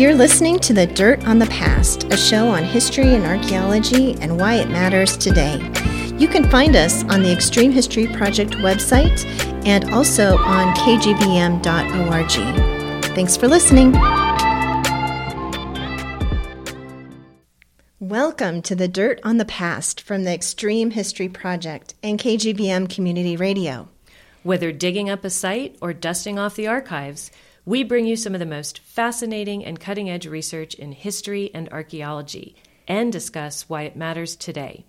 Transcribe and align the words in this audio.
You're 0.00 0.14
listening 0.14 0.58
to 0.60 0.72
The 0.72 0.86
Dirt 0.86 1.26
on 1.26 1.38
the 1.38 1.46
Past, 1.48 2.04
a 2.04 2.16
show 2.16 2.48
on 2.48 2.64
history 2.64 3.14
and 3.14 3.26
archaeology 3.26 4.14
and 4.22 4.40
why 4.40 4.54
it 4.54 4.70
matters 4.70 5.14
today. 5.14 5.58
You 6.16 6.26
can 6.26 6.48
find 6.48 6.74
us 6.74 7.04
on 7.04 7.22
the 7.22 7.30
Extreme 7.30 7.72
History 7.72 8.06
Project 8.06 8.52
website 8.52 9.22
and 9.66 9.92
also 9.92 10.38
on 10.38 10.74
kgvm.org. 10.74 12.30
Thanks 13.14 13.36
for 13.36 13.46
listening. 13.46 13.92
Welcome 17.98 18.62
to 18.62 18.74
The 18.74 18.88
Dirt 18.88 19.20
on 19.22 19.36
the 19.36 19.44
Past 19.44 20.00
from 20.00 20.24
the 20.24 20.32
Extreme 20.32 20.92
History 20.92 21.28
Project 21.28 21.92
and 22.02 22.18
KGVM 22.18 22.88
Community 22.88 23.36
Radio. 23.36 23.90
Whether 24.44 24.72
digging 24.72 25.10
up 25.10 25.26
a 25.26 25.30
site 25.30 25.76
or 25.82 25.92
dusting 25.92 26.38
off 26.38 26.56
the 26.56 26.68
archives, 26.68 27.30
we 27.70 27.84
bring 27.84 28.04
you 28.04 28.16
some 28.16 28.34
of 28.34 28.40
the 28.40 28.44
most 28.44 28.80
fascinating 28.80 29.64
and 29.64 29.78
cutting 29.78 30.10
edge 30.10 30.26
research 30.26 30.74
in 30.74 30.90
history 30.90 31.52
and 31.54 31.68
archaeology 31.68 32.56
and 32.88 33.12
discuss 33.12 33.68
why 33.68 33.82
it 33.82 33.94
matters 33.94 34.34
today. 34.34 34.84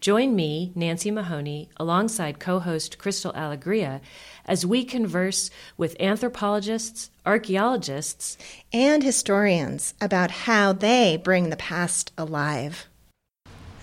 Join 0.00 0.34
me, 0.34 0.72
Nancy 0.74 1.12
Mahoney, 1.12 1.68
alongside 1.76 2.40
co 2.40 2.58
host 2.58 2.98
Crystal 2.98 3.32
Alegria, 3.34 4.00
as 4.46 4.66
we 4.66 4.84
converse 4.84 5.48
with 5.76 5.94
anthropologists, 6.00 7.08
archaeologists, 7.24 8.36
and 8.72 9.04
historians 9.04 9.94
about 10.00 10.32
how 10.32 10.72
they 10.72 11.16
bring 11.16 11.50
the 11.50 11.56
past 11.56 12.10
alive. 12.18 12.88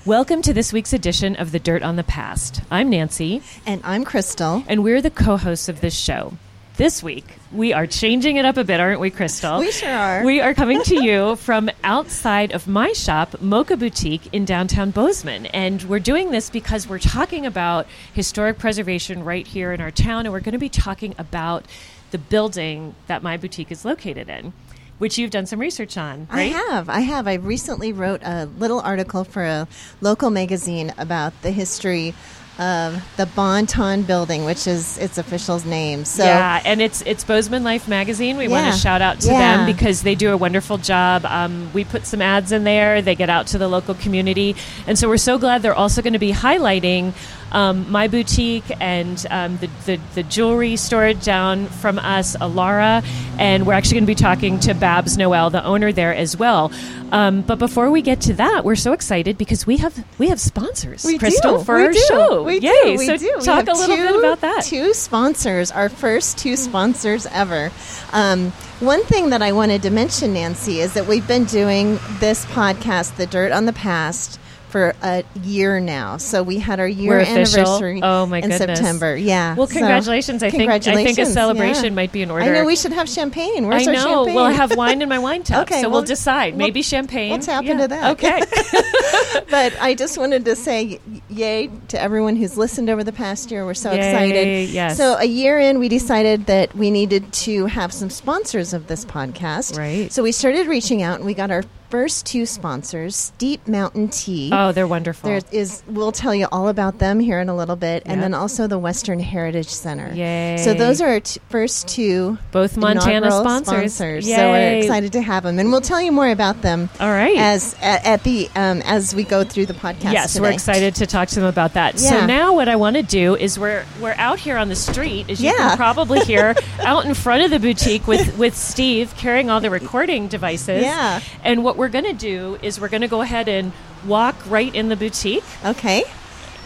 Welcome 0.06 0.42
to 0.42 0.54
this 0.54 0.74
week's 0.74 0.92
edition 0.92 1.38
of 1.38 1.54
The 1.54 1.60
Dirt 1.60 1.84
on 1.84 1.96
the 1.96 2.04
Past. 2.04 2.62
I'm 2.70 2.90
Nancy. 2.90 3.44
And 3.66 3.80
I'm 3.86 4.04
Crystal. 4.04 4.66
And 4.68 4.84
we're 4.84 5.02
the 5.02 5.10
co 5.10 5.38
hosts 5.38 5.70
of 5.70 5.80
this 5.80 5.96
show. 5.98 6.34
This 6.78 7.04
week, 7.04 7.26
we 7.52 7.74
are 7.74 7.86
changing 7.86 8.38
it 8.38 8.46
up 8.46 8.56
a 8.56 8.64
bit, 8.64 8.80
aren't 8.80 9.02
we, 9.02 9.10
Crystal? 9.10 9.60
We 9.60 9.72
sure 9.72 9.90
are. 9.90 10.24
We 10.24 10.40
are 10.40 10.54
coming 10.54 10.82
to 10.84 11.04
you 11.04 11.36
from 11.48 11.70
outside 11.84 12.54
of 12.54 12.66
my 12.66 12.94
shop, 12.94 13.32
Moka 13.34 13.78
Boutique 13.78 14.34
in 14.34 14.46
downtown 14.46 14.92
Bozeman. 14.92 15.48
And 15.48 15.84
we're 15.84 16.00
doing 16.00 16.32
this 16.32 16.50
because 16.50 16.88
we're 16.88 16.98
talking 16.98 17.46
about 17.46 17.88
historic 18.14 18.58
preservation 18.58 19.26
right 19.26 19.46
here 19.46 19.74
in 19.74 19.82
our 19.82 19.92
town, 19.92 20.26
and 20.26 20.32
we're 20.32 20.40
going 20.40 20.54
to 20.54 20.60
be 20.60 20.70
talking 20.70 21.14
about 21.18 21.66
the 22.12 22.18
building 22.18 22.96
that 23.08 23.22
my 23.22 23.36
boutique 23.36 23.72
is 23.72 23.84
located 23.84 24.30
in 24.30 24.54
which 24.98 25.18
you've 25.18 25.32
done 25.32 25.48
some 25.48 25.58
research 25.58 25.98
on, 25.98 26.28
right? 26.32 26.54
I 26.54 26.60
have. 26.70 26.88
I 26.88 27.00
have. 27.00 27.28
I 27.28 27.34
recently 27.34 27.92
wrote 27.92 28.22
a 28.22 28.46
little 28.46 28.80
article 28.82 29.24
for 29.24 29.44
a 29.44 29.68
local 30.00 30.30
magazine 30.30 30.94
about 31.00 31.34
the 31.42 31.50
history 31.50 32.14
of 32.60 33.04
the 33.18 33.26
Bon-Ton 33.26 34.04
Building, 34.04 34.46
which 34.46 34.68
is 34.68 34.98
its 34.98 35.18
official 35.18 35.60
name. 35.68 36.06
So 36.06 36.24
yeah, 36.24 36.62
and 36.64 36.82
it's 36.82 37.02
it's 37.04 37.24
Bozeman 37.24 37.64
Life 37.64 37.88
magazine. 37.88 38.38
We 38.38 38.48
yeah. 38.48 38.64
want 38.64 38.76
to 38.76 38.80
shout 38.80 39.02
out 39.02 39.20
to 39.22 39.28
yeah. 39.28 39.58
them 39.58 39.66
because 39.66 40.04
they 40.04 40.16
do 40.16 40.32
a 40.32 40.38
wonderful 40.38 40.78
job. 40.78 41.26
Um, 41.26 41.72
we 41.74 41.84
put 41.84 42.06
some 42.06 42.22
ads 42.22 42.52
in 42.52 42.64
there. 42.64 43.02
They 43.02 43.16
get 43.16 43.30
out 43.30 43.48
to 43.48 43.58
the 43.58 43.68
local 43.68 43.96
community, 43.96 44.56
and 44.88 44.98
so 44.98 45.08
we're 45.08 45.18
so 45.18 45.38
glad 45.38 45.62
they're 45.62 45.74
also 45.74 46.02
going 46.02 46.14
to 46.14 46.20
be 46.20 46.34
highlighting 46.34 47.14
um, 47.52 47.92
my 47.92 48.08
boutique 48.08 48.64
and 48.80 49.26
um, 49.30 49.58
the, 49.58 49.68
the, 49.86 50.00
the, 50.16 50.24
jewelry 50.24 50.76
store 50.78 51.14
down 51.14 51.66
from 51.68 52.00
us, 52.00 52.36
Alara, 52.38 53.06
and 53.38 53.68
we're 53.68 53.74
actually 53.74 53.96
going 53.96 54.04
to 54.06 54.08
be 54.08 54.16
talking 54.16 54.60
to 54.62 54.74
Babs 54.74 55.18
Noell, 55.18 55.52
the 55.52 55.64
owner 55.64 55.92
there 55.92 56.16
as 56.16 56.38
well. 56.38 56.72
Um, 57.12 57.42
but 57.42 57.60
before 57.60 57.92
we 57.92 58.02
get 58.02 58.22
to 58.22 58.34
that, 58.36 58.64
we're 58.64 58.76
so 58.76 58.94
excited 58.94 59.38
because 59.38 59.68
we 59.68 59.78
have 59.78 60.06
we 60.18 60.30
have 60.30 60.40
sponsors, 60.40 61.04
we 61.04 61.18
Crystal, 61.18 61.58
do. 61.58 61.64
for 61.66 61.76
we 61.76 61.86
our 61.86 61.92
do. 61.92 62.00
show. 62.08 62.44
We 62.44 62.60
Yay! 62.60 62.72
Do. 62.84 62.96
We 62.98 63.06
so 63.06 63.18
do. 63.18 63.40
talk 63.42 63.68
a 63.68 63.74
little 63.74 63.98
two, 63.98 64.08
bit 64.08 64.16
about 64.20 64.42
that. 64.42 64.64
Two 64.64 64.94
sponsors, 64.94 65.72
our 65.72 65.90
first 65.90 66.38
two 66.38 66.56
sponsors 66.56 67.26
ever. 67.28 67.70
Um, 68.14 68.52
one 68.80 69.04
thing 69.04 69.30
that 69.32 69.42
I 69.42 69.52
wanted 69.52 69.82
to 69.84 69.90
mention, 69.90 70.34
Nancy, 70.34 70.80
is 70.80 70.94
that 70.94 71.06
we've 71.06 71.28
been 71.28 71.46
doing 71.46 72.00
this 72.20 72.46
podcast, 72.46 73.18
The 73.18 73.28
Dirt 73.28 73.52
on 73.52 73.66
the 73.66 73.74
Past 73.74 74.40
for 74.72 74.96
a 75.04 75.24
year 75.44 75.80
now. 75.80 76.18
So 76.18 76.42
we 76.42 76.58
had 76.58 76.80
our 76.80 76.88
year 76.88 77.20
anniversary. 77.20 78.02
Oh 78.02 78.26
my 78.26 78.38
in 78.38 78.50
goodness. 78.50 78.80
September. 78.80 79.16
Yeah. 79.16 79.56
Well, 79.56 79.68
congratulations. 79.68 80.40
So, 80.40 80.48
I 80.48 80.50
think 80.50 80.62
congratulations. 80.62 81.12
I 81.12 81.24
think 81.24 81.28
a 81.28 81.32
celebration 81.32 81.86
yeah. 81.86 81.90
might 81.92 82.12
be 82.12 82.22
in 82.22 82.32
order. 82.32 82.46
I 82.46 82.50
know 82.50 82.66
we 82.66 82.76
should 82.76 82.94
have 82.94 83.10
champagne. 83.10 83.68
Where's 83.68 83.88
I 83.88 83.92
our 83.92 83.98
champagne? 84.02 84.36
Well, 84.36 84.46
I 84.46 84.54
have 84.54 84.76
wine 84.76 85.02
in 85.02 85.10
my 85.10 85.20
wine 85.28 85.44
tub. 85.44 85.64
okay, 85.64 85.82
so 85.82 85.90
we'll, 85.90 86.00
we'll 86.00 86.08
decide. 86.08 86.56
Maybe 86.56 86.80
we'll, 86.80 86.84
champagne. 86.84 87.32
We'll 87.32 87.40
tap 87.40 87.66
yeah. 87.66 87.72
into 87.72 87.88
that. 87.90 88.12
Okay. 88.14 88.40
but 89.50 89.80
I 89.82 89.94
just 89.94 90.18
wanted 90.18 90.46
to 90.46 90.56
say 90.56 91.00
yay 91.30 91.70
to 91.90 92.02
everyone 92.02 92.36
who's 92.38 92.58
listened 92.58 92.90
over 92.90 93.04
the 93.04 93.14
past 93.14 93.52
year. 93.52 93.66
We're 93.66 93.74
so 93.74 93.92
yay, 93.92 94.12
excited. 94.12 94.70
Yes. 94.70 94.98
So 94.98 95.18
a 95.18 95.26
year 95.26 95.60
in, 95.60 95.80
we 95.80 95.90
decided 95.90 96.46
that 96.46 96.74
we 96.76 96.92
needed 96.92 97.32
to 97.34 97.66
have 97.66 97.92
some 97.92 98.10
sponsors 98.10 98.74
of 98.74 98.88
this 98.88 99.04
podcast. 99.04 99.78
Right. 99.78 100.12
So 100.12 100.24
we 100.24 100.32
started 100.32 100.68
reaching 100.68 101.02
out, 101.02 101.18
and 101.18 101.26
we 101.26 101.34
got 101.34 101.52
our 101.52 101.64
first 101.92 102.26
two 102.26 102.46
sponsors, 102.46 103.16
Steep 103.16 103.68
Mountain 103.68 104.08
Tea. 104.10 104.50
Oh, 104.54 104.72
they're 104.72 104.88
wonderful. 104.88 105.30
There 105.30 105.42
is, 105.52 105.84
we'll 105.88 106.14
tell 106.14 106.34
you 106.34 106.48
all 106.52 106.70
about 106.70 107.00
them 107.00 107.20
here 107.20 107.40
in 107.42 107.50
a 107.50 107.56
little 107.56 107.76
bit, 107.76 108.04
and 108.06 108.24
then 108.24 108.34
also 108.34 108.66
the 108.66 108.80
Western 108.80 109.20
Heritage 109.20 109.68
Center. 109.68 110.12
Yay. 110.14 110.58
So 110.58 110.74
those 110.74 111.02
are 111.02 111.10
our 111.10 111.20
t- 111.20 111.40
first 111.50 111.90
two 111.90 112.38
Both 112.52 112.78
Montana 112.78 113.28
inaugural 113.28 113.44
sponsors. 113.44 113.94
So 113.96 114.52
we're 114.52 114.78
excited 114.80 115.12
to 115.14 115.22
have 115.22 115.44
them, 115.44 115.60
and 115.60 115.70
we'll 115.70 115.82
tell 115.82 116.02
you 116.02 116.14
more 116.14 116.30
about 116.30 116.62
them 116.62 116.90
All 117.00 117.10
right. 117.10 117.38
as 117.38 117.76
at, 117.82 118.06
at 118.06 118.24
the 118.24 118.50
um, 118.56 118.82
as 118.86 119.14
we 119.14 119.24
go 119.26 119.44
through 119.44 119.66
the 119.66 119.74
podcast. 119.74 120.14
Yes, 120.14 120.34
today. 120.34 120.42
we're 120.44 120.52
excited 120.54 120.96
to 120.96 121.06
talk 121.06 121.28
to 121.30 121.36
them 121.36 121.50
about 121.50 121.74
that. 121.74 122.00
So 122.00 122.26
now 122.26 122.56
what 122.56 122.70
I 122.70 122.78
want 122.78 122.96
to 122.96 123.04
do 123.04 123.36
is 123.36 123.60
we're 123.60 123.86
we're 124.02 124.16
out 124.18 124.40
here 124.40 124.56
on 124.56 124.70
the 124.70 124.76
street, 124.76 125.30
as 125.30 125.42
you 125.42 125.50
Yeah. 125.50 125.58
can 125.70 125.78
probably 125.78 126.22
hear, 126.22 126.56
out 126.80 127.06
in 127.06 127.14
front 127.14 127.44
of 127.44 127.52
the 127.52 127.60
boutique 127.60 128.08
with 128.08 128.38
with 128.38 128.56
Steve 128.56 129.14
carrying 129.18 129.50
all 129.50 129.60
the 129.60 129.70
recording 129.70 130.30
devices. 130.30 130.84
Yeah. 130.84 131.20
And 131.44 131.66
what 131.66 131.76
we're 131.82 131.90
going 131.90 132.06
to 132.06 132.14
do 132.14 132.60
is 132.62 132.80
we're 132.80 132.88
going 132.90 133.02
to 133.02 133.08
go 133.08 133.22
ahead 133.22 133.50
and 133.50 133.74
walk 134.06 134.36
right 134.46 134.74
in 134.76 134.88
the 134.88 134.96
boutique 134.96 135.44
Okay, 135.66 136.04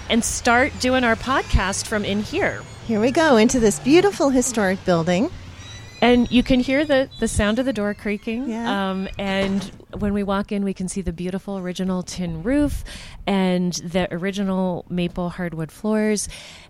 and 0.10 0.22
start 0.22 0.78
doing 0.82 1.06
our 1.06 1.16
podcast 1.16 1.88
from 1.88 2.04
in 2.04 2.20
here. 2.22 2.62
here 2.86 3.00
we 3.00 3.12
go 3.12 3.38
into 3.38 3.62
this 3.62 3.80
beautiful 3.80 4.30
historic 4.30 4.84
building. 4.84 5.32
And 6.02 6.30
you 6.30 6.44
can 6.44 6.60
hear 6.60 6.84
the, 6.84 7.10
the 7.22 7.30
sound 7.30 7.60
of 7.60 7.66
the 7.66 7.72
door 7.72 7.94
creaking. 7.94 8.50
Yeah. 8.50 8.90
Um, 8.92 9.08
and 9.18 9.72
when 10.00 10.14
we 10.14 10.24
walk 10.24 10.52
in, 10.52 10.64
we 10.64 10.74
can 10.74 10.88
see 10.88 11.02
the 11.02 11.14
beautiful 11.14 11.58
original 11.58 12.04
tin 12.04 12.44
roof 12.44 12.84
and 13.28 13.74
the 13.74 14.14
original 14.14 14.86
maple 14.90 15.30
hardwood 15.30 15.72
floors 15.72 16.28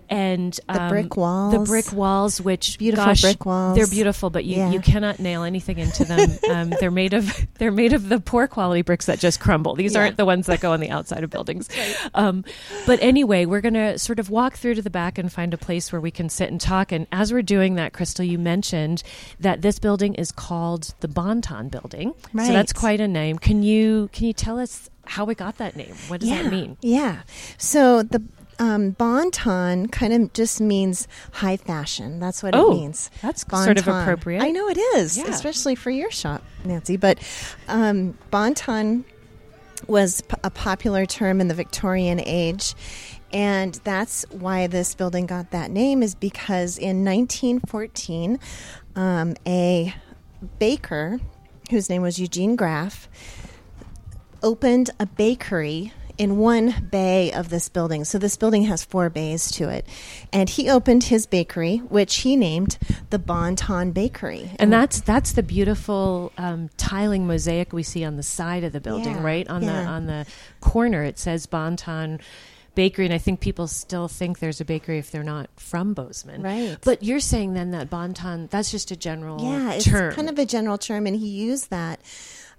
and 0.08 0.53
The 0.68 0.84
um, 0.84 0.90
brick 0.90 1.18
walls. 1.18 1.53
The 1.53 1.59
brick 1.59 1.91
walls, 1.91 2.40
which 2.40 2.78
Beautiful 2.78 3.06
gosh, 3.08 3.22
brick 3.22 3.44
walls. 3.46 3.75
They're 3.75 3.88
beautiful, 3.88 4.30
but 4.30 4.46
you, 4.46 4.58
Yeah. 4.58 4.72
you 4.72 4.80
cannot 4.80 5.18
nail 5.19 5.44
anything 5.44 5.80
into 5.80 6.06
them. 6.06 6.30
um, 6.52 6.69
they're 6.80 6.91
made 6.91 7.14
of 7.16 7.47
they're 7.56 7.72
made 7.72 7.94
of 7.94 8.08
the 8.08 8.19
poor 8.19 8.47
quality 8.47 8.84
bricks 8.84 9.08
that 9.08 9.18
just 9.19 9.40
crumble. 9.40 9.74
These 9.75 9.94
Yeah. 9.96 10.02
aren't 10.02 10.18
the 10.18 10.25
ones 10.25 10.46
that 10.46 10.59
go 10.59 10.74
on 10.74 10.80
the 10.80 10.91
outside 10.91 11.24
of 11.24 11.31
buildings. 11.31 11.69
Um, 12.14 12.46
but 12.85 13.02
anyway, 13.02 13.46
we're 13.46 13.62
going 13.62 13.74
to 13.74 13.97
sort 13.97 14.19
of 14.19 14.30
walk 14.30 14.58
through 14.58 14.75
to 14.75 14.81
the 14.84 14.90
back 14.91 15.18
and 15.18 15.31
find 15.31 15.53
a 15.53 15.58
place 15.58 15.91
where 15.91 16.00
we 16.02 16.12
can 16.12 16.30
sit 16.30 16.50
and 16.52 16.62
talk. 16.62 16.91
And 16.91 17.08
as 17.12 17.34
we're 17.34 17.41
doing 17.41 17.75
that, 17.75 17.94
Crystal, 17.94 18.24
you 18.24 18.38
mentioned 18.38 19.02
that 19.40 19.64
this 19.64 19.80
building 19.80 20.14
is 20.16 20.31
called 20.31 20.94
the 21.00 21.08
Bon-Ton 21.08 21.69
Building. 21.69 22.14
So 22.31 22.53
that's 22.53 22.74
quite 22.74 23.02
a 23.02 23.08
name. 23.16 23.40
Can 23.40 23.64
you 23.64 24.09
can 24.14 24.28
you 24.28 24.34
tell 24.34 24.59
us 24.59 24.90
how 25.08 25.26
we 25.26 25.34
got 25.34 25.58
that 25.58 25.76
name? 25.76 25.96
What 26.08 26.20
does 26.20 26.30
yeah. 26.30 26.44
that 26.44 26.52
mean? 26.52 26.78
Yeah. 26.81 27.24
So 27.58 28.03
the 28.03 28.22
um, 28.59 28.92
Bon-Ton 28.92 29.88
kind 29.88 30.14
of 30.14 30.31
just 30.34 30.62
means 30.62 31.08
high 31.34 31.58
fashion. 31.58 32.20
That's 32.20 32.42
what 32.42 32.56
Oh, 32.56 32.72
it 32.72 32.76
means. 32.76 33.09
that's 33.22 33.44
sort 33.50 33.78
of 33.78 33.88
appropriate. 33.88 34.41
I 34.41 34.50
know 34.52 34.70
it 34.70 34.78
is, 34.96 35.17
Yeah. 35.17 35.26
especially 35.28 35.76
for 35.76 35.90
your 35.90 36.09
shop, 36.12 36.41
Nancy. 36.64 36.96
But 36.96 37.20
um, 37.67 38.17
Bon-Ton 38.32 39.03
was 39.88 40.22
p- 40.22 40.38
a 40.44 40.50
popular 40.50 41.06
term 41.06 41.41
in 41.41 41.47
the 41.50 41.53
Victorian 41.53 42.20
age. 42.22 42.76
And 43.34 43.76
that's 43.84 44.23
why 44.32 44.68
this 44.68 44.96
building 44.96 45.26
got 45.26 45.52
that 45.52 45.70
name, 45.70 46.02
is 46.02 46.16
because 46.16 46.78
in 46.78 47.03
1914, 47.03 48.40
um, 48.96 49.35
a 49.46 49.94
baker 50.59 51.20
whose 51.70 51.90
name 51.90 52.02
was 52.02 52.20
Eugene 52.20 52.56
Graff 52.56 53.08
opened 54.41 54.91
a 55.00 55.06
bakery 55.06 55.91
in 56.17 56.38
one 56.38 56.88
bay 56.91 57.32
of 57.32 57.50
this 57.50 57.70
building. 57.70 58.06
So 58.06 58.17
this 58.17 58.38
building 58.38 58.64
has 58.64 58.84
four 58.84 59.09
bays 59.09 59.52
to 59.52 59.70
it. 59.70 59.85
And 60.32 60.50
he 60.50 60.70
opened 60.70 61.06
his 61.06 61.26
bakery, 61.26 61.78
which 61.78 62.17
he 62.17 62.35
named 62.35 62.78
the 63.09 63.20
Bon-Ton 63.20 63.91
Bakery. 63.91 64.52
And 64.59 64.72
that's 64.72 65.02
that's 65.02 65.34
the 65.34 65.44
beautiful 65.44 66.32
um, 66.38 66.70
tiling 66.78 67.28
mosaic 67.28 67.73
we 67.73 67.84
see 67.84 68.06
on 68.06 68.16
the 68.16 68.23
side 68.23 68.64
of 68.64 68.72
the 68.72 68.82
building, 68.82 69.16
Yeah, 69.16 69.23
right 69.23 69.47
on 69.47 69.61
the 69.61 69.73
on 69.73 70.06
the 70.06 70.26
corner. 70.61 71.03
It 71.03 71.20
says 71.20 71.46
Bon-Ton 71.46 72.20
Bakery, 72.75 73.05
and 73.05 73.13
I 73.13 73.17
think 73.17 73.39
people 73.39 73.67
still 73.67 74.07
think 74.07 74.39
there's 74.39 74.61
a 74.61 74.66
bakery 74.66 74.99
if 74.99 75.11
they're 75.11 75.23
not 75.23 75.49
from 75.55 75.93
Bozeman. 75.93 76.41
Right. 76.41 76.77
But 76.83 77.03
you're 77.03 77.19
saying 77.19 77.53
then 77.53 77.72
that 77.72 77.89
Bon-Ton 77.89 78.47
that's 78.51 78.72
just 78.72 78.91
a 78.91 78.95
general 78.95 79.41
yeah, 79.41 79.73
it's 79.73 79.85
term. 79.85 80.13
kind 80.13 80.29
of 80.29 80.37
a 80.37 80.45
general 80.45 80.77
term, 80.77 81.07
and 81.07 81.16
he 81.16 81.27
used 81.27 81.69
that. 81.69 82.01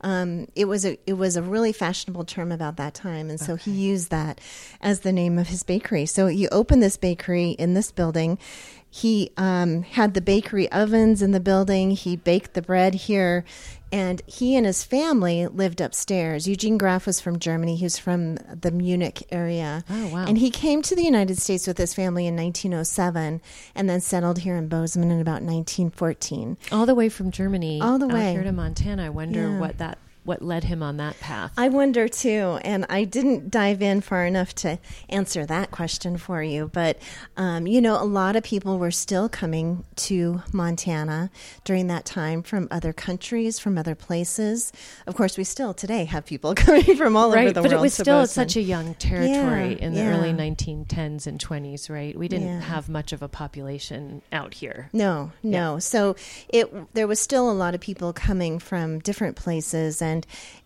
Um, 0.02 0.46
it 0.54 0.66
was 0.66 0.84
a 0.84 0.98
it 1.06 1.14
was 1.14 1.36
a 1.36 1.42
really 1.42 1.72
fashionable 1.72 2.24
term 2.24 2.52
about 2.52 2.76
that 2.76 2.94
time, 2.94 3.30
and 3.30 3.40
so 3.40 3.56
he 3.56 3.70
used 3.70 4.10
that 4.10 4.40
as 4.80 5.00
the 5.00 5.12
name 5.12 5.38
of 5.38 5.48
his 5.48 5.62
bakery. 5.62 6.06
So 6.06 6.26
you 6.26 6.48
open 6.52 6.80
this 6.80 6.96
bakery 6.96 7.50
in 7.50 7.74
this 7.74 7.92
building. 7.92 8.38
He 8.90 9.30
um, 9.36 9.82
had 9.82 10.14
the 10.14 10.20
bakery 10.20 10.70
ovens 10.72 11.22
in 11.22 11.32
the 11.32 11.40
building. 11.40 11.90
He 11.90 12.16
baked 12.16 12.54
the 12.54 12.62
bread 12.62 12.94
here, 12.94 13.44
And 13.92 14.20
he 14.26 14.56
and 14.56 14.66
his 14.66 14.82
family 14.82 15.46
lived 15.46 15.80
upstairs. 15.80 16.48
Eugene 16.48 16.76
Graff 16.76 17.06
was 17.06 17.20
from 17.20 17.38
Germany. 17.38 17.76
He 17.76 17.84
was 17.84 17.98
from 17.98 18.34
the 18.36 18.70
Munich 18.72 19.22
area. 19.30 19.84
Oh, 19.88 20.08
wow. 20.08 20.24
And 20.26 20.38
he 20.38 20.50
came 20.50 20.82
to 20.82 20.96
the 20.96 21.04
United 21.04 21.38
States 21.38 21.66
with 21.66 21.78
his 21.78 21.94
family 21.94 22.26
in 22.26 22.34
1907 22.36 23.40
and 23.74 23.88
then 23.88 24.00
settled 24.00 24.38
here 24.40 24.56
in 24.56 24.68
Bozeman 24.68 25.10
in 25.12 25.20
about 25.20 25.42
1914. 25.42 26.56
All 26.72 26.84
the 26.86 26.94
way 26.94 27.08
from 27.08 27.30
Germany. 27.30 27.80
All 27.80 27.98
the 27.98 28.08
way. 28.08 28.32
here 28.32 28.42
to 28.42 28.52
Montana. 28.52 29.06
I 29.06 29.08
wonder 29.10 29.50
Yeah. 29.50 29.58
what 29.60 29.78
that 29.78 29.98
what 30.26 30.42
led 30.42 30.64
him 30.64 30.82
on 30.82 30.96
that 30.98 31.18
path. 31.20 31.52
I 31.56 31.68
wonder 31.68 32.08
too, 32.08 32.58
and 32.62 32.84
I 32.88 33.04
didn't 33.04 33.50
dive 33.50 33.80
in 33.80 34.00
far 34.00 34.26
enough 34.26 34.54
to 34.56 34.78
answer 35.08 35.46
that 35.46 35.70
question 35.70 36.18
for 36.18 36.42
you. 36.42 36.68
But 36.72 36.98
um, 37.36 37.66
you 37.66 37.80
know, 37.80 38.00
a 38.02 38.04
lot 38.04 38.36
of 38.36 38.42
people 38.42 38.78
were 38.78 38.90
still 38.90 39.28
coming 39.28 39.84
to 39.96 40.42
Montana 40.52 41.30
during 41.64 41.86
that 41.88 42.04
time 42.04 42.42
from 42.42 42.68
other 42.70 42.92
countries, 42.92 43.58
from 43.58 43.78
other 43.78 43.94
places. 43.94 44.72
Of 45.06 45.14
course, 45.14 45.38
we 45.38 45.44
still 45.44 45.72
today 45.74 46.04
have 46.04 46.26
people 46.26 46.54
coming 46.56 46.96
from 46.96 47.16
all 47.16 47.28
over 47.28 47.36
right, 47.36 47.54
the 47.54 47.62
but 47.62 47.70
world. 47.70 47.80
it 47.80 47.82
was 47.82 47.94
still 47.94 48.20
Bozeman. 48.22 48.48
such 48.48 48.56
a 48.56 48.60
young 48.62 48.94
territory 48.94 49.74
Yeah, 49.78 49.86
in 49.86 49.94
the 49.94 50.00
yeah. 50.00 50.16
early 50.18 50.32
1910s 50.32 51.26
and 51.26 51.38
20s, 51.40 51.88
right? 51.90 52.16
We 52.16 52.28
didn't 52.28 52.46
Yeah. 52.48 52.60
have 52.60 52.88
much 52.88 53.12
of 53.12 53.22
a 53.22 53.28
population 53.28 54.22
out 54.32 54.54
here. 54.54 54.90
No, 54.92 55.32
no. 55.42 55.78
So 55.78 56.16
it 56.48 56.72
there 56.94 57.06
was 57.06 57.20
still 57.20 57.50
a 57.50 57.52
lot 57.52 57.74
of 57.74 57.80
people 57.80 58.12
coming 58.12 58.58
from 58.58 58.98
different 59.00 59.36
places, 59.36 60.00
and 60.02 60.15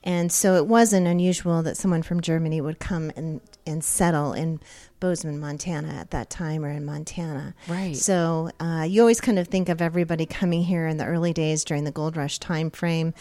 and 0.04 0.30
so 0.30 0.54
it 0.54 0.66
wasn't 0.66 1.06
unusual 1.06 1.62
that 1.62 1.76
someone 1.76 2.02
from 2.02 2.20
Germany 2.20 2.60
would 2.60 2.78
come 2.78 3.10
and 3.16 3.40
and 3.66 3.82
settle 3.82 4.34
in 4.34 4.60
Bozeman, 5.00 5.40
Montana, 5.40 5.88
at 5.88 6.10
that 6.10 6.28
time, 6.28 6.64
or 6.64 6.70
in 6.70 6.84
Montana. 6.84 7.54
Right. 7.66 7.96
So 7.96 8.50
uh, 8.60 8.84
you 8.86 9.00
always 9.00 9.20
kind 9.20 9.38
of 9.38 9.48
think 9.48 9.70
of 9.70 9.80
everybody 9.80 10.26
coming 10.26 10.62
here 10.62 10.86
in 10.86 10.98
the 10.98 11.06
early 11.06 11.32
days 11.32 11.64
during 11.64 11.84
the 11.84 11.90
gold 11.90 12.16
rush 12.16 12.38
time 12.38 12.70
frame, 12.70 13.14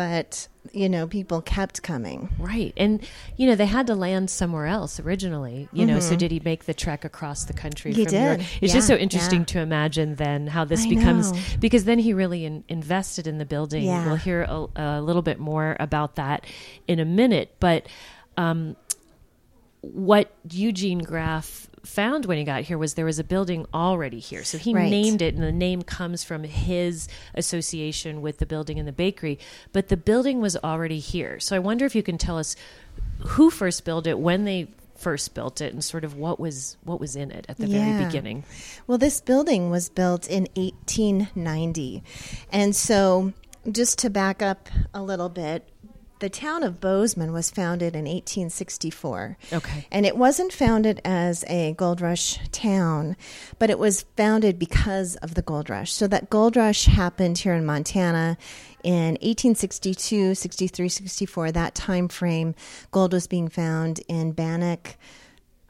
but 0.00 0.48
you 0.72 0.88
know 0.88 1.06
people 1.06 1.42
kept 1.42 1.82
coming. 1.82 2.30
Right. 2.38 2.72
And, 2.74 3.06
you 3.36 3.46
know, 3.46 3.54
they 3.54 3.66
had 3.66 3.86
to 3.88 3.94
land 3.94 4.30
somewhere 4.30 4.64
else 4.64 4.98
originally, 4.98 5.68
you 5.74 5.84
know, 5.84 6.00
so 6.00 6.16
did 6.16 6.30
he 6.30 6.40
make 6.42 6.64
the 6.64 6.72
trek 6.72 7.04
across 7.04 7.44
the 7.44 7.52
country 7.52 7.92
Mm-hmm. 7.92 8.00
He 8.00 8.06
did. 8.06 8.46
It's 8.62 8.72
just 8.72 8.86
so 8.86 8.94
interesting 8.94 9.40
yeah. 9.40 9.44
to 9.46 9.60
imagine 9.60 10.14
then 10.14 10.46
how 10.46 10.64
this 10.64 10.86
I 10.86 10.88
becomes, 10.88 11.32
know. 11.32 11.38
because 11.60 11.84
then 11.84 11.98
he 11.98 12.14
really 12.14 12.46
in, 12.46 12.64
invested 12.68 13.26
in 13.26 13.36
the 13.36 13.44
building. 13.44 13.84
Yeah. 13.84 14.06
We'll 14.06 14.16
hear 14.16 14.42
a, 14.42 14.66
a 14.76 15.02
little 15.02 15.20
bit 15.20 15.38
more 15.38 15.76
about 15.78 16.14
that 16.14 16.46
in 16.88 16.98
a 16.98 17.04
minute. 17.04 17.56
But 17.60 17.86
um, 18.38 18.76
what 19.82 20.32
Eugene 20.50 21.00
Graff 21.00 21.68
found 21.84 22.26
when 22.26 22.38
he 22.38 22.44
got 22.44 22.62
here 22.62 22.76
was 22.78 22.94
there 22.94 23.04
was 23.04 23.18
a 23.18 23.24
building 23.24 23.66
already 23.72 24.18
here. 24.18 24.44
So 24.44 24.58
he 24.58 24.74
Right. 24.74 24.90
named 24.90 25.22
it, 25.22 25.34
and 25.34 25.42
the 25.42 25.52
name 25.52 25.82
comes 25.82 26.22
from 26.24 26.44
his 26.44 27.08
association 27.34 28.20
with 28.22 28.38
the 28.38 28.46
building 28.46 28.78
and 28.78 28.86
the 28.86 28.92
bakery. 28.92 29.38
But 29.72 29.88
the 29.88 29.96
building 29.96 30.40
was 30.40 30.56
already 30.58 30.98
here. 30.98 31.40
So 31.40 31.56
I 31.56 31.58
wonder 31.58 31.84
if 31.86 31.94
you 31.94 32.02
can 32.02 32.18
tell 32.18 32.38
us 32.38 32.54
who 33.20 33.50
first 33.50 33.84
built 33.84 34.06
it, 34.06 34.18
when 34.18 34.44
they 34.44 34.68
first 34.96 35.32
built 35.34 35.60
it, 35.62 35.72
and 35.72 35.82
sort 35.82 36.04
of 36.04 36.16
what 36.16 36.38
was 36.38 36.76
what 36.84 37.00
was 37.00 37.16
in 37.16 37.30
it 37.30 37.46
at 37.48 37.56
the 37.56 37.66
very 37.66 37.92
beginning. 38.04 38.44
Well, 38.86 38.98
this 38.98 39.20
building 39.20 39.70
was 39.70 39.88
built 39.88 40.28
in 40.28 40.46
1890. 40.56 42.02
And 42.52 42.76
so, 42.76 43.32
just 43.70 43.98
to 44.00 44.10
back 44.10 44.42
up 44.42 44.68
a 44.92 45.02
little 45.02 45.28
bit, 45.30 45.66
the 46.20 46.30
town 46.30 46.62
of 46.62 46.80
Bozeman 46.80 47.32
was 47.32 47.50
founded 47.50 47.94
in 47.94 48.04
1864. 48.04 49.36
Okay. 49.52 49.86
And 49.90 50.06
it 50.06 50.16
wasn't 50.16 50.52
founded 50.52 51.00
as 51.04 51.44
a 51.48 51.72
gold 51.72 52.00
rush 52.00 52.38
town, 52.52 53.16
but 53.58 53.70
it 53.70 53.78
was 53.78 54.04
founded 54.16 54.58
because 54.58 55.16
of 55.16 55.34
the 55.34 55.42
gold 55.42 55.68
rush. 55.68 55.92
So 55.92 56.06
that 56.06 56.30
gold 56.30 56.56
rush 56.56 56.84
happened 56.84 57.38
here 57.38 57.54
in 57.54 57.66
Montana 57.66 58.38
in 58.84 59.14
1862, 59.20 60.34
63, 60.34 60.88
64, 60.88 61.52
that 61.52 61.74
time 61.74 62.08
frame. 62.08 62.54
Gold 62.90 63.12
was 63.12 63.26
being 63.26 63.48
found 63.48 64.00
in 64.08 64.32
Bannack, 64.32 64.96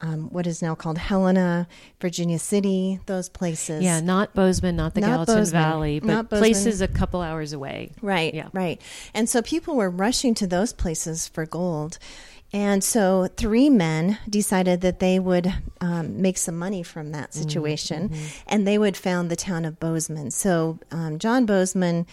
um, 0.01 0.29
what 0.31 0.47
is 0.47 0.61
now 0.61 0.75
called 0.75 0.97
Helena, 0.97 1.67
Virginia 1.99 2.39
City, 2.39 2.99
those 3.05 3.29
places. 3.29 3.83
Yeah, 3.83 3.99
not 3.99 4.33
Bozeman, 4.33 4.75
not 4.75 4.95
the 4.95 5.01
Not 5.01 5.07
Gallatin 5.07 5.35
Bozeman. 5.35 5.61
Valley, 5.61 5.99
but 5.99 6.29
places 6.29 6.81
a 6.81 6.87
couple 6.87 7.21
hours 7.21 7.53
away. 7.53 7.91
Right, 8.01 8.33
Yeah. 8.33 8.49
right. 8.53 8.81
And 9.13 9.29
so 9.29 9.41
people 9.41 9.75
were 9.75 9.89
rushing 9.89 10.33
to 10.35 10.47
those 10.47 10.73
places 10.73 11.27
for 11.27 11.45
gold. 11.45 11.99
And 12.53 12.83
so 12.83 13.29
three 13.37 13.69
men 13.69 14.17
decided 14.29 14.81
that 14.81 14.99
they 14.99 15.19
would 15.19 15.53
um, 15.79 16.21
make 16.21 16.37
some 16.37 16.57
money 16.57 16.83
from 16.83 17.11
that 17.13 17.33
situation 17.33 18.13
and 18.45 18.67
they 18.67 18.77
would 18.77 18.97
found 18.97 19.31
the 19.31 19.37
town 19.37 19.63
of 19.63 19.79
Bozeman. 19.79 20.31
So 20.31 20.77
um, 20.91 21.17
John 21.17 21.45
Bozeman, 21.45 22.05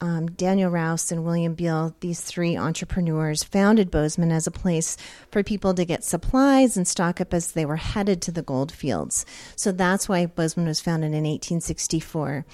um, 0.00 0.26
Daniel 0.32 0.70
Rouse, 0.70 1.10
and 1.10 1.24
William 1.24 1.54
Beall, 1.54 1.94
these 2.00 2.20
three 2.20 2.56
entrepreneurs, 2.56 3.42
founded 3.42 3.90
Bozeman 3.90 4.30
as 4.30 4.46
a 4.46 4.50
place 4.50 4.96
for 5.30 5.42
people 5.42 5.72
to 5.72 5.86
get 5.86 6.04
supplies 6.04 6.76
and 6.76 6.86
stock 6.86 7.20
up 7.20 7.32
as 7.32 7.52
they 7.52 7.64
were 7.64 7.76
headed 7.76 8.20
to 8.22 8.32
the 8.32 8.42
gold 8.42 8.70
fields. 8.70 9.24
So 9.56 9.72
that's 9.72 10.08
why 10.08 10.26
Bozeman 10.26 10.66
was 10.66 10.80
founded 10.80 11.08
in 11.08 11.24
1864. 11.24 12.44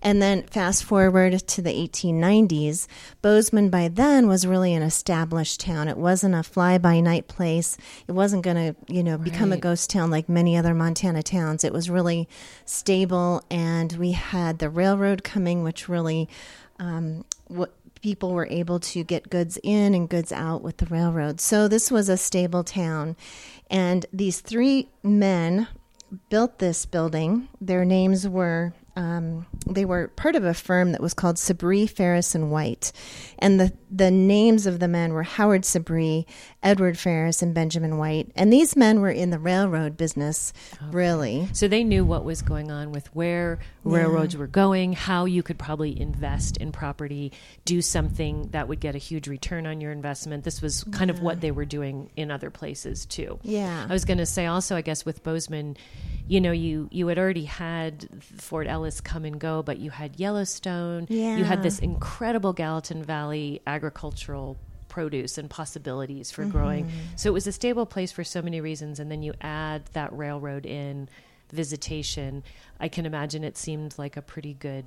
And 0.00 0.22
then 0.22 0.44
fast 0.44 0.84
forward 0.84 1.40
to 1.40 1.62
the 1.62 1.70
1890s, 1.70 2.86
Bozeman 3.20 3.68
by 3.68 3.88
then 3.88 4.28
was 4.28 4.46
really 4.46 4.72
an 4.72 4.82
established 4.82 5.60
town. 5.60 5.88
It 5.88 5.98
wasn't 5.98 6.36
a 6.36 6.44
fly 6.44 6.78
by 6.78 7.00
night 7.00 7.26
place. 7.26 7.76
It 8.06 8.12
wasn't 8.12 8.44
going 8.44 8.56
to, 8.56 8.76
you 8.92 9.02
know, 9.02 9.18
become 9.18 9.52
a 9.52 9.56
ghost 9.56 9.90
town 9.90 10.10
like 10.10 10.28
many 10.28 10.56
other 10.56 10.74
Montana 10.74 11.24
towns. 11.24 11.64
It 11.64 11.72
was 11.72 11.90
really 11.90 12.28
stable, 12.64 13.42
and 13.50 13.92
we 13.94 14.12
had 14.12 14.60
the 14.60 14.70
railroad 14.70 15.24
coming, 15.24 15.64
which 15.64 15.88
really 15.88 16.28
um, 16.78 17.24
what 17.46 17.74
people 18.02 18.32
were 18.32 18.46
able 18.50 18.78
to 18.78 19.02
get 19.02 19.30
goods 19.30 19.58
in 19.62 19.94
and 19.94 20.08
goods 20.08 20.32
out 20.32 20.62
with 20.62 20.76
the 20.76 20.86
railroad. 20.86 21.40
So 21.40 21.68
this 21.68 21.90
was 21.90 22.08
a 22.08 22.16
stable 22.16 22.64
town, 22.64 23.16
and 23.70 24.06
these 24.12 24.40
three 24.40 24.88
men 25.02 25.68
built 26.28 26.58
this 26.58 26.86
building. 26.86 27.48
Their 27.60 27.84
names 27.84 28.28
were 28.28 28.74
um, 28.94 29.46
they 29.66 29.84
were 29.84 30.08
part 30.08 30.36
of 30.36 30.44
a 30.44 30.54
firm 30.54 30.92
that 30.92 31.00
was 31.00 31.14
called 31.14 31.36
Sabri, 31.36 31.88
Ferris 31.88 32.34
and 32.34 32.50
White, 32.50 32.92
and 33.38 33.58
the 33.60 33.72
the 33.90 34.10
names 34.10 34.66
of 34.66 34.80
the 34.80 34.88
men 34.88 35.12
were 35.12 35.22
Howard 35.22 35.62
Sabri, 35.62 36.26
Edward 36.62 36.98
Ferris, 36.98 37.42
and 37.42 37.54
Benjamin 37.54 37.98
White. 37.98 38.30
And 38.34 38.52
these 38.52 38.76
men 38.76 39.00
were 39.00 39.10
in 39.10 39.30
the 39.30 39.38
railroad 39.38 39.96
business, 39.96 40.52
really. 40.90 41.48
So 41.52 41.68
they 41.68 41.84
knew 41.84 42.04
what 42.04 42.24
was 42.24 42.42
going 42.42 42.70
on 42.70 42.90
with 42.92 43.14
where 43.14 43.58
railroads 43.84 44.36
were 44.36 44.48
going, 44.48 44.92
how 44.92 45.24
you 45.24 45.42
could 45.42 45.58
probably 45.58 45.98
invest 45.98 46.56
in 46.56 46.72
property, 46.72 47.32
do 47.64 47.80
something 47.80 48.48
that 48.50 48.68
would 48.68 48.80
get 48.80 48.94
a 48.94 48.98
huge 48.98 49.28
return 49.28 49.66
on 49.66 49.80
your 49.80 49.92
investment. 49.92 50.44
This 50.44 50.60
was 50.60 50.84
kind 50.84 51.10
of 51.10 51.22
what 51.22 51.40
they 51.40 51.50
were 51.50 51.64
doing 51.64 52.10
in 52.16 52.30
other 52.30 52.50
places 52.50 53.06
too. 53.06 53.38
Yeah. 53.42 53.86
I 53.88 53.92
was 53.92 54.04
going 54.04 54.18
to 54.18 54.26
say 54.26 54.46
also, 54.46 54.76
I 54.76 54.80
guess 54.80 55.04
with 55.04 55.22
Bozeman, 55.22 55.76
you 56.28 56.40
know, 56.40 56.50
you 56.50 56.88
you 56.90 57.06
had 57.06 57.18
already 57.18 57.44
had 57.44 58.08
Fort 58.20 58.66
Ellis 58.66 59.00
come 59.00 59.24
and 59.24 59.38
go, 59.38 59.55
but 59.62 59.78
you 59.78 59.90
had 59.90 60.18
Yellowstone. 60.18 61.06
You 61.08 61.44
had 61.44 61.62
this 61.62 61.78
incredible 61.78 62.52
Gallatin 62.52 63.02
Valley 63.02 63.60
agricultural 63.66 64.56
produce 64.88 65.36
and 65.36 65.50
possibilities 65.50 66.30
for 66.30 66.44
growing. 66.44 66.86
Mm-hmm. 66.86 67.16
So 67.16 67.28
it 67.28 67.32
was 67.32 67.46
a 67.46 67.52
stable 67.52 67.84
place 67.84 68.12
for 68.12 68.24
so 68.24 68.40
many 68.40 68.60
reasons. 68.60 68.98
And 68.98 69.10
then 69.10 69.22
you 69.22 69.34
add 69.40 69.84
that 69.92 70.12
railroad 70.16 70.64
in 70.64 71.08
visitation. 71.52 72.42
I 72.80 72.88
can 72.88 73.04
imagine 73.04 73.44
it 73.44 73.56
seemed 73.56 73.98
like 73.98 74.16
a 74.16 74.22
pretty 74.22 74.54
good 74.54 74.84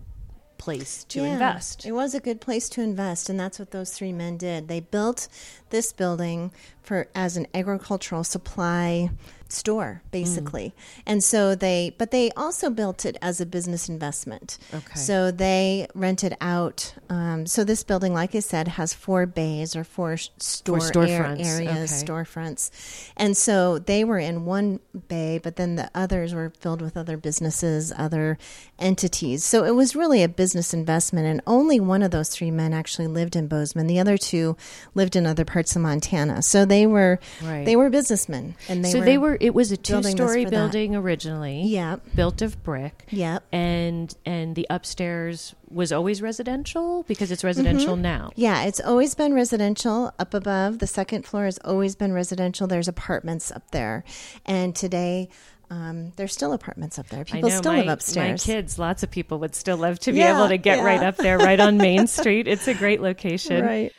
place 0.58 1.06
to 1.06 1.22
Yeah, 1.22 1.34
invest. 1.34 1.86
It 1.86 1.94
was 1.94 2.14
a 2.14 2.20
good 2.20 2.42
place 2.42 2.70
to 2.70 2.82
invest, 2.82 3.30
and 3.30 3.40
that's 3.40 3.60
what 3.60 3.72
those 3.72 3.92
three 3.92 4.12
men 4.12 4.38
did. 4.38 4.68
They 4.68 4.82
built 4.82 5.28
this 5.70 5.94
building 5.94 6.52
for 6.82 7.08
as 7.16 7.38
an 7.38 7.48
agricultural 7.54 8.24
supply 8.24 9.10
store, 9.52 10.02
basically. 10.12 10.74
And 11.06 11.24
so 11.24 11.56
they, 11.56 11.94
but 11.98 12.12
they 12.12 12.32
also 12.32 12.70
built 12.70 13.06
it 13.06 13.18
as 13.22 13.42
a 13.42 13.46
business 13.46 13.90
investment. 13.90 14.58
Okay. 14.74 14.96
So 14.96 15.32
they 15.32 15.88
rented 15.96 16.36
out. 16.40 16.94
Um, 17.10 17.46
so 17.46 17.64
this 17.64 17.84
building, 17.84 18.14
like 18.14 18.36
I 18.36 18.40
said, 18.40 18.68
has 18.70 18.94
four 18.94 19.26
bays 19.26 19.76
or 19.76 19.84
four 19.84 20.18
store 20.18 20.80
Four 20.80 21.04
air- 21.04 21.24
storefronts, 21.24 21.46
areas, 21.46 22.04
okay. 22.04 22.06
storefronts, 22.12 23.10
and 23.18 23.36
so 23.36 23.80
they 23.80 24.04
were 24.04 24.20
in 24.20 24.46
one 24.46 24.80
bay, 25.08 25.40
but 25.42 25.56
then 25.56 25.76
the 25.76 25.90
others 25.96 26.34
were 26.34 26.52
filled 26.60 26.82
with 26.82 26.96
other 26.96 27.18
businesses, 27.18 27.92
other 27.98 28.38
entities. 28.78 29.44
So 29.44 29.64
it 29.66 29.72
was 29.76 29.96
really 29.96 30.24
a 30.24 30.30
business 30.30 30.74
investment, 30.74 31.26
and 31.28 31.42
only 31.48 31.80
one 31.80 32.04
of 32.04 32.12
those 32.12 32.30
three 32.30 32.52
men 32.52 32.74
actually 32.74 33.08
lived 33.08 33.36
in 33.36 33.48
Bozeman. 33.48 33.88
The 33.88 34.00
other 34.00 34.18
two 34.18 34.56
lived 34.96 35.16
in 35.16 35.26
other 35.26 35.46
parts 35.46 35.76
of 35.76 35.82
Montana. 35.82 36.42
So 36.42 36.66
they 36.66 36.86
were 36.86 37.20
Right. 37.44 37.66
they 37.66 37.76
were 37.76 37.90
businessmen, 37.90 38.56
and 38.68 38.86
they 38.86 38.92
so 38.92 39.00
were, 39.00 39.06
they 39.06 39.18
were. 39.18 39.38
It 39.40 39.54
was 39.54 39.72
a 39.72 39.78
two-story 39.78 40.44
that. 40.46 40.52
building 40.52 40.96
originally. 40.96 41.64
Yep. 41.64 42.02
built 42.16 42.42
of 42.42 42.62
brick. 42.64 43.06
Yep. 43.10 43.44
and 43.52 44.16
and 44.26 44.56
the 44.56 44.68
upstairs 44.70 45.56
was 45.70 45.92
always 45.92 46.22
residential 46.22 47.04
because 47.04 47.32
it's 47.32 47.44
residential 47.44 47.94
Mm-hmm. 47.94 48.02
now. 48.02 48.32
Yeah, 48.36 48.64
it's 48.64 48.80
always 48.80 49.16
been 49.16 49.34
residential 49.34 50.14
up 50.20 50.34
above. 50.34 50.80
The 50.80 50.88
second 50.88 51.26
floor 51.26 51.46
has 51.46 51.58
always 51.60 51.96
been 51.96 52.12
residential. 52.14 52.68
There's 52.68 52.88
apartments 52.88 53.52
up 53.52 53.70
there. 53.72 54.04
And 54.46 54.76
today, 54.76 55.30
um, 55.70 56.12
there's 56.16 56.34
still 56.34 56.54
apartments 56.54 56.98
up 56.98 57.08
there. 57.10 57.24
People 57.24 57.52
still 57.52 57.72
my, 57.74 57.80
live 57.82 57.88
upstairs. 57.90 58.48
My 58.48 58.54
kids, 58.54 58.80
lots 58.80 59.04
of 59.04 59.12
people 59.12 59.38
would 59.40 59.54
still 59.54 59.78
love 59.78 60.00
to 60.00 60.12
be 60.12 60.18
yeah, 60.20 60.36
able 60.36 60.48
to 60.50 60.58
get 60.58 60.80
yeah. 60.80 60.84
right 60.84 61.04
up 61.04 61.18
there, 61.18 61.38
right 61.38 61.60
on 61.60 61.78
Main 61.78 62.08
Street. 62.18 62.48
It's 62.48 62.68
a 62.68 62.74
great 62.74 63.02
location. 63.02 63.64
Right. 63.64 63.94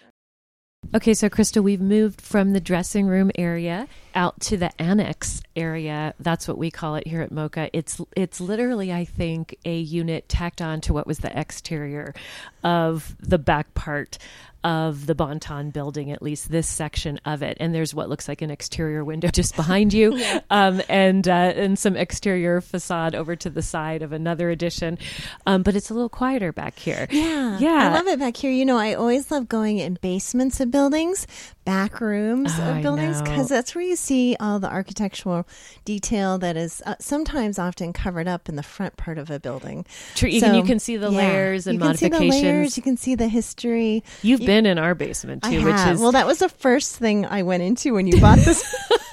Okay, 0.94 1.14
so 1.14 1.28
Krista, 1.28 1.62
we've 1.62 1.80
moved 1.80 2.20
from 2.20 2.52
the 2.52 2.60
dressing 2.60 3.06
room 3.06 3.30
area 3.36 3.86
out 4.14 4.40
to 4.40 4.56
the 4.56 4.70
annex 4.80 5.42
area. 5.56 6.14
That's 6.20 6.48
what 6.48 6.58
we 6.58 6.70
call 6.70 6.96
it 6.96 7.06
here 7.06 7.22
at 7.22 7.30
Moka. 7.30 7.70
It's 7.72 8.00
it's 8.16 8.40
literally, 8.40 8.92
I 8.92 9.04
think, 9.04 9.56
a 9.64 9.78
unit 9.78 10.28
tacked 10.28 10.62
on 10.62 10.80
to 10.82 10.92
what 10.92 11.06
was 11.06 11.18
the 11.18 11.38
exterior 11.38 12.14
of 12.62 13.16
the 13.20 13.38
back 13.38 13.74
part 13.74 14.18
of 14.62 15.06
the 15.06 15.14
Bon 15.14 15.40
Ton 15.40 15.70
building, 15.70 16.10
at 16.10 16.20
least 16.22 16.50
this 16.50 16.68
section 16.68 17.18
of 17.24 17.42
it. 17.42 17.56
And 17.60 17.74
there's 17.74 17.94
what 17.94 18.08
looks 18.08 18.28
like 18.28 18.42
an 18.42 18.50
exterior 18.50 19.04
window 19.04 19.28
just 19.32 19.56
behind 19.56 19.92
you, 19.92 20.16
yeah. 20.16 20.40
um, 20.50 20.82
and 20.88 21.26
uh, 21.26 21.52
and 21.56 21.78
some 21.78 21.96
exterior 21.96 22.60
facade 22.60 23.14
over 23.14 23.36
to 23.36 23.50
the 23.50 23.62
side 23.62 24.02
of 24.02 24.12
another 24.12 24.50
addition. 24.50 24.98
Um, 25.46 25.62
but 25.62 25.76
it's 25.76 25.90
a 25.90 25.94
little 25.94 26.08
quieter 26.08 26.52
back 26.52 26.78
here. 26.78 27.06
Yeah, 27.10 27.58
yeah, 27.58 27.88
I 27.90 27.94
love 27.94 28.06
it 28.06 28.18
back 28.18 28.36
here. 28.36 28.50
You 28.50 28.64
know, 28.64 28.76
I 28.76 28.94
always 28.94 29.30
love 29.30 29.48
going 29.48 29.78
in 29.78 29.98
basements 30.00 30.60
of 30.60 30.70
buildings, 30.70 31.26
back 31.64 32.00
rooms 32.00 32.52
oh, 32.58 32.76
of 32.76 32.82
buildings, 32.82 33.22
because 33.22 33.48
that's 33.48 33.74
where 33.74 33.84
you 33.84 33.96
see 34.00 34.36
all 34.40 34.58
the 34.58 34.68
architectural 34.68 35.46
detail 35.84 36.38
that 36.38 36.56
is 36.56 36.82
uh, 36.86 36.94
sometimes 37.00 37.58
often 37.58 37.92
covered 37.92 38.28
up 38.28 38.48
in 38.48 38.56
the 38.56 38.62
front 38.62 38.96
part 38.96 39.18
of 39.18 39.30
a 39.30 39.38
building. 39.38 39.86
True, 40.14 40.30
so, 40.40 40.52
you 40.52 40.62
can 40.62 40.78
see 40.78 40.96
the 40.96 41.10
yeah, 41.10 41.18
layers 41.18 41.66
and 41.66 41.78
you 41.78 41.84
modifications. 41.84 42.18
Can 42.18 42.32
see 42.32 42.40
the 42.40 42.46
layers, 42.46 42.76
you 42.76 42.82
can 42.82 42.96
see 42.96 43.14
the 43.14 43.28
history. 43.28 44.04
You've 44.22 44.40
you, 44.40 44.46
been 44.46 44.66
in 44.66 44.78
our 44.78 44.94
basement 44.94 45.42
too, 45.42 45.64
which 45.64 45.74
is 45.74 46.00
well, 46.00 46.12
that 46.12 46.26
was 46.26 46.38
the 46.38 46.48
first 46.48 46.96
thing 46.96 47.26
I 47.26 47.42
went 47.42 47.62
into 47.62 47.94
when 47.94 48.06
you 48.06 48.20
bought 48.20 48.38
this. 48.38 48.62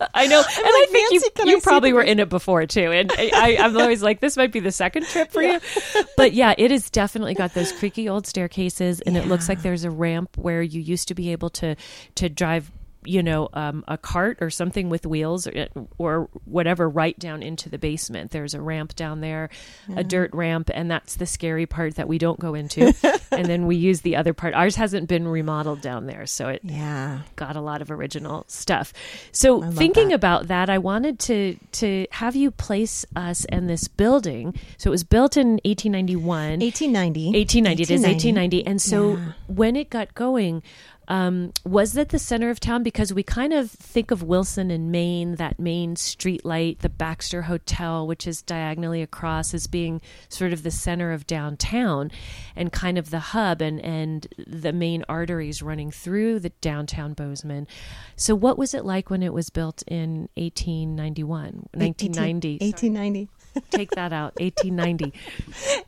I 0.14 0.26
know, 0.26 0.38
and 0.38 0.46
like, 0.46 0.56
I 0.56 0.86
think 0.90 1.12
Nancy, 1.12 1.30
you, 1.44 1.50
you 1.50 1.60
probably 1.60 1.92
were 1.92 2.02
in 2.02 2.18
it 2.18 2.28
before 2.28 2.66
too. 2.66 2.90
And 2.90 3.12
I, 3.12 3.56
am 3.58 3.76
always 3.76 4.02
like, 4.02 4.20
this 4.20 4.36
might 4.36 4.52
be 4.52 4.60
the 4.60 4.72
second 4.72 5.06
trip 5.06 5.30
for 5.30 5.42
yeah. 5.42 5.58
you. 5.94 6.04
But 6.16 6.32
yeah, 6.32 6.54
it 6.56 6.70
has 6.70 6.90
definitely 6.90 7.34
got 7.34 7.54
those 7.54 7.72
creaky 7.72 8.08
old 8.08 8.26
staircases, 8.26 9.00
and 9.00 9.14
yeah. 9.14 9.22
it 9.22 9.28
looks 9.28 9.48
like 9.48 9.62
there's 9.62 9.84
a 9.84 9.90
ramp 9.90 10.36
where 10.36 10.62
you 10.62 10.80
used 10.80 11.08
to 11.08 11.14
be 11.14 11.32
able 11.32 11.50
to 11.50 11.76
to 12.16 12.28
drive 12.28 12.70
you 13.04 13.22
know, 13.22 13.48
um, 13.54 13.84
a 13.88 13.96
cart 13.96 14.38
or 14.40 14.50
something 14.50 14.90
with 14.90 15.06
wheels 15.06 15.46
or, 15.46 15.68
or, 15.98 16.28
whatever 16.44 16.88
right 16.88 17.18
down 17.18 17.42
into 17.42 17.68
the 17.68 17.78
basement. 17.78 18.30
There's 18.30 18.52
a 18.52 18.60
ramp 18.60 18.94
down 18.94 19.20
there, 19.20 19.48
a 19.96 20.04
dirt 20.04 20.34
ramp, 20.34 20.70
and 20.72 20.90
that's 20.90 21.16
the 21.16 21.26
scary 21.26 21.64
part 21.64 21.94
that 21.94 22.08
we 22.08 22.18
don't 22.18 22.38
go 22.38 22.54
into. 22.54 22.94
and 23.32 23.46
then 23.46 23.66
we 23.66 23.76
use 23.76 24.02
the 24.02 24.16
other 24.16 24.34
part. 24.34 24.54
Ours 24.54 24.76
hasn't 24.76 25.08
been 25.08 25.26
remodeled 25.26 25.80
down 25.80 26.06
there, 26.06 26.26
so 26.26 26.48
it 26.48 26.60
yeah 26.62 27.20
got 27.36 27.56
a 27.56 27.60
lot 27.60 27.80
of 27.80 27.90
original 27.90 28.44
stuff. 28.48 28.92
So 29.32 29.62
thinking 29.62 30.08
that. 30.08 30.14
about 30.14 30.48
that, 30.48 30.68
I 30.68 30.78
wanted 30.78 31.18
to 31.20 31.56
to 31.72 32.06
have 32.10 32.36
you 32.36 32.50
place 32.50 33.06
us 33.16 33.44
in 33.46 33.66
this 33.66 33.88
building. 33.88 34.54
So 34.76 34.90
it 34.90 34.92
was 34.92 35.04
built 35.04 35.36
in 35.36 35.60
1891. 35.64 36.60
1890. 36.60 37.38
1890. 37.38 37.82
It 37.82 37.90
is 37.90 38.02
1890. 38.02 38.66
And 38.66 38.82
so 38.82 39.16
yeah. 39.16 39.32
when 39.46 39.76
it 39.76 39.90
got 39.90 40.14
going, 40.14 40.62
um, 41.10 41.52
was 41.64 41.94
that 41.94 42.10
the 42.10 42.20
center 42.20 42.50
of 42.50 42.60
town? 42.60 42.84
Because 42.84 43.12
we 43.12 43.24
kind 43.24 43.52
of 43.52 43.68
think 43.68 44.12
of 44.12 44.22
Willson 44.22 44.70
and 44.70 44.92
Main, 44.92 45.34
that 45.34 45.58
main 45.58 45.96
street 45.96 46.44
light, 46.44 46.78
the 46.78 46.88
Baxter 46.88 47.42
Hotel, 47.42 48.06
which 48.06 48.28
is 48.28 48.42
diagonally 48.42 49.02
across, 49.02 49.52
as 49.52 49.66
being 49.66 50.00
sort 50.28 50.52
of 50.52 50.62
the 50.62 50.70
center 50.70 51.10
of 51.10 51.26
downtown 51.26 52.12
and 52.54 52.70
kind 52.70 52.96
of 52.96 53.10
the 53.10 53.18
hub 53.18 53.60
and, 53.60 53.80
and 53.80 54.28
the 54.46 54.72
main 54.72 55.04
arteries 55.08 55.62
running 55.62 55.90
through 55.90 56.38
the 56.38 56.50
downtown 56.60 57.12
Bozeman. 57.12 57.66
So, 58.14 58.36
what 58.36 58.56
was 58.56 58.72
it 58.72 58.84
like 58.84 59.10
when 59.10 59.24
it 59.24 59.32
was 59.32 59.50
built 59.50 59.82
in 59.88 60.28
1891, 60.36 61.70
1990? 61.74 62.58
1890. 62.60 63.28
Take 63.70 63.90
that 63.92 64.12
out. 64.12 64.38
1890. 64.38 65.06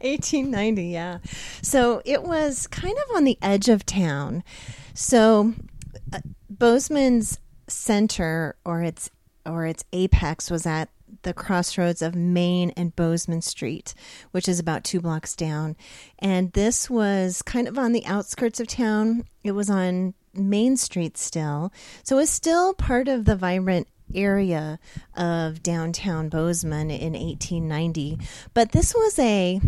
1890, 0.00 0.84
yeah. 0.86 1.18
So 1.62 2.02
it 2.04 2.24
was 2.24 2.66
kind 2.66 2.96
of 2.96 3.16
on 3.16 3.22
the 3.22 3.38
edge 3.40 3.68
of 3.68 3.86
town. 3.86 4.42
So 4.94 5.54
uh, 6.12 6.20
Bozeman's 6.50 7.38
center 7.68 8.56
or 8.64 8.82
its 8.82 9.10
or 9.44 9.66
its 9.66 9.84
apex 9.92 10.50
was 10.50 10.66
at 10.66 10.88
the 11.22 11.34
crossroads 11.34 12.02
of 12.02 12.14
Main 12.14 12.70
and 12.70 12.94
Bozeman 12.96 13.42
Street, 13.42 13.94
which 14.30 14.48
is 14.48 14.58
about 14.58 14.84
two 14.84 15.00
blocks 15.00 15.34
down. 15.34 15.76
And 16.18 16.52
this 16.52 16.88
was 16.88 17.42
kind 17.42 17.68
of 17.68 17.78
on 17.78 17.92
the 17.92 18.06
outskirts 18.06 18.60
of 18.60 18.66
town. 18.66 19.24
It 19.44 19.52
was 19.52 19.68
on 19.68 20.14
Main 20.34 20.76
Street 20.76 21.18
still. 21.18 21.72
So 22.02 22.16
it 22.16 22.20
was 22.20 22.30
still 22.30 22.72
part 22.74 23.08
of 23.08 23.24
the 23.24 23.36
vibrant 23.36 23.88
area 24.14 24.78
of 25.16 25.62
downtown 25.62 26.28
Bozeman 26.28 26.90
in 26.90 27.12
1890. 27.12 28.18
But 28.54 28.72
this 28.72 28.94
was 28.94 29.18
a 29.18 29.60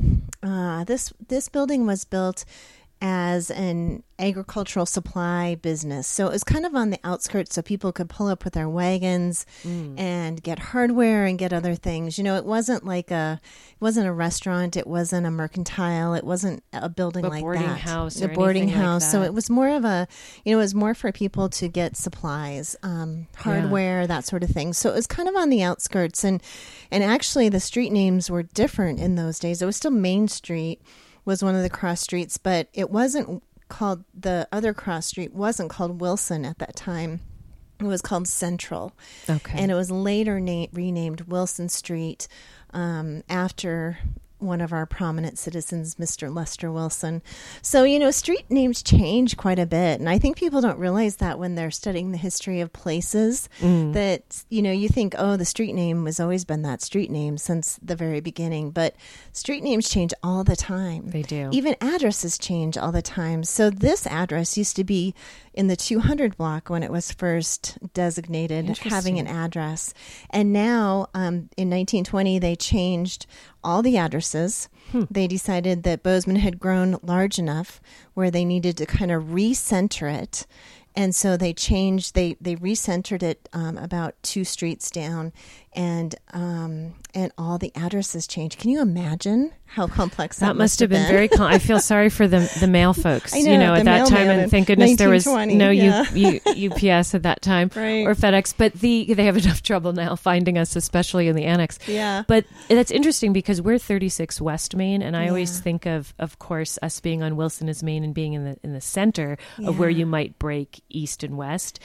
uh, 0.42 0.84
this 0.84 1.12
this 1.28 1.48
building 1.48 1.86
was 1.86 2.04
built 2.04 2.44
as 3.06 3.50
an 3.50 4.02
agricultural 4.18 4.86
supply 4.86 5.56
business. 5.56 6.06
So 6.06 6.26
it 6.26 6.32
was 6.32 6.42
kind 6.42 6.64
of 6.64 6.74
on 6.74 6.88
the 6.88 6.98
outskirts 7.04 7.54
so 7.54 7.60
people 7.60 7.92
could 7.92 8.08
pull 8.08 8.28
up 8.28 8.44
with 8.44 8.54
their 8.54 8.68
wagons 8.68 9.44
mm. 9.62 10.00
and 10.00 10.42
get 10.42 10.58
hardware 10.58 11.26
and 11.26 11.38
get 11.38 11.52
other 11.52 11.74
things. 11.74 12.16
You 12.16 12.24
know, 12.24 12.36
it 12.36 12.46
wasn't 12.46 12.86
like 12.86 13.10
a 13.10 13.42
it 13.42 13.80
wasn't 13.80 14.06
a 14.06 14.12
restaurant, 14.12 14.74
it 14.74 14.86
wasn't 14.86 15.26
a 15.26 15.30
mercantile, 15.30 16.14
it 16.14 16.24
wasn't 16.24 16.64
a 16.72 16.88
building 16.88 17.26
a 17.26 17.28
like 17.28 17.42
boarding 17.42 17.66
that. 17.66 17.80
House 17.80 18.22
a 18.22 18.28
boarding 18.28 18.70
house. 18.70 19.02
Like 19.02 19.10
so 19.12 19.22
it 19.22 19.34
was 19.34 19.50
more 19.50 19.68
of 19.68 19.84
a 19.84 20.08
you 20.46 20.52
know, 20.52 20.58
it 20.58 20.62
was 20.62 20.74
more 20.74 20.94
for 20.94 21.12
people 21.12 21.50
to 21.50 21.68
get 21.68 21.98
supplies, 21.98 22.74
um, 22.82 23.26
hardware, 23.36 24.00
yeah. 24.00 24.06
that 24.06 24.24
sort 24.24 24.42
of 24.42 24.48
thing. 24.48 24.72
So 24.72 24.88
it 24.88 24.94
was 24.94 25.06
kind 25.06 25.28
of 25.28 25.36
on 25.36 25.50
the 25.50 25.62
outskirts 25.62 26.24
and 26.24 26.42
and 26.90 27.04
actually 27.04 27.50
the 27.50 27.60
street 27.60 27.92
names 27.92 28.30
were 28.30 28.44
different 28.44 28.98
in 28.98 29.16
those 29.16 29.38
days. 29.38 29.60
It 29.60 29.66
was 29.66 29.76
still 29.76 29.90
Main 29.90 30.26
Street 30.26 30.80
was 31.24 31.42
one 31.42 31.54
of 31.54 31.62
the 31.62 31.70
cross 31.70 32.00
streets, 32.00 32.38
but 32.38 32.68
it 32.72 32.90
wasn't 32.90 33.42
called 33.68 34.04
the 34.14 34.46
other 34.52 34.74
cross 34.74 35.06
street 35.06 35.32
wasn't 35.32 35.70
called 35.70 35.98
Willson 36.00 36.48
at 36.48 36.58
that 36.58 36.76
time. 36.76 37.20
It 37.80 37.84
was 37.84 38.02
called 38.02 38.28
Central. 38.28 38.92
Okay. 39.28 39.58
And 39.58 39.70
it 39.70 39.74
was 39.74 39.90
later 39.90 40.38
na- 40.38 40.66
renamed 40.72 41.22
Willson 41.22 41.68
Street 41.68 42.28
um, 42.72 43.24
after 43.28 43.98
one 44.44 44.60
of 44.60 44.72
our 44.72 44.86
prominent 44.86 45.38
citizens, 45.38 45.96
Mr. 45.96 46.34
Lester 46.34 46.68
Willson. 46.68 47.22
So, 47.62 47.84
you 47.84 47.98
know, 47.98 48.10
street 48.10 48.50
names 48.50 48.82
change 48.82 49.36
quite 49.36 49.58
a 49.58 49.66
bit. 49.66 50.00
And 50.00 50.08
I 50.08 50.18
think 50.18 50.36
people 50.36 50.60
don't 50.60 50.78
realize 50.78 51.16
that 51.16 51.38
when 51.38 51.54
they're 51.54 51.70
studying 51.70 52.12
the 52.12 52.18
history 52.18 52.60
of 52.60 52.72
places, 52.72 53.48
mm. 53.60 53.92
that, 53.92 54.44
you 54.50 54.62
know, 54.62 54.72
you 54.72 54.88
think, 54.88 55.14
oh, 55.18 55.36
the 55.36 55.44
street 55.44 55.74
name 55.74 56.06
has 56.06 56.20
always 56.20 56.44
been 56.44 56.62
that 56.62 56.82
street 56.82 57.10
name 57.10 57.38
since 57.38 57.78
the 57.82 57.96
very 57.96 58.20
beginning. 58.20 58.70
But 58.70 58.94
street 59.32 59.62
names 59.62 59.88
change 59.88 60.12
all 60.22 60.44
the 60.44 60.56
time. 60.56 61.08
They 61.08 61.22
do. 61.22 61.48
Even 61.52 61.76
addresses 61.80 62.38
change 62.38 62.76
all 62.76 62.92
the 62.92 63.02
time. 63.02 63.44
So, 63.44 63.70
this 63.70 64.06
address 64.06 64.56
used 64.56 64.76
to 64.76 64.84
be 64.84 65.14
in 65.54 65.68
the 65.68 65.76
200 65.76 66.36
block 66.36 66.68
when 66.68 66.82
it 66.82 66.90
was 66.90 67.12
first 67.12 67.78
designated 67.94 68.76
having 68.78 69.18
an 69.18 69.26
address. 69.26 69.94
And 70.30 70.52
now 70.52 71.08
um, 71.14 71.48
in 71.56 71.70
1920, 71.70 72.38
they 72.38 72.56
changed 72.56 73.26
all 73.62 73.80
the 73.80 73.96
addresses. 73.96 74.68
Hmm. 74.90 75.04
They 75.10 75.26
decided 75.26 75.84
that 75.84 76.02
Bozeman 76.02 76.36
had 76.36 76.58
grown 76.58 76.98
large 77.02 77.38
enough 77.38 77.80
where 78.14 78.30
they 78.30 78.44
needed 78.44 78.76
to 78.78 78.86
kind 78.86 79.10
of 79.10 79.24
recenter 79.24 80.12
it 80.12 80.46
and 80.96 81.14
so 81.14 81.36
they 81.36 81.52
changed 81.52 82.14
they 82.14 82.36
they 82.40 82.56
recentered 82.56 83.22
it 83.22 83.48
um, 83.52 83.76
about 83.78 84.14
two 84.22 84.44
streets 84.44 84.90
down 84.90 85.32
and 85.74 86.14
um, 86.32 86.94
and 87.14 87.32
all 87.38 87.58
the 87.58 87.72
addresses 87.74 88.26
changed 88.26 88.58
can 88.58 88.70
you 88.70 88.80
imagine 88.80 89.52
how 89.66 89.86
complex 89.86 90.38
that, 90.38 90.46
that 90.46 90.56
must 90.56 90.78
have 90.78 90.88
been, 90.88 91.02
been, 91.02 91.10
very 91.10 91.28
com- 91.28 91.46
i 91.46 91.58
feel 91.58 91.80
sorry 91.80 92.08
for 92.08 92.28
the 92.28 92.50
the 92.60 92.66
mail 92.66 92.92
folks 92.94 93.32
know, 93.32 93.40
you 93.40 93.58
know 93.58 93.74
at 93.74 93.84
that 93.84 94.06
time 94.08 94.28
and 94.28 94.50
thank 94.50 94.66
goodness 94.68 94.96
there 94.96 95.08
was 95.08 95.26
no 95.26 95.70
yeah. 95.70 96.04
U, 96.12 96.40
U, 96.54 96.70
ups 96.70 97.14
at 97.14 97.22
that 97.24 97.42
time 97.42 97.70
right. 97.76 98.06
or 98.06 98.14
fedex 98.14 98.54
but 98.56 98.72
the 98.74 99.12
they 99.14 99.24
have 99.24 99.36
enough 99.36 99.62
trouble 99.62 99.92
now 99.92 100.14
finding 100.14 100.56
us 100.58 100.76
especially 100.76 101.28
in 101.28 101.36
the 101.36 101.44
annex 101.44 101.78
yeah 101.86 102.22
but 102.28 102.44
that's 102.68 102.90
interesting 102.90 103.32
because 103.32 103.60
we're 103.60 103.78
36 103.78 104.40
west 104.40 104.76
main 104.76 105.02
and 105.02 105.16
i 105.16 105.24
yeah. 105.24 105.28
always 105.28 105.60
think 105.60 105.86
of 105.86 106.14
of 106.18 106.38
course 106.38 106.78
us 106.82 107.00
being 107.00 107.22
on 107.22 107.36
wilson 107.36 107.68
as 107.68 107.82
main 107.82 108.04
and 108.04 108.14
being 108.14 108.32
in 108.32 108.44
the 108.44 108.56
in 108.62 108.72
the 108.72 108.80
center 108.80 109.36
yeah. 109.58 109.68
of 109.68 109.78
where 109.78 109.90
you 109.90 110.06
might 110.06 110.38
break 110.38 110.82
east 110.88 111.22
and 111.24 111.36
west 111.36 111.80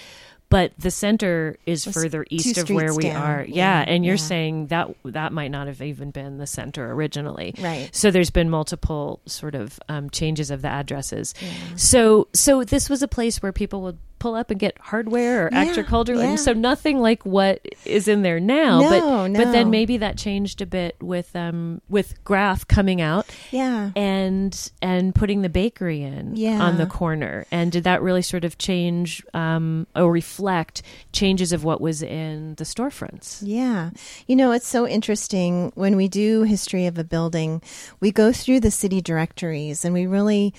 but 0.49 0.71
the 0.77 0.91
center 0.91 1.57
is 1.65 1.85
further 1.85 2.25
east 2.29 2.57
of 2.57 2.69
where 2.69 2.93
we 2.93 3.03
down. 3.03 3.21
are. 3.21 3.43
Yeah, 3.43 3.83
yeah 3.83 3.85
and 3.87 4.03
you're 4.03 4.15
yeah. 4.15 4.17
saying 4.17 4.67
that 4.67 4.89
that 5.05 5.31
might 5.31 5.51
not 5.51 5.67
have 5.67 5.81
even 5.81 6.11
been 6.11 6.37
the 6.37 6.47
center 6.47 6.91
originally. 6.91 7.53
Right. 7.59 7.89
So 7.93 8.09
there's 8.11 8.31
been 8.31 8.49
multiple 8.49 9.19
sort 9.25 9.55
of 9.55 9.79
um, 9.89 10.09
changes 10.09 10.49
of 10.49 10.61
the 10.61 10.67
addresses. 10.67 11.33
Yeah. 11.39 11.49
So 11.75 12.27
so 12.33 12.63
this 12.63 12.89
was 12.89 13.03
a 13.03 13.07
place 13.07 13.41
where 13.41 13.51
people 13.51 13.81
would 13.81 13.99
pull 14.19 14.35
up 14.35 14.51
and 14.51 14.59
get 14.59 14.77
hardware 14.79 15.47
or 15.47 15.49
yeah, 15.51 15.59
agricultural. 15.59 16.21
Yeah. 16.21 16.35
So 16.35 16.53
nothing 16.53 16.99
like 16.99 17.25
what 17.25 17.65
is 17.85 18.07
in 18.07 18.21
there 18.21 18.39
now. 18.39 18.81
No, 18.81 18.89
but 18.89 19.27
no. 19.29 19.43
but 19.45 19.51
then 19.51 19.69
maybe 19.69 19.97
that 19.97 20.17
changed 20.17 20.61
a 20.61 20.65
bit 20.65 20.95
with 21.01 21.35
um 21.35 21.81
with 21.89 22.23
Graff 22.23 22.67
coming 22.67 23.01
out. 23.01 23.25
Yeah. 23.51 23.91
And 23.95 24.71
and 24.81 25.15
putting 25.15 25.41
the 25.41 25.49
bakery 25.49 26.03
in 26.03 26.35
yeah. 26.35 26.61
on 26.61 26.77
the 26.77 26.85
corner. 26.85 27.45
And 27.51 27.71
did 27.71 27.85
that 27.85 28.01
really 28.01 28.21
sort 28.21 28.45
of 28.45 28.57
change 28.57 29.23
um 29.33 29.87
or 29.95 30.11
reflect 30.11 30.81
changes 31.11 31.51
of 31.51 31.63
what 31.63 31.81
was 31.81 32.01
in 32.03 32.55
the 32.55 32.63
storefronts? 32.63 33.41
Yeah. 33.41 33.91
You 34.27 34.35
know, 34.35 34.51
it's 34.51 34.67
so 34.67 34.87
interesting 34.87 35.71
when 35.75 35.95
we 35.95 36.07
do 36.07 36.43
history 36.43 36.85
of 36.85 36.97
a 36.97 37.03
building, 37.03 37.61
we 37.99 38.11
go 38.11 38.31
through 38.31 38.59
the 38.59 38.71
city 38.71 39.01
directories 39.01 39.85
and 39.85 39.93
we 39.93 40.05
really 40.05 40.53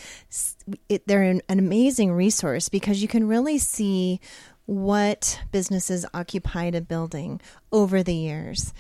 it, 0.89 1.07
they're 1.07 1.23
an, 1.23 1.43
an 1.49 1.59
amazing 1.59 2.13
resource 2.13 2.69
because 2.69 3.03
you 3.03 3.09
can 3.09 3.27
really 3.27 3.59
see 3.59 4.21
what 4.67 5.41
businesses 5.51 6.07
occupied 6.15 6.75
a 6.75 6.81
building 6.81 7.41
over 7.73 8.03
the 8.03 8.15
years. 8.15 8.73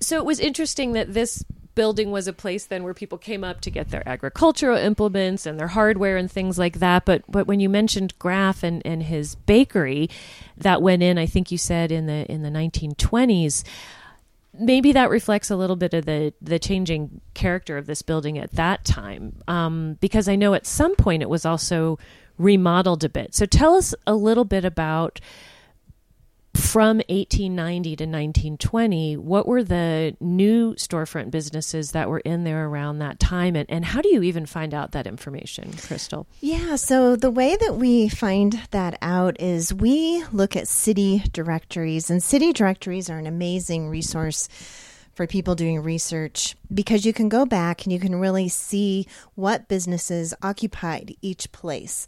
So 0.00 0.16
it 0.16 0.24
was 0.24 0.40
interesting 0.40 0.92
that 0.94 1.14
this 1.14 1.44
building 1.74 2.10
was 2.10 2.26
a 2.26 2.32
place 2.32 2.66
then 2.66 2.82
where 2.82 2.94
people 2.94 3.16
came 3.16 3.44
up 3.44 3.60
to 3.60 3.70
get 3.70 3.90
their 3.90 4.06
agricultural 4.08 4.76
implements 4.76 5.46
and 5.46 5.58
their 5.58 5.68
hardware 5.68 6.16
and 6.16 6.30
things 6.30 6.58
like 6.58 6.80
that. 6.80 7.04
But 7.04 7.22
but 7.28 7.46
when 7.46 7.60
you 7.60 7.68
mentioned 7.68 8.18
Graff 8.18 8.62
and, 8.62 8.82
and 8.84 9.04
his 9.04 9.34
bakery, 9.34 10.10
that 10.56 10.82
went 10.82 11.02
in, 11.02 11.16
I 11.16 11.26
think 11.26 11.52
you 11.52 11.58
said 11.58 11.92
in 11.92 12.06
the 12.06 12.30
in 12.30 12.42
the 12.42 12.50
nineteen 12.50 12.94
twenties 12.96 13.62
maybe 14.58 14.92
that 14.92 15.10
reflects 15.10 15.50
a 15.50 15.56
little 15.56 15.76
bit 15.76 15.94
of 15.94 16.06
the 16.06 16.32
the 16.40 16.58
changing 16.58 17.20
character 17.34 17.78
of 17.78 17.86
this 17.86 18.02
building 18.02 18.38
at 18.38 18.52
that 18.52 18.84
time 18.84 19.34
um, 19.48 19.96
because 20.00 20.28
i 20.28 20.34
know 20.36 20.54
at 20.54 20.66
some 20.66 20.94
point 20.96 21.22
it 21.22 21.28
was 21.28 21.44
also 21.44 21.98
remodeled 22.40 23.04
a 23.04 23.08
bit. 23.08 23.34
So 23.34 23.46
tell 23.46 23.74
us 23.74 23.94
a 24.06 24.14
little 24.14 24.44
bit 24.44 24.64
about 24.64 25.20
from 26.54 26.98
1890 27.08 27.96
to 27.96 28.04
1920, 28.04 29.16
what 29.16 29.46
were 29.46 29.62
the 29.62 30.16
new 30.20 30.74
storefront 30.74 31.30
businesses 31.30 31.92
that 31.92 32.08
were 32.08 32.20
in 32.20 32.44
there 32.44 32.66
around 32.66 32.98
that 32.98 33.18
time? 33.20 33.56
And, 33.56 33.68
and 33.68 33.84
how 33.84 34.00
do 34.00 34.08
you 34.08 34.22
even 34.22 34.46
find 34.46 34.74
out 34.74 34.92
that 34.92 35.06
information, 35.06 35.72
Crystal? 35.72 36.26
Yeah, 36.40 36.76
so 36.76 37.16
the 37.16 37.30
way 37.30 37.56
that 37.56 37.76
we 37.76 38.08
find 38.08 38.60
that 38.70 38.98
out 39.00 39.40
is 39.40 39.72
we 39.72 40.24
look 40.32 40.56
at 40.56 40.68
city 40.68 41.22
directories, 41.32 42.10
and 42.10 42.22
city 42.22 42.52
directories 42.52 43.08
are 43.08 43.18
an 43.18 43.26
amazing 43.26 43.88
resource 43.88 44.48
for 45.12 45.26
people 45.26 45.54
doing 45.54 45.82
research 45.82 46.56
because 46.72 47.04
you 47.04 47.12
can 47.12 47.28
go 47.28 47.44
back 47.44 47.84
and 47.84 47.92
you 47.92 48.00
can 48.00 48.16
really 48.16 48.48
see 48.48 49.06
what 49.34 49.68
businesses 49.68 50.34
occupied 50.42 51.14
each 51.20 51.52
place. 51.52 52.06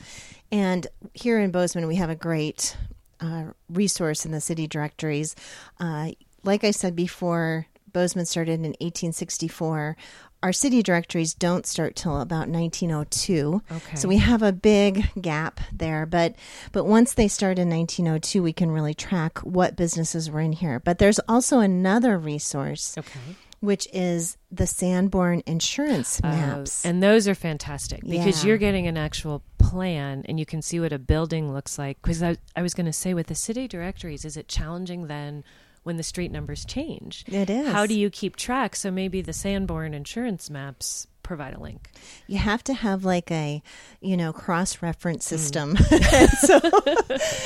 And 0.50 0.86
here 1.14 1.38
in 1.38 1.50
Bozeman, 1.50 1.86
we 1.86 1.96
have 1.96 2.10
a 2.10 2.14
great 2.16 2.76
uh, 3.22 3.44
resource 3.68 4.26
in 4.26 4.32
the 4.32 4.40
city 4.40 4.66
directories. 4.66 5.34
Uh, 5.80 6.10
like 6.42 6.64
I 6.64 6.72
said 6.72 6.96
before, 6.96 7.66
Bozeman 7.92 8.26
started 8.26 8.54
in 8.54 8.72
1864. 8.80 9.96
Our 10.42 10.52
city 10.52 10.82
directories 10.82 11.34
don't 11.34 11.66
start 11.66 11.94
till 11.94 12.20
about 12.20 12.48
1902. 12.48 13.62
Okay. 13.70 13.96
So 13.96 14.08
we 14.08 14.16
have 14.16 14.42
a 14.42 14.52
big 14.52 15.08
gap 15.20 15.60
there, 15.72 16.04
but 16.04 16.34
but 16.72 16.84
once 16.84 17.14
they 17.14 17.28
start 17.28 17.60
in 17.60 17.70
1902, 17.70 18.42
we 18.42 18.52
can 18.52 18.72
really 18.72 18.94
track 18.94 19.38
what 19.40 19.76
businesses 19.76 20.30
were 20.30 20.40
in 20.40 20.52
here. 20.52 20.80
But 20.80 20.98
there's 20.98 21.20
also 21.28 21.60
another 21.60 22.18
resource. 22.18 22.98
Okay 22.98 23.36
which 23.62 23.86
is 23.92 24.36
the 24.50 24.66
Sanborn 24.66 25.40
insurance 25.46 26.20
uh, 26.22 26.28
maps. 26.28 26.84
Uh, 26.84 26.88
and 26.88 27.02
those 27.02 27.28
are 27.28 27.34
fantastic 27.34 28.00
because 28.04 28.42
yeah. 28.42 28.48
you're 28.48 28.58
getting 28.58 28.88
an 28.88 28.96
actual 28.96 29.40
plan 29.58 30.24
and 30.28 30.40
you 30.40 30.44
can 30.44 30.60
see 30.60 30.80
what 30.80 30.92
a 30.92 30.98
building 30.98 31.52
looks 31.52 31.78
like. 31.78 32.02
Because 32.02 32.24
I, 32.24 32.36
I 32.56 32.62
was 32.62 32.74
going 32.74 32.86
to 32.86 32.92
say, 32.92 33.14
with 33.14 33.28
the 33.28 33.36
city 33.36 33.68
directories, 33.68 34.24
is 34.24 34.36
it 34.36 34.48
challenging 34.48 35.06
then? 35.06 35.44
when 35.84 35.96
the 35.96 36.02
street 36.04 36.30
numbers 36.30 36.64
change. 36.64 37.24
It 37.26 37.50
is. 37.50 37.66
How 37.66 37.86
do 37.86 37.94
you 37.94 38.08
keep 38.08 38.36
track? 38.36 38.76
So 38.76 38.92
maybe 38.92 39.20
the 39.20 39.32
Sanborn 39.32 39.94
insurance 39.94 40.48
maps 40.48 41.08
provide 41.32 41.54
a 41.54 41.60
link. 41.60 41.88
You 42.26 42.36
have 42.36 42.62
to 42.64 42.74
have 42.74 43.06
like 43.06 43.30
a, 43.30 43.62
you 44.02 44.18
know, 44.18 44.34
cross 44.34 44.82
reference 44.82 45.26
hmm. 45.26 45.36
system. 45.36 45.76
Mm. 45.76 46.28
so, 46.46 46.58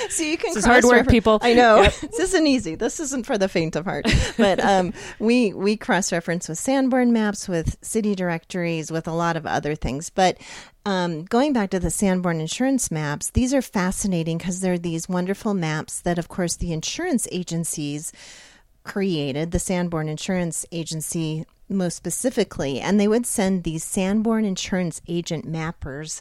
so 0.08 0.22
you 0.24 0.36
can. 0.36 0.54
This 0.54 0.56
is 0.56 0.64
hard 0.64 0.82
work, 0.84 1.06
people. 1.06 1.38
I 1.40 1.54
know 1.54 1.82
yep. 1.82 1.94
this 1.94 2.18
isn't 2.18 2.46
easy. 2.48 2.74
This 2.74 2.98
isn't 2.98 3.26
for 3.26 3.38
the 3.38 3.48
faint 3.48 3.76
of 3.76 3.84
heart. 3.84 4.06
But 4.36 4.58
um, 4.58 4.92
we 5.20 5.52
we 5.52 5.76
cross 5.76 6.10
reference 6.10 6.48
with 6.48 6.58
Sanborn 6.58 7.12
maps, 7.12 7.48
with 7.48 7.76
city 7.80 8.16
directories, 8.16 8.90
with 8.90 9.06
a 9.06 9.12
lot 9.12 9.36
of 9.36 9.46
other 9.46 9.76
things. 9.76 10.10
But 10.10 10.36
um, 10.84 11.24
going 11.24 11.52
back 11.52 11.70
to 11.70 11.78
the 11.78 11.90
Sanborn 11.92 12.40
insurance 12.40 12.90
maps, 12.90 13.30
these 13.30 13.54
are 13.54 13.62
fascinating 13.62 14.38
because 14.38 14.60
they're 14.60 14.78
these 14.78 15.08
wonderful 15.08 15.54
maps 15.54 16.00
that, 16.00 16.18
of 16.18 16.26
course, 16.26 16.56
the 16.56 16.72
insurance 16.72 17.28
agencies 17.30 18.12
created. 18.82 19.52
The 19.52 19.60
Sanborn 19.60 20.08
Insurance 20.08 20.66
Agency 20.72 21.44
most 21.68 21.96
specifically, 21.96 22.80
and 22.80 22.98
they 22.98 23.08
would 23.08 23.26
send 23.26 23.64
these 23.64 23.84
Sanborn 23.84 24.44
insurance 24.44 25.00
agent 25.08 25.50
mappers 25.50 26.20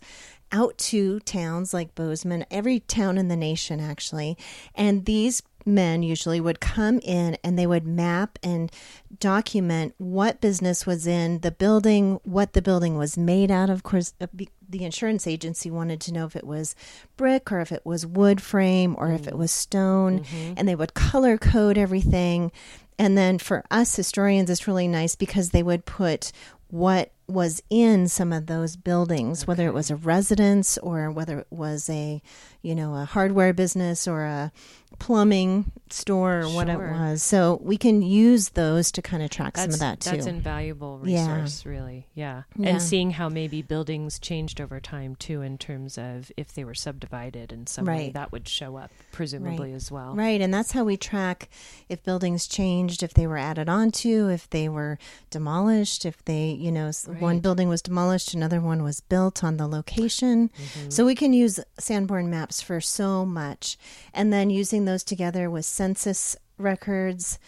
out 0.52 0.78
to 0.78 1.20
towns 1.22 1.74
like 1.74 1.96
Bozeman, 1.96 2.46
every 2.50 2.80
town 2.82 3.18
in 3.18 3.28
the 3.28 3.36
nation 3.36 3.80
actually, 3.80 4.38
and 4.74 5.06
these 5.06 5.42
men 5.66 6.04
usually 6.04 6.40
would 6.40 6.60
come 6.60 7.00
in 7.00 7.38
and 7.44 7.58
they 7.58 7.66
would 7.66 7.86
map 7.86 8.38
and 8.44 8.72
document 9.20 9.96
what 9.98 10.40
business 10.40 10.86
was 10.86 11.08
in 11.08 11.40
the 11.40 11.52
building, 11.52 12.20
what 12.24 12.54
the 12.54 12.62
building 12.62 12.98
was 12.98 13.18
made 13.18 13.50
out 13.50 13.70
of. 13.70 13.78
Of 13.78 13.84
course, 13.84 14.14
the 14.20 14.84
insurance 14.84 15.28
agency 15.28 15.72
wanted 15.72 16.00
to 16.02 16.14
know 16.14 16.26
if 16.26 16.36
it 16.36 16.46
was 16.46 16.76
brick 17.18 17.52
or 17.52 17.62
if 17.62 17.72
it 17.72 17.86
was 17.86 18.06
wood 18.06 18.42
frame 18.42 18.96
or 18.98 19.08
mm. 19.08 19.16
if 19.16 19.28
it 19.28 19.38
was 19.38 19.52
stone, 19.52 20.20
mm-hmm. 20.20 20.54
and 20.58 20.68
they 20.68 20.76
would 20.76 20.94
color 20.94 21.38
code 21.38 21.78
everything. 21.78 22.52
And 22.98 23.18
then 23.18 23.40
for 23.40 23.64
us 23.70 23.96
historians, 23.96 24.50
it's 24.50 24.68
really 24.68 24.88
nice 24.88 25.16
because 25.16 25.50
they 25.50 25.64
would 25.64 25.86
put 25.86 26.32
what 26.70 27.12
was 27.28 27.62
in 27.70 28.08
some 28.08 28.32
of 28.32 28.46
those 28.46 28.76
buildings, 28.76 29.44
okay. 29.44 29.48
whether 29.48 29.68
it 29.68 29.74
was 29.74 29.90
a 29.90 29.96
residence 29.96 30.78
or 30.80 31.10
whether 31.12 31.40
it 31.40 31.48
was 31.50 31.90
a, 31.90 32.22
you 32.62 32.76
know, 32.76 32.96
a 32.96 33.06
hardware 33.06 33.54
business 33.54 34.08
or 34.08 34.26
a 34.26 34.52
plumbing 34.98 35.72
store 35.90 36.40
or 36.40 36.44
sure. 36.44 36.56
what 36.56 36.70
it 36.70 36.78
was. 36.78 37.22
So 37.22 37.60
we 37.62 37.78
can 37.78 38.02
use 38.02 38.50
those 38.50 38.92
to 38.94 39.02
kind 39.02 39.22
of 39.22 39.30
track 39.30 39.56
that's, 39.56 39.64
some 39.66 39.74
of 39.74 39.80
that 39.80 40.00
too. 40.00 40.12
That's 40.12 40.26
an 40.26 40.36
invaluable 40.36 41.00
resource, 41.00 41.64
yeah. 41.66 41.72
really. 41.72 42.08
Yeah. 42.14 42.44
yeah. 42.56 42.70
And 42.70 42.82
seeing 42.82 43.12
how 43.12 43.28
maybe 43.28 43.62
buildings 43.62 44.20
changed 44.20 44.62
over 44.62 44.80
time 44.80 45.16
too, 45.16 45.42
in 45.42 45.58
terms 45.58 45.98
of 45.98 46.32
if 46.38 46.54
they 46.54 46.64
were 46.64 46.74
subdivided 46.74 47.52
in 47.52 47.68
some 47.68 47.86
right. 47.86 47.98
way, 47.98 48.10
that 48.12 48.32
would 48.32 48.48
show 48.48 48.78
up 48.78 48.92
presumably 49.12 49.72
right. 49.72 49.76
as 49.76 49.92
well. 49.92 50.16
Right. 50.16 50.40
And 50.40 50.54
that's 50.54 50.72
how 50.72 50.86
we 50.86 50.96
track 50.96 51.50
if 51.90 52.02
buildings 52.04 52.48
changed, 52.48 53.04
if 53.04 53.14
they 53.14 53.28
were 53.28 53.38
added 53.38 53.68
onto, 53.68 54.30
if 54.30 54.50
they 54.50 54.70
were 54.70 54.98
demolished, 55.30 56.06
if 56.06 56.24
they, 56.24 56.52
you 56.52 56.72
know, 56.72 56.92
right. 57.16 57.22
one 57.22 57.40
building 57.40 57.68
was 57.68 57.82
demolished, 57.82 58.34
another 58.34 58.62
one 58.62 58.84
was 58.84 59.02
built 59.02 59.44
on 59.44 59.58
the 59.58 59.68
location. 59.68 60.50
Mm-hmm. 60.50 60.90
So 60.90 61.06
we 61.06 61.16
can 61.16 61.34
use 61.34 61.60
Sanborn 61.80 62.30
maps 62.30 62.62
for 62.62 62.80
so 62.80 63.26
much. 63.26 63.78
And 64.14 64.32
then 64.32 64.50
using 64.50 64.86
those 64.86 65.04
together 65.04 65.50
with 65.50 65.66
census 65.66 66.38
records, 66.58 67.40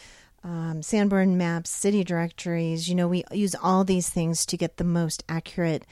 um, 0.44 0.82
Sanborn 0.82 1.38
maps, 1.38 1.70
city 1.70 2.04
directories. 2.04 2.90
You 2.90 2.96
know, 2.96 3.08
we 3.08 3.24
use 3.32 3.56
all 3.56 3.84
these 3.84 4.10
things 4.10 4.46
to 4.48 4.58
get 4.58 4.78
the 4.78 4.84
most 4.84 5.24
accurate 5.28 5.86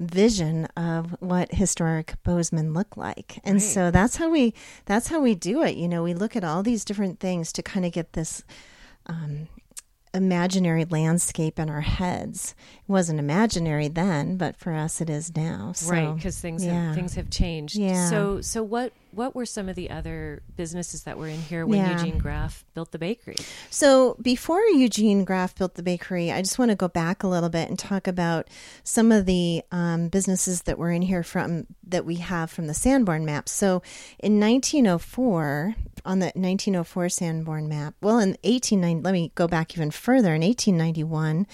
vision 0.00 0.66
of 0.76 1.14
what 1.20 1.54
historic 1.54 2.14
Bozeman 2.22 2.74
looked 2.74 2.96
like. 2.96 3.38
And 3.44 3.54
right. 3.54 3.62
so 3.62 3.90
that's 3.90 4.16
how 4.16 4.30
we 4.30 4.54
that's 4.86 5.08
how 5.08 5.20
we 5.20 5.34
do 5.34 5.62
it. 5.62 5.76
You 5.76 5.88
know, 5.88 6.02
we 6.02 6.14
look 6.14 6.36
at 6.36 6.44
all 6.44 6.62
these 6.62 6.84
different 6.84 7.20
things 7.20 7.52
to 7.52 7.62
kind 7.62 7.86
of 7.86 7.92
get 7.92 8.12
this 8.12 8.44
um, 9.06 9.48
imaginary 10.14 10.84
landscape 10.84 11.58
in 11.58 11.70
our 11.70 11.80
heads. 11.80 12.54
It 12.88 12.92
wasn't 12.92 13.18
imaginary 13.18 13.88
then, 13.88 14.36
but 14.36 14.56
for 14.56 14.74
us 14.74 15.00
it 15.00 15.08
is 15.08 15.34
now. 15.34 15.72
So, 15.72 15.90
right, 15.90 16.14
because 16.14 16.38
things 16.38 16.64
yeah. 16.64 16.86
have, 16.86 16.94
things 16.94 17.14
have 17.14 17.30
changed. 17.30 17.76
Yeah. 17.76 18.08
So 18.08 18.40
so 18.40 18.62
what 18.62 18.92
what 19.12 19.34
were 19.34 19.46
some 19.46 19.68
of 19.68 19.76
the 19.76 19.90
other 19.90 20.42
businesses 20.56 21.04
that 21.04 21.18
were 21.18 21.28
in 21.28 21.40
here 21.40 21.66
when 21.66 21.78
yeah. 21.78 21.92
Eugene 21.92 22.18
Graff 22.18 22.64
built 22.74 22.92
the 22.92 22.98
bakery? 22.98 23.36
So 23.70 24.16
before 24.20 24.60
Eugene 24.60 25.24
Graff 25.24 25.54
built 25.54 25.74
the 25.74 25.82
bakery, 25.82 26.30
I 26.30 26.42
just 26.42 26.58
want 26.58 26.70
to 26.70 26.76
go 26.76 26.88
back 26.88 27.22
a 27.22 27.28
little 27.28 27.50
bit 27.50 27.68
and 27.68 27.78
talk 27.78 28.06
about 28.06 28.48
some 28.84 29.12
of 29.12 29.26
the 29.26 29.62
um, 29.70 30.08
businesses 30.08 30.62
that 30.62 30.78
were 30.78 30.90
in 30.90 31.02
here 31.02 31.22
from 31.22 31.66
that 31.86 32.04
we 32.04 32.16
have 32.16 32.50
from 32.50 32.66
the 32.66 32.74
Sanborn 32.74 33.24
maps. 33.24 33.52
So 33.52 33.82
in 34.18 34.40
1904, 34.40 35.74
on 36.04 36.18
the 36.18 36.26
1904 36.26 37.08
Sanborn 37.08 37.68
map. 37.68 37.94
Well, 38.00 38.18
in 38.18 38.30
1890, 38.42 39.02
let 39.02 39.12
me 39.12 39.32
go 39.34 39.46
back 39.46 39.74
even 39.74 39.90
further. 39.90 40.34
In 40.34 40.42
1891, 40.42 41.46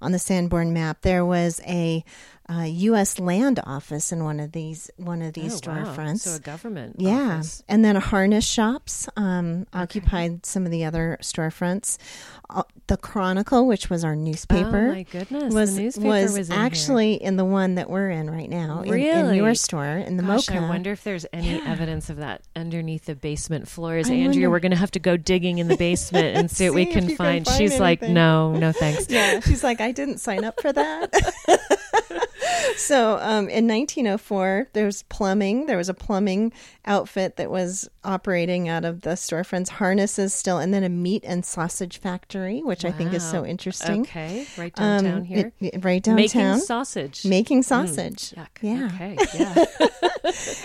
on 0.00 0.12
the 0.12 0.18
Sanborn 0.18 0.72
map, 0.72 1.02
there 1.02 1.24
was 1.24 1.60
a 1.66 2.04
uh, 2.48 2.62
U.S. 2.62 3.18
Land 3.18 3.60
Office 3.64 4.12
in 4.12 4.22
one 4.22 4.38
of 4.38 4.52
these 4.52 4.90
one 4.96 5.20
of 5.20 5.32
these 5.32 5.54
oh, 5.54 5.60
storefronts. 5.60 6.26
Wow. 6.26 6.32
So 6.32 6.36
a 6.36 6.38
government. 6.38 6.96
Yeah, 6.98 7.38
office. 7.38 7.62
and 7.68 7.84
then 7.84 7.96
harness 7.96 8.46
shops 8.46 9.08
um, 9.16 9.62
okay. 9.62 9.82
occupied 9.82 10.46
some 10.46 10.64
of 10.64 10.70
the 10.70 10.84
other 10.84 11.18
storefronts. 11.20 11.98
Uh, 12.48 12.62
the 12.86 12.96
Chronicle, 12.96 13.66
which 13.66 13.90
was 13.90 14.04
our 14.04 14.14
newspaper, 14.14 14.88
oh 14.90 14.92
my 14.92 15.02
goodness, 15.02 15.52
was 15.52 15.76
was, 15.98 16.38
was 16.38 16.50
in 16.50 16.56
actually 16.56 17.18
here. 17.18 17.26
in 17.26 17.36
the 17.36 17.44
one 17.44 17.74
that 17.74 17.90
we're 17.90 18.10
in 18.10 18.30
right 18.30 18.48
now. 18.48 18.82
Really, 18.82 19.08
in, 19.08 19.26
in 19.26 19.34
your 19.34 19.54
store 19.56 19.84
in 19.84 20.16
the 20.16 20.22
Gosh, 20.22 20.46
Moka. 20.46 20.62
I 20.62 20.68
wonder 20.68 20.92
if 20.92 21.02
there's 21.02 21.26
any 21.32 21.56
yeah. 21.56 21.64
evidence 21.66 22.08
of 22.08 22.18
that 22.18 22.42
underneath 22.54 23.06
the 23.06 23.16
basement 23.16 23.66
floors. 23.68 24.08
I 24.08 24.12
Andrea, 24.12 24.28
wonder. 24.28 24.50
we're 24.50 24.60
going 24.60 24.70
to 24.70 24.76
have 24.76 24.92
to 24.92 25.00
go 25.00 25.16
digging 25.16 25.58
in 25.58 25.66
the 25.66 25.76
basement 25.76 26.36
and 26.36 26.48
see 26.52 26.70
what 26.70 26.76
we 26.76 26.86
can 26.86 27.16
find. 27.16 27.44
can 27.44 27.46
find 27.46 27.58
She's 27.58 27.80
like, 27.80 28.02
no, 28.02 28.52
no 28.52 28.70
thanks. 28.70 29.06
yeah, 29.08 29.40
she's 29.40 29.64
like, 29.64 29.80
I 29.80 29.90
didn't 29.90 30.18
sign 30.18 30.44
up 30.44 30.60
for 30.60 30.72
that. 30.72 31.12
so 32.76 33.18
um, 33.20 33.48
in 33.48 33.66
1904, 33.68 34.68
there 34.72 34.84
was 34.86 35.02
plumbing. 35.04 35.66
There 35.66 35.76
was 35.76 35.88
a 35.88 35.94
plumbing 35.94 36.52
outfit 36.84 37.36
that 37.36 37.50
was 37.50 37.88
operating 38.04 38.68
out 38.68 38.84
of 38.84 39.00
the 39.02 39.10
storefronts, 39.10 39.68
harnesses 39.68 40.32
still, 40.34 40.58
and 40.58 40.72
then 40.72 40.84
a 40.84 40.88
meat 40.88 41.24
and 41.26 41.44
sausage 41.44 41.98
factory, 41.98 42.60
which 42.62 42.84
I 42.84 42.92
think 42.92 43.12
is 43.12 43.28
so 43.28 43.44
interesting. 43.44 44.02
Okay, 44.02 44.46
right 44.56 44.74
downtown 44.74 45.18
Um, 45.18 45.24
here. 45.24 45.52
it- 45.60 45.84
right 45.84 46.02
downtown. 46.02 46.16
Making 46.16 46.58
sausage. 46.60 47.24
Making 47.24 47.62
sausage. 47.62 48.30
Yuck. 48.32 48.48
Yeah. 48.60 48.90
Okay. 48.94 49.16
Yeah. 49.36 49.64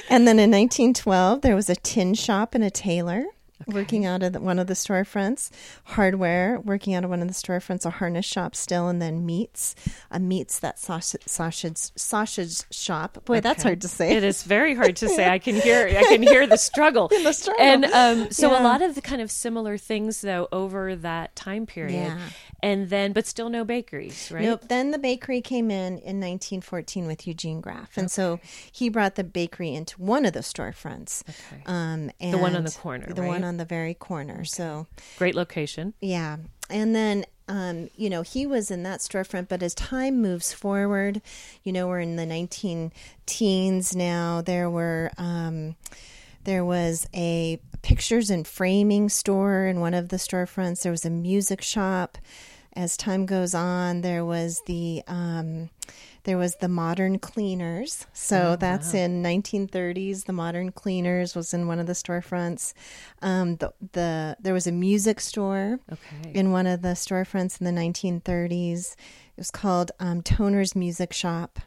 And 0.10 0.28
then 0.28 0.40
in 0.40 0.50
1912, 0.52 1.42
there 1.42 1.56
was 1.56 1.70
a 1.70 1.76
tin 1.76 2.14
shop 2.14 2.56
and 2.56 2.64
a 2.64 2.70
tailor 2.72 3.26
working 3.68 4.06
out 4.06 4.24
of 4.24 4.34
the, 4.34 4.40
one 4.42 4.60
of 4.60 4.68
the 4.68 4.74
storefronts, 4.74 5.50
hardware 5.84 6.60
working 6.60 6.94
out 6.94 7.04
of 7.04 7.10
one 7.10 7.22
of 7.22 7.28
the 7.28 7.34
storefronts, 7.34 7.86
a 7.86 7.90
harness 7.90 8.26
shop 8.26 8.56
still, 8.56 8.88
and 8.88 9.02
then 9.02 9.26
meats, 9.26 9.76
a 10.10 10.20
meats 10.20 10.60
that 10.60 10.80
sausage 10.80 11.22
sausage 11.26 11.78
sausage 11.96 12.62
shop. 12.72 13.24
Boy, 13.26 13.42
that's 13.42 13.64
hard 13.64 13.82
to 13.82 13.88
say. 13.88 14.16
It 14.16 14.24
is 14.24 14.44
very 14.44 14.76
hard 14.76 14.96
to 14.98 15.10
say. 15.10 15.30
I 15.30 15.40
can 15.40 15.56
hear. 15.62 15.88
I 15.88 16.04
can 16.04 16.22
hear 16.24 16.48
the 16.48 16.58
struggle. 16.58 17.10
The 17.22 17.34
struggle. 17.34 17.64
And 17.64 17.86
um, 17.86 18.32
so 18.32 18.52
Yeah. 18.52 18.62
a 18.62 18.64
lot 18.64 18.82
of 18.82 18.96
the 18.96 19.02
kind 19.02 19.22
of 19.22 19.30
similar 19.30 19.78
things 19.78 20.22
though 20.22 20.48
over 20.52 20.96
that 20.96 21.36
time 21.36 21.66
period. 21.66 21.94
Yeah. 21.94 22.20
And 22.64 22.90
then, 22.90 23.12
but 23.12 23.26
still 23.26 23.50
no 23.50 23.64
bakeries, 23.66 24.32
right? 24.32 24.44
Nope. 24.44 24.68
Then 24.68 24.92
the 24.92 25.00
bakery 25.00 25.42
came 25.42 25.72
in 25.72 25.94
in 25.98 26.20
1914 26.20 27.08
with 27.08 27.26
Eugene 27.26 27.60
Graff, 27.60 27.98
and 27.98 28.12
so 28.12 28.40
he 28.72 28.88
brought 28.88 29.16
the 29.16 29.24
bakery 29.24 29.74
into 29.74 30.00
one 30.00 30.26
of 30.26 30.34
the 30.34 30.42
storefronts. 30.42 31.24
Okay. 31.28 31.64
Um, 31.66 32.12
and 32.20 32.34
The 32.34 32.38
one 32.38 32.56
on 32.56 32.64
the 32.64 32.72
corner, 32.72 33.12
the 33.12 33.24
one 33.24 33.44
on 33.44 33.58
the 33.58 33.66
very 33.66 33.96
corner. 33.96 34.46
So 34.46 34.86
Great 35.18 35.34
location. 35.34 35.94
Yeah. 36.02 36.38
And 36.70 36.96
then, 36.96 37.26
um, 37.48 37.90
you 37.98 38.10
know, 38.10 38.22
he 38.22 38.46
was 38.46 38.72
in 38.72 38.84
that 38.84 39.00
storefront, 39.00 39.48
but 39.50 39.62
as 39.62 39.74
time 39.76 40.22
moves 40.22 40.54
forward, 40.54 41.22
you 41.64 41.74
know, 41.74 41.88
we're 41.88 42.00
in 42.00 42.16
the 42.16 42.26
19 42.26 42.94
teens 43.26 43.96
now. 43.96 44.42
There 44.42 44.70
were, 44.70 45.12
um, 45.18 45.76
there 46.44 46.64
was 46.64 47.08
a 47.14 47.60
pictures 47.82 48.30
and 48.30 48.48
framing 48.48 49.10
store 49.10 49.66
in 49.66 49.80
one 49.80 49.94
of 49.94 50.10
the 50.10 50.18
storefronts. 50.18 50.84
There 50.84 50.92
was 50.92 51.06
a 51.06 51.10
music 51.10 51.62
shop. 51.62 52.18
As 52.74 52.96
time 52.96 53.26
goes 53.26 53.54
on, 53.54 54.02
there 54.02 54.24
was 54.24 54.62
the, 54.66 55.04
um, 55.08 55.70
there 56.24 56.38
was 56.38 56.56
the 56.58 56.70
modern 56.70 57.20
cleaners. 57.20 58.06
So 58.14 58.56
that's 58.56 58.94
in 58.94 59.22
1930s. 59.22 60.26
The 60.26 60.34
modern 60.34 60.72
cleaners 60.72 61.36
was 61.36 61.54
in 61.54 61.68
one 61.68 61.80
of 61.80 61.88
the 61.88 61.94
storefronts. 61.94 62.74
Um, 63.22 63.58
the, 63.58 63.74
the 63.92 64.38
there 64.40 64.54
was 64.54 64.68
a 64.68 64.72
music 64.72 65.20
store 65.20 65.80
Okay. 65.92 66.32
in 66.34 66.52
one 66.52 66.66
of 66.68 66.82
the 66.82 66.90
storefronts 66.90 67.60
in 67.60 67.66
the 67.66 67.82
1930s. 67.82 68.94
It 68.94 69.38
was 69.38 69.52
called 69.52 69.92
um, 70.00 70.22
Toner's 70.22 70.76
Music 70.76 71.12
Shop. 71.12 71.60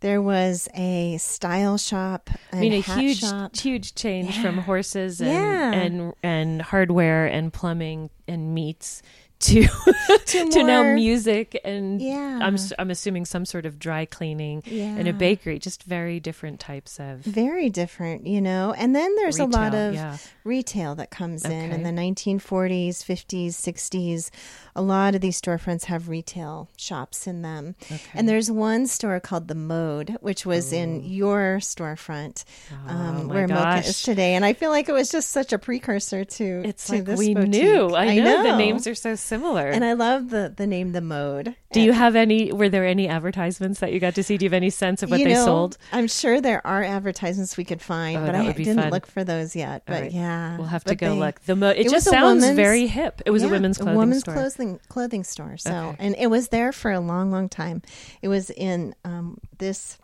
There 0.00 0.20
was 0.22 0.68
a 0.74 1.16
style 1.18 1.78
shop. 1.78 2.28
I 2.52 2.56
mean, 2.56 2.72
a 2.72 2.80
huge, 2.80 3.20
shop. 3.20 3.54
huge 3.56 3.94
change 3.94 4.36
from 4.40 4.58
horses 4.58 5.20
and, 5.20 5.30
Yeah. 5.30 5.72
and 5.72 6.12
and 6.24 6.62
hardware 6.62 7.26
and 7.26 7.52
plumbing 7.52 8.10
and 8.26 8.52
meats 8.52 9.02
to 9.42 9.66
to, 10.26 10.62
now 10.62 10.94
music 10.94 11.60
and 11.64 12.00
Yeah. 12.00 12.38
I'm 12.42 12.56
I'm 12.78 12.90
assuming 12.90 13.24
some 13.24 13.44
sort 13.44 13.66
of 13.66 13.78
dry 13.78 14.04
cleaning 14.04 14.62
and 14.70 15.08
a 15.08 15.12
bakery. 15.12 15.58
Just 15.58 15.82
very 15.82 16.20
different 16.20 16.60
types 16.60 16.98
of 16.98 17.20
Very 17.20 17.68
different, 17.70 18.26
you 18.26 18.40
know. 18.40 18.74
And 18.76 18.94
then 18.94 19.14
there's 19.16 19.38
a 19.38 19.44
lot 19.44 19.74
of 19.74 19.94
yeah. 19.94 20.16
retail 20.44 20.94
that 20.96 21.10
comes 21.10 21.44
in 21.44 21.72
in 21.72 21.82
the 21.82 21.90
1940s, 21.90 22.98
50s, 23.04 23.48
60s. 23.50 24.30
A 24.74 24.82
lot 24.82 25.14
of 25.14 25.20
these 25.20 25.40
storefronts 25.40 25.84
have 25.84 26.08
retail 26.08 26.68
shops 26.76 27.26
in 27.26 27.42
them. 27.42 27.74
And 28.14 28.28
there's 28.28 28.50
one 28.50 28.86
store 28.86 29.20
called 29.20 29.48
The 29.48 29.54
Mode, 29.54 30.16
which 30.20 30.46
was 30.46 30.72
in 30.72 31.04
your 31.04 31.58
storefront 31.60 32.44
um, 32.88 33.16
Oh, 33.16 33.22
my 33.24 33.34
where 33.34 33.48
Moka 33.48 33.86
is 33.86 34.02
today. 34.02 34.34
And 34.34 34.44
I 34.44 34.52
feel 34.54 34.70
like 34.70 34.88
it 34.88 34.92
was 34.92 35.10
just 35.10 35.30
such 35.30 35.52
a 35.52 35.58
precursor 35.58 36.24
to, 36.24 36.62
It's 36.64 36.86
to 36.86 36.94
like 36.94 37.04
this 37.04 37.18
we 37.18 37.34
boutique. 37.34 37.50
knew. 37.50 37.94
I, 37.94 38.18
know, 38.18 38.42
the 38.42 38.48
know. 38.50 38.58
names 38.58 38.86
are 38.86 38.94
so 38.94 39.14
similar. 39.32 39.68
And 39.68 39.84
I 39.84 39.92
love 39.94 40.30
the, 40.30 40.52
the 40.56 40.66
name 40.66 40.92
The 40.92 41.00
Mode. 41.00 41.56
Do 41.72 41.80
you 41.80 41.92
have 41.92 42.14
any? 42.16 42.52
Were 42.52 42.68
there 42.68 42.86
any 42.86 43.08
advertisements 43.08 43.80
that 43.80 43.92
you 43.92 44.00
got 44.00 44.14
to 44.16 44.22
see? 44.22 44.36
Do 44.36 44.44
you 44.44 44.48
have 44.50 44.54
any 44.54 44.70
sense 44.70 45.02
of 45.02 45.10
what 45.10 45.20
you 45.20 45.26
they 45.26 45.34
know, 45.34 45.44
sold? 45.44 45.78
I'm 45.90 46.06
sure 46.06 46.40
there 46.40 46.64
are 46.66 46.82
advertisements 46.82 47.56
we 47.56 47.64
could 47.64 47.80
find, 47.80 48.18
Oh, 48.18 48.26
but 48.26 48.34
I 48.34 48.52
didn't 48.52 48.76
fun. 48.76 48.90
look 48.90 49.06
for 49.06 49.24
those 49.24 49.56
yet. 49.56 49.82
All 49.88 49.94
But 49.94 50.02
right. 50.02 50.12
yeah, 50.12 50.56
We'll 50.58 50.66
have 50.66 50.84
to 50.84 50.94
go 50.94 51.14
they- 51.14 51.18
look. 51.20 51.40
The 51.42 51.56
mo- 51.56 51.70
it, 51.70 51.86
it 51.86 51.90
just 51.90 52.08
sounds 52.08 52.46
very 52.50 52.86
hip. 52.86 53.22
It 53.24 53.30
was 53.30 53.42
a 53.42 53.48
women's 53.48 53.78
clothing 53.78 53.96
women's 53.96 54.20
store. 54.20 54.34
clothing 54.34 54.80
clothing 54.88 55.24
store. 55.24 55.56
So, 55.56 55.70
Okay. 55.72 55.96
and 55.98 56.14
it 56.18 56.26
was 56.28 56.48
there 56.48 56.72
for 56.72 56.90
a 56.92 57.00
long, 57.00 57.30
long 57.30 57.48
time. 57.48 57.82
It 58.20 58.28
was 58.28 58.50
in 58.50 58.94
um, 59.04 59.38
this 59.58 59.98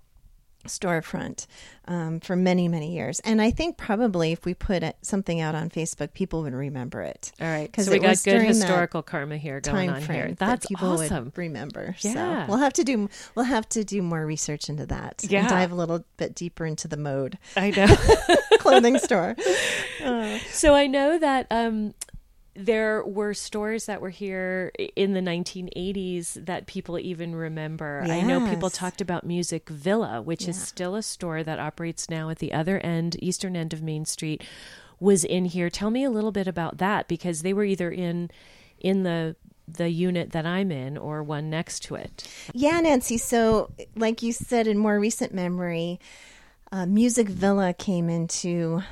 storefront 0.66 1.46
um, 1.86 2.20
for 2.20 2.36
many, 2.36 2.68
many 2.68 2.92
years. 2.94 3.20
And 3.20 3.40
I 3.40 3.50
think 3.50 3.76
probably 3.78 4.32
if 4.32 4.44
we 4.44 4.52
put 4.54 4.82
it, 4.82 4.96
something 5.02 5.40
out 5.40 5.54
on 5.54 5.70
Facebook, 5.70 6.12
people 6.12 6.42
would 6.42 6.52
remember 6.52 7.00
it. 7.00 7.32
All 7.40 7.46
right, 7.46 7.72
'Cause 7.72 7.86
so 7.86 7.92
we 7.92 7.98
got 7.98 8.22
good 8.22 8.42
historical 8.42 9.02
karma 9.02 9.36
here 9.38 9.60
going 9.60 9.86
Time 9.88 9.96
on 9.96 10.02
frame 10.02 10.26
here. 10.26 10.34
that 10.40 10.62
people 10.66 10.88
awesome. 10.92 11.26
would 11.26 11.38
remember. 11.38 11.96
Yeah. 12.00 12.44
So 12.44 12.48
we'll 12.50 12.58
have 12.58 12.74
to 12.74 12.84
do 12.84 13.08
we'll 13.34 13.46
have 13.46 13.68
to 13.70 13.84
do 13.84 14.02
more 14.02 14.26
research 14.26 14.68
into 14.68 14.84
that. 14.86 15.22
and 15.22 15.30
Yeah. 15.32 15.48
dive 15.48 15.72
a 15.72 15.74
little 15.76 16.04
bit 16.16 16.34
deeper 16.34 16.66
into 16.66 16.88
the 16.88 16.96
mode 16.98 17.38
I 17.56 17.70
know. 17.70 17.86
clothing 18.58 18.98
store. 18.98 19.36
so 20.50 20.74
I 20.74 20.86
know 20.86 21.18
that 21.18 21.46
um, 21.50 21.94
there 22.58 23.04
were 23.04 23.34
stores 23.34 23.86
that 23.86 24.00
were 24.00 24.10
here 24.10 24.72
in 24.96 25.12
the 25.12 25.20
1980s 25.20 26.44
that 26.44 26.66
people 26.66 26.98
even 26.98 27.36
remember. 27.36 28.04
I 28.04 28.20
know 28.20 28.48
people 28.50 28.68
talked 28.68 29.00
about 29.00 29.24
Music 29.24 29.68
Villa, 29.68 30.20
which 30.20 30.48
is 30.48 30.60
still 30.60 30.96
a 30.96 31.02
store 31.02 31.44
that 31.44 31.60
operates 31.60 32.10
now 32.10 32.30
at 32.30 32.40
the 32.40 32.52
other 32.52 32.80
end, 32.80 33.16
eastern 33.22 33.54
end 33.54 33.72
of 33.72 33.80
Main 33.80 34.04
Street, 34.04 34.42
was 34.98 35.22
in 35.22 35.44
here. 35.44 35.70
Tell 35.70 35.90
me 35.90 36.02
a 36.02 36.10
little 36.10 36.32
bit 36.32 36.48
about 36.48 36.78
that 36.78 37.06
because 37.06 37.42
they 37.42 37.52
were 37.52 37.64
either 37.64 37.92
in 37.92 38.28
in 38.80 39.04
the 39.04 39.36
the 39.68 39.90
unit 39.90 40.32
that 40.32 40.44
I'm 40.44 40.72
in 40.72 40.98
or 40.98 41.22
one 41.22 41.50
next 41.50 41.84
to 41.84 41.94
it. 41.94 42.28
Yeah, 42.54 42.80
Nancy. 42.80 43.18
So, 43.18 43.70
like 43.94 44.20
you 44.20 44.32
said, 44.32 44.66
in 44.66 44.78
more 44.78 44.98
recent 44.98 45.32
memory, 45.32 46.00
uh, 46.72 46.86
Music 46.86 47.28
Villa 47.28 47.72
came 47.72 48.08
into 48.08 48.82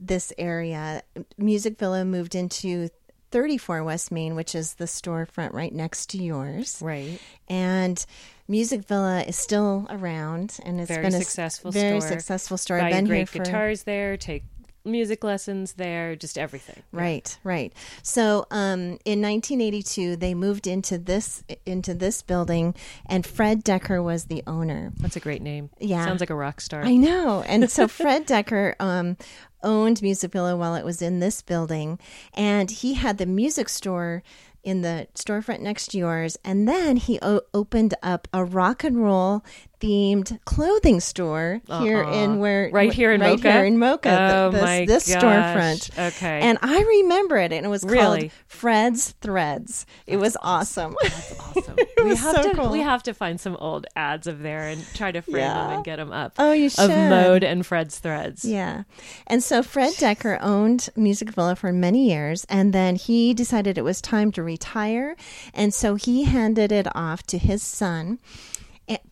this 0.00 0.32
area. 0.38 1.02
Music 1.36 1.78
Villa 1.78 2.04
moved 2.04 2.34
into 2.34 2.88
34 3.32 3.82
West 3.82 4.12
Main, 4.12 4.36
which 4.36 4.54
is 4.54 4.74
the 4.74 4.84
storefront 4.84 5.52
right 5.52 5.72
next 5.74 6.10
to 6.10 6.18
yours. 6.18 6.78
Right. 6.80 7.18
And 7.48 8.04
Music 8.46 8.84
Villa 8.84 9.22
is 9.22 9.36
still 9.36 9.86
around, 9.90 10.58
and 10.64 10.78
it's 10.80 10.88
Very 10.88 11.02
been 11.02 11.14
a 11.14 11.18
successful 11.18 11.70
very 11.70 12.00
store. 12.00 12.10
successful 12.10 12.58
store. 12.58 12.78
Buy 12.78 12.88
I've 12.88 12.92
been 12.92 13.06
here 13.06 13.14
great 13.16 13.28
for 13.28 13.38
guitars 13.38 13.84
there, 13.84 14.16
take 14.16 14.44
music 14.84 15.22
lessons 15.24 15.74
there, 15.74 16.16
just 16.16 16.36
everything. 16.38 16.82
Right, 16.92 17.38
right. 17.44 17.72
So, 18.02 18.46
um, 18.50 18.98
in 19.04 19.20
1982, 19.22 20.16
they 20.16 20.34
moved 20.34 20.66
into 20.66 20.98
this 20.98 21.44
into 21.66 21.94
this 21.94 22.22
building, 22.22 22.74
and 23.06 23.24
Fred 23.26 23.62
Decker 23.64 24.02
was 24.02 24.24
the 24.24 24.42
owner. 24.46 24.92
That's 24.98 25.16
a 25.16 25.20
great 25.20 25.42
name. 25.42 25.70
Yeah. 25.78 26.04
Sounds 26.04 26.20
like 26.20 26.30
a 26.30 26.34
rock 26.34 26.60
star. 26.60 26.82
I 26.84 26.96
know. 26.96 27.44
And 27.52 27.70
so 27.70 27.86
Fred 27.86 28.24
Decker 28.26 28.74
um, 28.80 29.16
owned 29.62 30.00
Music 30.00 30.32
Villa 30.32 30.56
while 30.56 30.74
it 30.74 30.84
was 30.84 31.02
in 31.02 31.20
this 31.20 31.42
building, 31.42 31.98
and 32.34 32.70
he 32.70 32.94
had 32.94 33.18
the 33.18 33.26
music 33.26 33.68
store 33.68 34.22
in 34.64 34.80
the 34.82 35.08
storefront 35.14 35.60
next 35.60 35.88
to 35.88 35.98
yours, 35.98 36.38
and 36.44 36.66
then 36.68 36.96
he 36.96 37.18
o- 37.20 37.40
opened 37.52 37.94
up 38.02 38.28
a 38.32 38.44
rock 38.44 38.84
and 38.84 39.02
roll 39.02 39.44
themed 39.82 40.38
clothing 40.44 41.00
store 41.00 41.60
here 41.80 42.04
uh-uh. 42.04 42.12
in 42.12 42.38
where 42.38 42.70
right 42.72 42.92
here 42.92 43.12
in 43.12 43.20
right 43.20 43.38
Moka? 43.38 43.52
here 43.52 43.64
in 43.64 43.78
Moka. 43.78 44.30
Oh 44.46 44.50
this, 44.50 44.62
my 44.62 44.84
this 44.86 45.08
storefront. 45.08 45.90
Okay, 46.08 46.40
and 46.40 46.58
I 46.62 46.80
remember 46.82 47.36
it, 47.38 47.52
and 47.52 47.66
it 47.66 47.68
was 47.68 47.84
really? 47.84 48.28
called 48.28 48.32
Fred's 48.46 49.12
Threads. 49.20 49.86
It 50.06 50.18
was 50.18 50.36
awesome. 50.42 50.96
That's 51.02 51.40
awesome. 51.40 51.76
we 52.04 52.14
have 52.16 52.36
so 52.36 52.42
to 52.50 52.56
cool. 52.56 52.70
we 52.70 52.80
have 52.80 53.02
to 53.04 53.14
find 53.14 53.40
some 53.40 53.56
old 53.56 53.86
ads 53.96 54.26
of 54.26 54.40
there 54.40 54.68
and 54.68 54.84
try 54.94 55.10
to 55.10 55.20
frame 55.22 55.36
Yeah. 55.38 55.54
them 55.64 55.72
and 55.76 55.84
get 55.84 55.96
them 55.96 56.12
up. 56.12 56.34
Oh, 56.38 56.52
you 56.52 56.66
Of 56.66 56.72
should. 56.72 57.10
Mode 57.10 57.42
and 57.44 57.66
Fred's 57.66 57.98
Threads. 57.98 58.44
Yeah. 58.44 58.84
And 59.26 59.42
so 59.42 59.62
Fred 59.62 59.94
Decker 59.98 60.38
owned 60.40 60.88
Music 60.96 61.30
Villa 61.30 61.56
for 61.56 61.72
many 61.72 62.08
years, 62.08 62.46
and 62.48 62.72
then 62.72 62.96
he 62.96 63.34
decided 63.34 63.76
it 63.78 63.82
was 63.82 64.00
time 64.00 64.30
to 64.32 64.42
retire. 64.42 65.16
And 65.54 65.74
so 65.74 65.96
he 65.96 66.24
handed 66.24 66.70
it 66.70 66.86
off 66.94 67.24
to 67.24 67.38
his 67.38 67.62
son, 67.62 68.18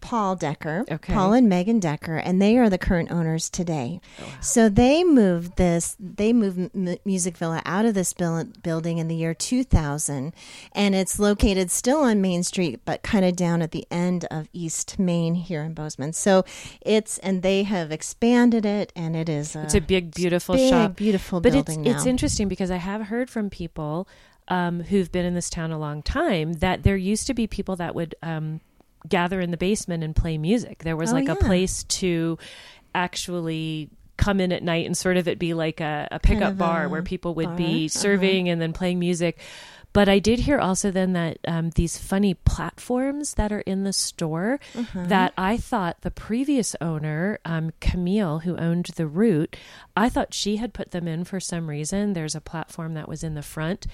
Paul 0.00 0.36
Decker, 0.36 0.84
Okay. 0.90 1.12
Paul 1.12 1.32
and 1.32 1.48
Megan 1.48 1.78
Decker, 1.78 2.16
and 2.16 2.40
they 2.42 2.58
are 2.58 2.68
the 2.68 2.78
current 2.78 3.10
owners 3.12 3.48
today. 3.48 4.00
Oh, 4.20 4.24
So 4.40 4.68
they 4.68 5.04
moved 5.04 5.56
this, 5.56 5.96
they 6.00 6.32
moved 6.32 6.70
M- 6.74 6.96
Music 7.04 7.36
Villa 7.36 7.62
out 7.64 7.84
of 7.84 7.94
this 7.94 8.12
buil- 8.12 8.46
building 8.62 8.98
in 8.98 9.08
the 9.08 9.14
year 9.14 9.32
2000, 9.34 10.32
and 10.72 10.94
it's 10.94 11.18
located 11.18 11.70
still 11.70 12.00
on 12.00 12.20
Main 12.20 12.42
Street, 12.42 12.80
but 12.84 13.02
kind 13.02 13.24
of 13.24 13.36
down 13.36 13.62
at 13.62 13.70
the 13.70 13.86
end 13.90 14.26
of 14.30 14.48
East 14.52 14.98
Main 14.98 15.34
here 15.34 15.62
in 15.62 15.74
Bozeman. 15.74 16.12
So 16.12 16.44
it's, 16.80 17.18
and 17.18 17.42
they 17.42 17.62
have 17.62 17.92
expanded 17.92 18.66
it, 18.66 18.92
and 18.96 19.14
it 19.14 19.28
is 19.28 19.54
a, 19.54 19.62
It's 19.62 19.74
a 19.74 19.80
big, 19.80 20.14
beautiful 20.14 20.56
big, 20.56 20.70
shop. 20.70 20.96
beautiful 20.96 21.40
but 21.40 21.54
it's 21.54 21.66
building 21.66 21.84
now. 21.84 21.96
it's 21.96 22.06
interesting 22.06 22.48
because 22.48 22.70
I 22.70 22.76
have 22.76 23.02
heard 23.02 23.30
from 23.30 23.48
people 23.50 24.08
um, 24.48 24.80
who've 24.82 25.12
been 25.12 25.24
in 25.24 25.34
this 25.34 25.48
town 25.48 25.70
a 25.70 25.78
long 25.78 26.02
time 26.02 26.54
that 26.54 26.82
there 26.82 26.96
used 26.96 27.26
to 27.28 27.34
be 27.34 27.46
people 27.46 27.76
that 27.76 27.94
would 27.94 28.14
um, 28.22 28.60
gather 29.08 29.40
in 29.40 29.50
the 29.50 29.56
basement 29.56 30.02
and 30.04 30.14
play 30.14 30.38
music. 30.38 30.78
There 30.84 30.96
was 30.96 31.10
Oh, 31.12 31.14
like 31.14 31.28
a 31.28 31.36
place 31.36 31.84
to 31.84 32.38
actually 32.94 33.88
come 34.16 34.40
in 34.40 34.52
at 34.52 34.62
night 34.62 34.84
and 34.86 34.96
sort 34.96 35.16
of 35.16 35.26
it 35.28 35.38
be 35.38 35.54
like 35.54 35.80
a, 35.80 36.06
a 36.10 36.18
pickup 36.18 36.52
of 36.52 36.58
bar 36.58 36.84
a 36.84 36.88
where 36.88 37.02
people 37.02 37.34
would 37.34 37.46
bar, 37.46 37.56
be 37.56 37.86
uh-huh. 37.86 37.98
serving 37.98 38.48
and 38.48 38.60
then 38.60 38.72
playing 38.72 38.98
music. 38.98 39.38
But 39.92 40.08
I 40.08 40.20
did 40.20 40.40
hear 40.40 40.60
also 40.60 40.92
then 40.92 41.14
that 41.14 41.38
um, 41.48 41.70
these 41.70 41.98
funny 41.98 42.34
platforms 42.34 43.34
that 43.34 43.50
are 43.50 43.60
in 43.62 43.82
the 43.82 43.92
store 43.92 44.60
Uh-huh. 44.76 45.04
that 45.06 45.32
I 45.36 45.56
thought 45.56 46.02
the 46.02 46.12
previous 46.12 46.76
owner, 46.80 47.40
um, 47.44 47.72
Camille, 47.80 48.40
who 48.40 48.56
owned 48.56 48.86
the 48.94 49.08
route, 49.08 49.56
I 49.96 50.08
thought 50.08 50.32
she 50.32 50.56
had 50.58 50.74
put 50.74 50.92
them 50.92 51.08
in 51.08 51.24
for 51.24 51.40
some 51.40 51.68
reason. 51.68 52.12
There's 52.12 52.36
a 52.36 52.40
platform 52.40 52.94
that 52.94 53.08
was 53.08 53.24
in 53.24 53.34
the 53.34 53.42
front 53.42 53.86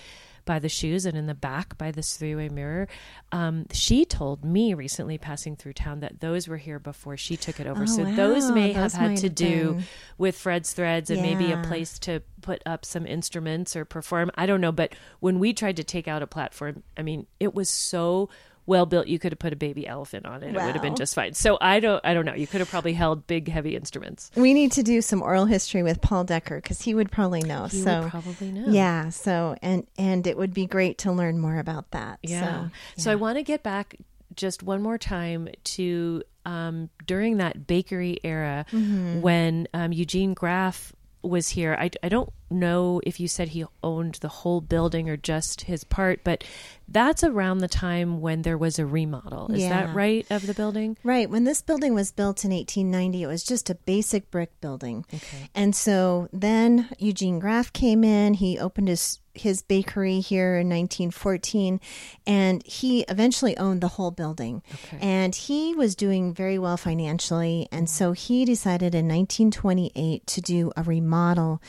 by 0.46 0.58
the 0.58 0.70
shoes 0.70 1.04
and 1.04 1.18
in 1.18 1.26
the 1.26 1.34
back 1.34 1.76
by 1.76 1.90
this 1.90 2.16
three 2.16 2.34
way 2.34 2.48
mirror. 2.48 2.88
Um, 3.32 3.66
she 3.72 4.06
told 4.06 4.44
me 4.44 4.72
recently 4.72 5.18
passing 5.18 5.56
through 5.56 5.74
town 5.74 6.00
that 6.00 6.20
those 6.20 6.48
were 6.48 6.56
here 6.56 6.78
before 6.78 7.18
she 7.18 7.36
took 7.36 7.60
it 7.60 7.66
over. 7.66 7.82
Oh, 7.82 7.86
so 7.86 8.04
those 8.04 8.50
may 8.50 8.72
Those 8.72 8.92
have 8.94 9.10
had 9.10 9.16
to 9.18 9.28
do 9.28 9.74
been. 9.74 9.84
with 10.16 10.38
Fred's 10.38 10.72
Threads 10.72 11.10
and 11.10 11.20
maybe 11.20 11.52
a 11.52 11.62
place 11.62 11.98
to 12.00 12.22
put 12.40 12.62
up 12.64 12.86
some 12.86 13.06
instruments 13.06 13.76
or 13.76 13.84
perform. 13.84 14.30
I 14.36 14.46
don't 14.46 14.62
know. 14.62 14.72
But 14.72 14.94
when 15.20 15.38
we 15.38 15.52
tried 15.52 15.76
to 15.76 15.84
take 15.84 16.08
out 16.08 16.22
a 16.22 16.26
platform, 16.26 16.82
I 16.96 17.02
mean, 17.02 17.26
it 17.38 17.54
was 17.54 17.68
so 17.68 18.30
well 18.66 18.84
built 18.86 19.06
you 19.06 19.18
could 19.18 19.32
have 19.32 19.38
put 19.38 19.52
a 19.52 19.56
baby 19.56 19.86
elephant 19.86 20.26
on 20.26 20.42
it. 20.42 20.48
It 20.48 20.54
would 20.54 20.74
have 20.74 20.82
been 20.82 20.96
just 20.96 21.14
fine. 21.14 21.34
So 21.34 21.56
I 21.60 21.80
don't 21.80 22.00
I 22.04 22.14
don't 22.14 22.24
know. 22.24 22.34
You 22.34 22.46
could 22.46 22.60
have 22.60 22.68
probably 22.68 22.92
held 22.94 23.26
big 23.26 23.48
heavy 23.48 23.76
instruments. 23.76 24.30
we 24.36 24.52
need 24.54 24.72
to 24.72 24.82
do 24.82 25.00
some 25.00 25.22
oral 25.22 25.46
history 25.46 25.82
with 25.82 26.00
Paul 26.00 26.24
Decker 26.24 26.60
because 26.60 26.80
he 26.82 26.94
would 26.94 27.10
probably 27.12 27.42
know. 27.42 27.64
You 27.70 27.82
so 27.82 28.00
would 28.02 28.10
probably 28.10 28.50
know. 28.52 28.66
yeah, 28.68 29.08
so 29.10 29.56
and 29.62 29.86
and 29.98 30.26
it 30.26 30.36
would 30.36 30.52
be 30.52 30.66
great 30.66 30.98
to 30.98 31.12
learn 31.12 31.38
more 31.38 31.58
about 31.58 31.90
that. 31.92 32.18
Yeah. 32.22 32.68
So, 32.96 33.02
So, 33.02 33.12
I 33.12 33.14
want 33.14 33.38
to 33.38 33.42
get 33.42 33.62
back 33.62 33.96
just 34.34 34.62
one 34.62 34.82
more 34.82 34.98
time 34.98 35.48
to 35.64 36.22
um, 36.44 36.90
during 37.06 37.38
that 37.38 37.66
bakery 37.66 38.18
era 38.22 38.66
Mm-hmm. 38.72 39.20
when 39.20 39.66
um, 39.74 39.92
Eugene 39.92 40.34
Graff 40.34 40.92
was 41.22 41.48
here. 41.48 41.76
I, 41.78 41.90
I 42.02 42.08
don't 42.08 42.30
know 42.50 43.00
if 43.04 43.18
you 43.20 43.28
said 43.28 43.48
he 43.48 43.64
owned 43.82 44.16
the 44.16 44.28
whole 44.28 44.60
building 44.60 45.08
or 45.08 45.16
just 45.16 45.62
his 45.62 45.84
part, 45.84 46.20
but 46.24 46.44
that's 46.88 47.24
around 47.24 47.58
the 47.58 47.68
time 47.68 48.20
when 48.20 48.42
there 48.42 48.56
was 48.58 48.78
a 48.78 48.86
remodel. 48.86 49.50
Is 49.52 49.62
Yeah. 49.62 49.68
that 49.86 49.94
right 49.94 50.24
of 50.30 50.46
the 50.46 50.54
building? 50.54 50.96
Right. 51.02 51.28
When 51.28 51.44
this 51.44 51.60
building 51.62 51.94
was 51.94 52.12
built 52.12 52.44
in 52.44 52.52
1890, 52.52 53.22
it 53.24 53.26
was 53.26 53.42
just 53.42 53.68
a 53.70 53.74
basic 53.74 54.30
brick 54.30 54.60
building. 54.60 55.04
Okay. 55.12 55.50
And 55.54 55.74
so 55.74 56.28
then 56.32 56.88
Eugene 56.98 57.38
Graff 57.40 57.72
came 57.72 58.04
in. 58.04 58.34
He 58.34 58.58
opened 58.58 58.88
his 58.88 59.18
his 59.34 59.60
bakery 59.60 60.20
here 60.20 60.56
in 60.56 60.66
1914, 60.70 61.78
and 62.26 62.62
he 62.66 63.02
eventually 63.02 63.54
owned 63.58 63.82
the 63.82 63.88
whole 63.88 64.10
building. 64.10 64.62
Okay. 64.72 64.96
And 65.02 65.34
he 65.34 65.74
was 65.74 65.94
doing 65.94 66.32
very 66.32 66.58
well 66.58 66.78
financially, 66.78 67.68
and 67.70 67.90
so 67.90 68.12
he 68.12 68.46
decided 68.46 68.94
in 68.94 69.06
1928 69.06 70.26
to 70.26 70.40
do 70.40 70.72
a 70.74 70.82
remodel 70.82 71.60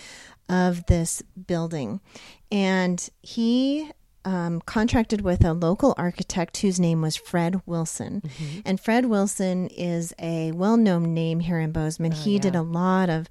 of 0.49 0.85
this 0.85 1.21
building, 1.47 2.01
and 2.51 3.09
he 3.21 3.91
um, 4.25 4.59
contracted 4.61 5.21
with 5.21 5.45
a 5.45 5.53
local 5.53 5.93
architect 5.97 6.57
whose 6.57 6.79
name 6.79 7.01
was 7.01 7.15
Fred 7.15 7.61
Willson. 7.65 8.21
And 8.65 8.79
Fred 8.79 9.05
Willson 9.05 9.69
is 9.75 10.13
a 10.19 10.51
well 10.51 10.75
known 10.75 11.13
name 11.13 11.39
here 11.39 11.59
in 11.59 11.71
Bozeman. 11.71 12.11
he 12.11 12.37
did 12.39 12.55
a 12.55 12.61
lot 12.61 13.09
of 13.09 13.29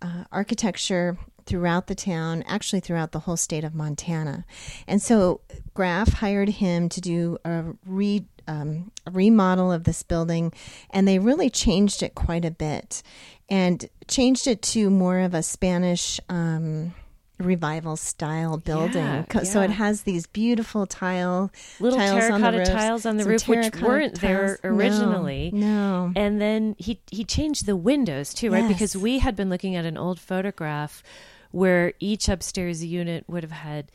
uh, 0.00 0.24
architecture 0.32 1.18
throughout 1.44 1.86
the 1.86 1.94
town, 1.94 2.44
actually 2.46 2.80
throughout 2.80 3.12
the 3.12 3.20
whole 3.20 3.36
state 3.36 3.64
of 3.64 3.74
Montana. 3.74 4.44
And 4.86 5.02
so 5.02 5.40
Graff 5.74 6.14
hired 6.14 6.48
him 6.48 6.88
to 6.88 7.00
do 7.00 7.38
a 7.44 7.64
re 7.84 8.24
um, 8.48 8.90
a 9.06 9.10
remodel 9.10 9.70
of 9.70 9.84
this 9.84 10.02
building, 10.02 10.52
and 10.90 11.06
they 11.06 11.18
really 11.18 11.48
changed 11.50 12.02
it 12.02 12.14
quite 12.14 12.44
a 12.44 12.50
bit, 12.50 13.02
and 13.52 13.88
changed 14.08 14.46
it 14.46 14.62
to 14.62 14.90
more 14.90 15.20
of 15.20 15.34
a 15.34 15.42
Spanish. 15.42 16.18
Um, 16.28 16.94
revival 17.38 17.96
style 17.96 18.56
building 18.56 19.02
Yeah, 19.02 19.24
Co- 19.28 19.42
so 19.42 19.62
it 19.62 19.70
has 19.70 20.02
these 20.02 20.28
beautiful 20.28 20.86
tile 20.86 21.50
Little 21.80 21.98
tiles 21.98 22.12
on 22.12 22.18
the 22.18 22.28
terracotta 22.50 22.58
roofs, 22.58 22.70
tiles 22.70 23.06
on 23.06 23.16
the 23.16 23.24
roof, 23.24 23.48
which 23.48 23.74
weren't 23.80 24.20
there 24.20 24.58
tiles. 24.58 24.60
No, 24.62 24.70
originally. 24.70 25.50
no, 25.52 26.12
And 26.14 26.40
then 26.40 26.76
he 26.78 27.00
he 27.10 27.24
changed 27.24 27.66
the 27.66 27.74
windows 27.74 28.32
too, 28.32 28.52
right? 28.52 28.68
Because 28.68 28.96
we 28.96 29.18
had 29.18 29.34
been 29.34 29.50
looking 29.50 29.74
at 29.74 29.84
an 29.84 29.96
old 29.98 30.20
photograph 30.20 31.02
where 31.50 31.94
each 31.98 32.28
upstairs 32.28 32.84
unit 32.84 33.24
would 33.26 33.42
have 33.42 33.50
had 33.50 33.90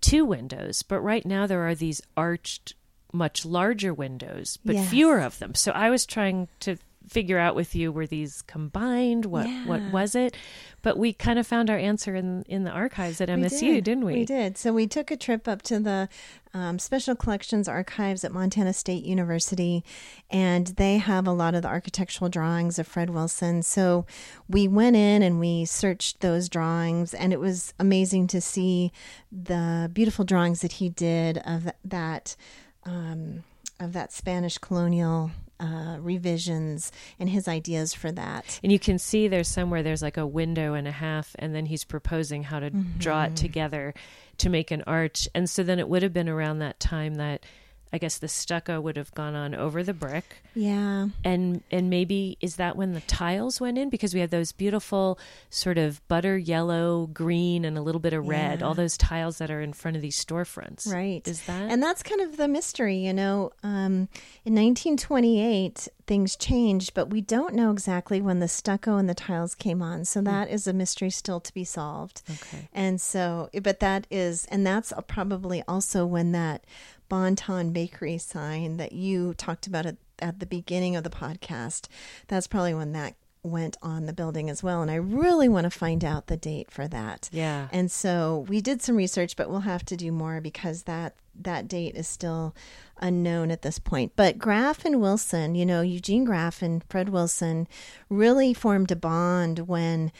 two 0.00 0.24
windows, 0.24 0.82
but 0.84 1.00
right 1.00 1.26
now 1.26 1.48
there 1.48 1.66
are 1.66 1.74
these 1.74 2.02
arched, 2.16 2.74
much 3.12 3.44
larger 3.44 3.92
windows, 3.92 4.58
but 4.64 4.76
Yes. 4.76 4.90
fewer 4.90 5.18
of 5.18 5.40
them. 5.40 5.56
So 5.56 5.72
I 5.72 5.90
was 5.90 6.06
trying 6.06 6.46
to 6.60 6.76
figure 7.08 7.38
out 7.38 7.54
with 7.54 7.74
you 7.74 7.90
were 7.92 8.06
these 8.06 8.42
combined 8.42 9.26
what 9.26 9.46
what 9.66 9.82
was 9.92 10.14
it 10.14 10.36
but 10.82 10.98
we 10.98 11.12
kind 11.12 11.38
of 11.38 11.46
found 11.46 11.70
our 11.70 11.78
answer 11.78 12.14
in 12.14 12.42
in 12.48 12.64
the 12.64 12.70
archives 12.70 13.20
at 13.20 13.28
msu 13.28 13.82
did. 13.82 13.98
not 13.98 14.04
we 14.04 14.12
We 14.14 14.24
did. 14.24 14.58
So 14.58 14.72
we 14.72 14.86
took 14.86 15.10
a 15.10 15.16
trip 15.16 15.48
up 15.48 15.62
to 15.62 15.78
the 15.78 16.08
um, 16.54 16.78
Special 16.78 17.14
Collections 17.14 17.68
Archives 17.68 18.24
at 18.24 18.32
Montana 18.32 18.72
State 18.72 19.04
University, 19.04 19.84
and 20.30 20.66
they 20.66 20.98
have 20.98 21.26
a 21.26 21.32
lot 21.32 21.54
of 21.54 21.62
the 21.62 21.68
architectural 21.68 22.28
drawings 22.28 22.78
of 22.78 22.86
Fred 22.86 23.08
Willson. 23.08 23.62
So 23.62 24.04
we 24.48 24.68
went 24.68 24.96
in 24.96 25.22
and 25.22 25.40
we 25.40 25.64
searched 25.64 26.20
those 26.20 26.48
drawings, 26.48 27.14
and 27.14 27.32
it 27.32 27.40
was 27.40 27.72
amazing 27.78 28.26
to 28.28 28.40
see 28.40 28.92
the 29.30 29.90
beautiful 29.92 30.24
drawings 30.24 30.60
that 30.60 30.72
he 30.72 30.88
did 30.88 31.38
of 31.38 31.70
that. 31.84 32.36
Um, 32.84 33.44
of 33.78 33.92
that 33.94 34.12
Spanish 34.12 34.58
colonial 34.58 35.30
uh, 35.62 35.96
revisions 36.00 36.90
and 37.18 37.28
his 37.30 37.46
ideas 37.48 37.94
for 37.94 38.10
that. 38.12 38.58
And 38.62 38.72
you 38.72 38.78
can 38.78 38.98
see 38.98 39.28
there's 39.28 39.48
somewhere 39.48 39.82
there's 39.82 40.02
like 40.02 40.16
a 40.16 40.26
window 40.26 40.74
and 40.74 40.88
a 40.88 40.92
half, 40.92 41.36
and 41.38 41.54
then 41.54 41.66
he's 41.66 41.84
proposing 41.84 42.42
how 42.42 42.58
to 42.60 42.70
draw 42.70 43.22
Mm-hmm. 43.24 43.32
it 43.34 43.36
together 43.36 43.94
to 44.38 44.48
make 44.50 44.70
an 44.70 44.82
arch. 44.86 45.28
And 45.34 45.48
so 45.48 45.62
then 45.62 45.78
it 45.78 45.88
would 45.88 46.02
have 46.02 46.12
been 46.12 46.28
around 46.28 46.58
that 46.58 46.80
time 46.80 47.14
that 47.16 47.44
I 47.92 47.98
guess 47.98 48.18
the 48.18 48.28
stucco 48.28 48.80
would 48.80 48.96
have 48.96 49.12
gone 49.14 49.34
on 49.34 49.54
over 49.54 49.82
the 49.82 49.92
brick. 49.92 50.42
Yeah. 50.54 51.08
And 51.24 51.62
and 51.70 51.90
maybe 51.90 52.38
is 52.40 52.56
that 52.56 52.76
when 52.76 52.92
the 52.94 53.00
tiles 53.02 53.60
went 53.60 53.76
in? 53.78 53.90
Because 53.90 54.14
we 54.14 54.20
had 54.20 54.30
those 54.30 54.52
beautiful 54.52 55.18
sort 55.50 55.76
of 55.78 56.06
butter 56.08 56.38
yellow, 56.38 57.06
green, 57.12 57.64
and 57.64 57.76
a 57.76 57.82
little 57.82 58.00
bit 58.00 58.12
of 58.14 58.26
red, 58.26 58.60
Yeah. 58.60 58.66
all 58.66 58.74
those 58.74 58.96
tiles 58.96 59.38
that 59.38 59.50
are 59.50 59.60
in 59.60 59.72
front 59.74 59.96
of 59.96 60.02
these 60.02 60.22
storefronts. 60.22 60.90
Right. 60.90 61.26
Is 61.28 61.42
that 61.46 61.70
And 61.70 61.82
that's 61.82 62.02
kind 62.02 62.20
of 62.22 62.36
the 62.38 62.48
mystery, 62.48 62.96
you 62.96 63.12
know. 63.12 63.50
Um, 63.62 64.08
in 64.44 64.54
1928, 64.54 65.88
things 66.06 66.36
changed, 66.36 66.94
but 66.94 67.10
we 67.10 67.20
don't 67.20 67.54
know 67.54 67.70
exactly 67.70 68.20
when 68.20 68.38
the 68.40 68.48
stucco 68.48 68.96
and 68.96 69.08
the 69.08 69.14
tiles 69.14 69.54
came 69.54 69.82
on. 69.82 70.04
So 70.04 70.20
that 70.22 70.48
is 70.50 70.66
a 70.66 70.72
mystery 70.72 71.10
still 71.10 71.40
to 71.40 71.52
be 71.54 71.64
solved. 71.64 72.22
okay. 72.30 72.68
And 72.72 73.00
so, 73.00 73.50
but 73.62 73.80
that 73.80 74.06
is, 74.10 74.46
and 74.46 74.66
that's 74.66 74.92
probably 75.06 75.62
also 75.68 76.04
when 76.06 76.32
that 76.32 76.64
Bonton 77.12 77.74
Bakery 77.74 78.16
sign 78.16 78.78
that 78.78 78.92
you 78.92 79.34
talked 79.34 79.66
about 79.66 79.84
at, 79.84 79.98
at 80.20 80.40
the 80.40 80.46
beginning 80.46 80.96
of 80.96 81.04
the 81.04 81.10
podcast, 81.10 81.88
that's 82.26 82.46
probably 82.46 82.72
when 82.72 82.92
that 82.92 83.16
went 83.42 83.76
on 83.82 84.06
the 84.06 84.14
building 84.14 84.48
as 84.48 84.62
well. 84.62 84.80
And 84.80 84.90
I 84.90 84.94
really 84.94 85.46
want 85.46 85.64
to 85.64 85.70
find 85.70 86.06
out 86.06 86.28
the 86.28 86.38
date 86.38 86.70
for 86.70 86.88
that. 86.88 87.28
Yeah. 87.30 87.68
And 87.70 87.90
so 87.90 88.46
we 88.48 88.62
did 88.62 88.80
some 88.80 88.96
research, 88.96 89.36
but 89.36 89.50
we'll 89.50 89.60
have 89.60 89.84
to 89.86 89.96
do 89.96 90.10
more 90.10 90.40
because 90.40 90.84
that 90.84 91.14
that 91.38 91.68
date 91.68 91.96
is 91.96 92.08
still 92.08 92.54
unknown 92.96 93.50
at 93.50 93.60
this 93.60 93.78
point. 93.78 94.12
But 94.16 94.38
Graff 94.38 94.86
and 94.86 94.94
Willson, 94.94 95.54
you 95.54 95.66
know, 95.66 95.82
Eugene 95.82 96.24
Graff 96.24 96.62
and 96.62 96.82
Fred 96.88 97.10
Willson 97.10 97.66
really 98.08 98.54
formed 98.54 98.90
a 98.90 98.96
bond 98.96 99.68
when 99.68 100.12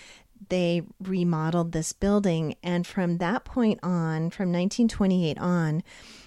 they 0.51 0.83
remodeled 1.01 1.73
this 1.73 1.95
building. 1.95 2.57
And 2.63 2.87
from 2.87 3.17
that 3.17 3.47
point 3.47 3.81
on, 3.83 4.29
from 4.29 4.53
1928 4.53 5.39
on, 5.39 5.83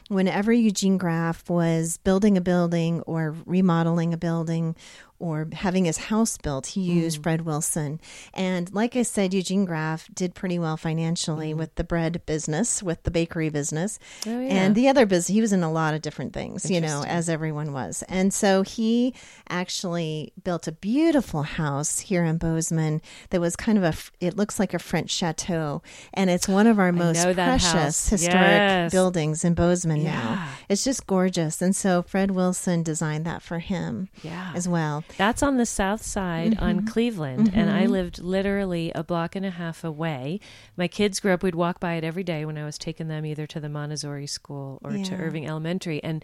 whenever 0.08 0.52
Eugene 0.52 0.98
Graff 0.98 1.50
was 1.50 1.98
building 1.98 2.38
a 2.38 2.42
building 2.42 3.02
or 3.02 3.36
remodeling 3.46 4.14
a 4.14 4.18
building 4.18 4.76
or 5.20 5.48
having 5.54 5.86
his 5.86 5.98
house 5.98 6.38
built, 6.38 6.68
he 6.68 6.82
used 6.82 7.20
mm. 7.20 7.24
Fred 7.24 7.42
Willson. 7.46 8.00
And 8.34 8.74
like 8.74 8.96
I 8.96 9.04
said, 9.04 9.34
Eugene 9.34 9.66
Graff 9.66 10.10
did 10.14 10.36
pretty 10.36 10.60
well 10.60 10.78
financially 10.78 11.54
mm. 11.54 11.58
with 11.58 11.74
the 11.76 11.84
bread 11.84 12.26
business, 12.26 12.84
with 12.84 13.04
the 13.04 13.12
bakery 13.12 13.50
business, 13.50 13.98
oh, 14.28 14.40
yeah. 14.40 14.50
and 14.50 14.76
the 14.76 14.90
other 14.90 15.06
business. 15.06 15.28
He 15.28 15.42
was 15.42 15.54
in 15.54 15.64
a 15.64 15.72
lot 15.72 15.94
of 15.94 16.02
different 16.02 16.34
things, 16.34 16.70
you 16.70 16.82
know, 16.82 17.04
as 17.08 17.30
everyone 17.30 17.72
was. 17.72 18.04
And 18.10 18.34
so 18.34 18.62
he 18.62 19.14
actually 19.50 20.34
built 20.44 20.68
a 20.68 20.74
beautiful 20.74 21.44
house 21.44 22.00
here 22.00 22.26
in 22.26 22.38
Bozeman 22.38 23.02
that 23.30 23.40
was 23.40 23.56
kind 23.56 23.78
of 23.78 23.84
a, 23.84 23.94
it 24.20 24.36
looks 24.36 24.60
like 24.60 24.74
a 24.74 24.80
French 24.80 25.12
chateau. 25.12 25.82
And 26.14 26.30
it's 26.30 26.48
one 26.48 26.68
of 26.68 26.78
our 26.78 26.92
most 26.92 27.24
precious 27.24 27.72
house. 27.72 28.10
historic 28.10 28.36
yes. 28.36 28.92
buildings 28.92 29.46
in 29.46 29.54
Bozeman 29.54 30.02
yeah. 30.02 30.12
now. 30.12 30.50
It's 30.68 30.84
just 30.84 31.08
gorgeous. 31.08 31.62
And 31.62 31.76
so 31.76 32.02
Fred 32.02 32.32
Willson 32.32 32.84
designed 32.84 33.26
that 33.26 33.42
for 33.42 33.60
him 33.60 34.10
yeah. 34.22 34.52
as 34.54 34.68
well. 34.68 35.05
That's 35.18 35.42
on 35.44 35.58
the 35.58 35.66
south 35.66 36.04
side 36.04 36.54
mm-hmm. 36.54 36.64
on 36.64 36.86
Cleveland, 36.86 37.48
mm-hmm. 37.48 37.60
and 37.60 37.70
I 37.70 37.84
mm-hmm. 37.84 37.92
lived 37.92 38.20
literally 38.20 38.92
a 38.94 39.04
block 39.04 39.36
and 39.36 39.46
a 39.46 39.52
half 39.52 39.84
away. 39.84 40.40
My 40.76 40.88
kids 40.88 41.20
grew 41.20 41.34
up; 41.34 41.44
we'd 41.44 41.56
walk 41.56 41.80
by 41.80 41.94
it 41.94 42.04
every 42.04 42.24
day 42.24 42.46
when 42.46 42.58
I 42.58 42.66
was 42.66 42.78
taking 42.78 43.08
them 43.08 43.26
either 43.26 43.48
to 43.48 43.60
the 43.60 43.70
Montessori 43.70 44.28
school 44.28 44.80
or 44.84 44.92
yeah. 44.92 45.04
to 45.06 45.16
Irving 45.16 45.48
Elementary, 45.48 46.04
and 46.04 46.24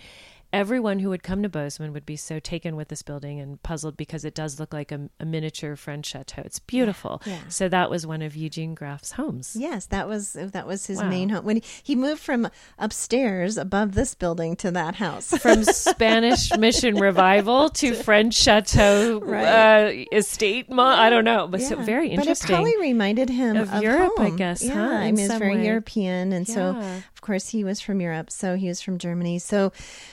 everyone 0.54 1.00
who 1.00 1.10
would 1.10 1.24
come 1.24 1.44
to 1.44 1.50
Bozeman 1.50 1.94
would 1.94 2.06
be 2.06 2.16
so 2.16 2.40
taken 2.40 2.76
with 2.76 2.90
this 2.90 3.02
building 3.02 3.40
and 3.40 3.62
puzzled 3.64 3.98
because 3.98 4.26
it 4.26 4.36
does 4.36 4.60
look 4.60 4.74
like 4.74 4.92
a, 4.92 5.10
a 5.20 5.26
miniature 5.26 5.76
French 5.76 6.08
chateau. 6.08 6.42
It's 6.44 6.60
beautiful. 6.60 7.22
Yeah, 7.26 7.34
yeah. 7.34 7.40
So 7.50 7.70
that 7.70 7.90
was 7.90 8.06
one 8.06 8.22
of 8.22 8.36
Eugene 8.36 8.76
Graff's 8.76 9.14
homes. 9.14 9.56
Yes, 9.58 9.86
that 9.88 10.08
was 10.08 10.34
that 10.34 10.68
was 10.68 10.86
his 10.86 11.02
wow. 11.02 11.10
main 11.10 11.30
home. 11.30 11.46
When 11.46 11.58
he, 11.58 11.64
he, 11.84 11.96
moved 11.96 12.22
from 12.22 12.50
upstairs 12.80 13.58
above 13.58 13.94
this 13.94 14.16
building 14.16 14.56
to 14.58 14.72
that 14.72 14.96
house, 14.96 15.30
from 15.38 15.64
Spanish 15.64 16.56
Mission 16.58 16.96
Revival 16.96 17.70
to 17.70 17.94
French 17.94 18.34
chateau 18.34 19.20
right. 19.20 19.46
uh, 19.46 19.92
estate. 20.12 20.68
I 20.72 21.10
don't 21.10 21.26
know, 21.26 21.48
but 21.48 21.62
yeah. 21.62 21.70
so 21.70 21.76
very 21.78 22.10
interesting. 22.10 22.48
But 22.48 22.54
it 22.54 22.56
probably 22.56 22.78
reminded 22.80 23.30
him 23.30 23.56
of, 23.58 23.74
of 23.74 23.84
Europe, 23.84 24.14
home. 24.18 24.34
I 24.34 24.36
guess. 24.36 24.64
Yeah, 24.64 24.74
huh? 24.74 24.96
I 24.96 25.12
mean, 25.12 25.26
it's 25.26 25.38
very 25.38 25.58
way. 25.58 25.66
European, 25.66 26.34
and 26.34 26.48
so 26.48 26.76
of 27.22 27.22
course 27.22 27.50
he 27.50 27.64
was 27.64 27.80
from 27.80 28.02
Europe, 28.02 28.32
so 28.32 28.56
he 28.56 28.68
was 28.68 28.82
from 28.82 28.98
Germany. 28.98 29.38
So, 29.38 29.72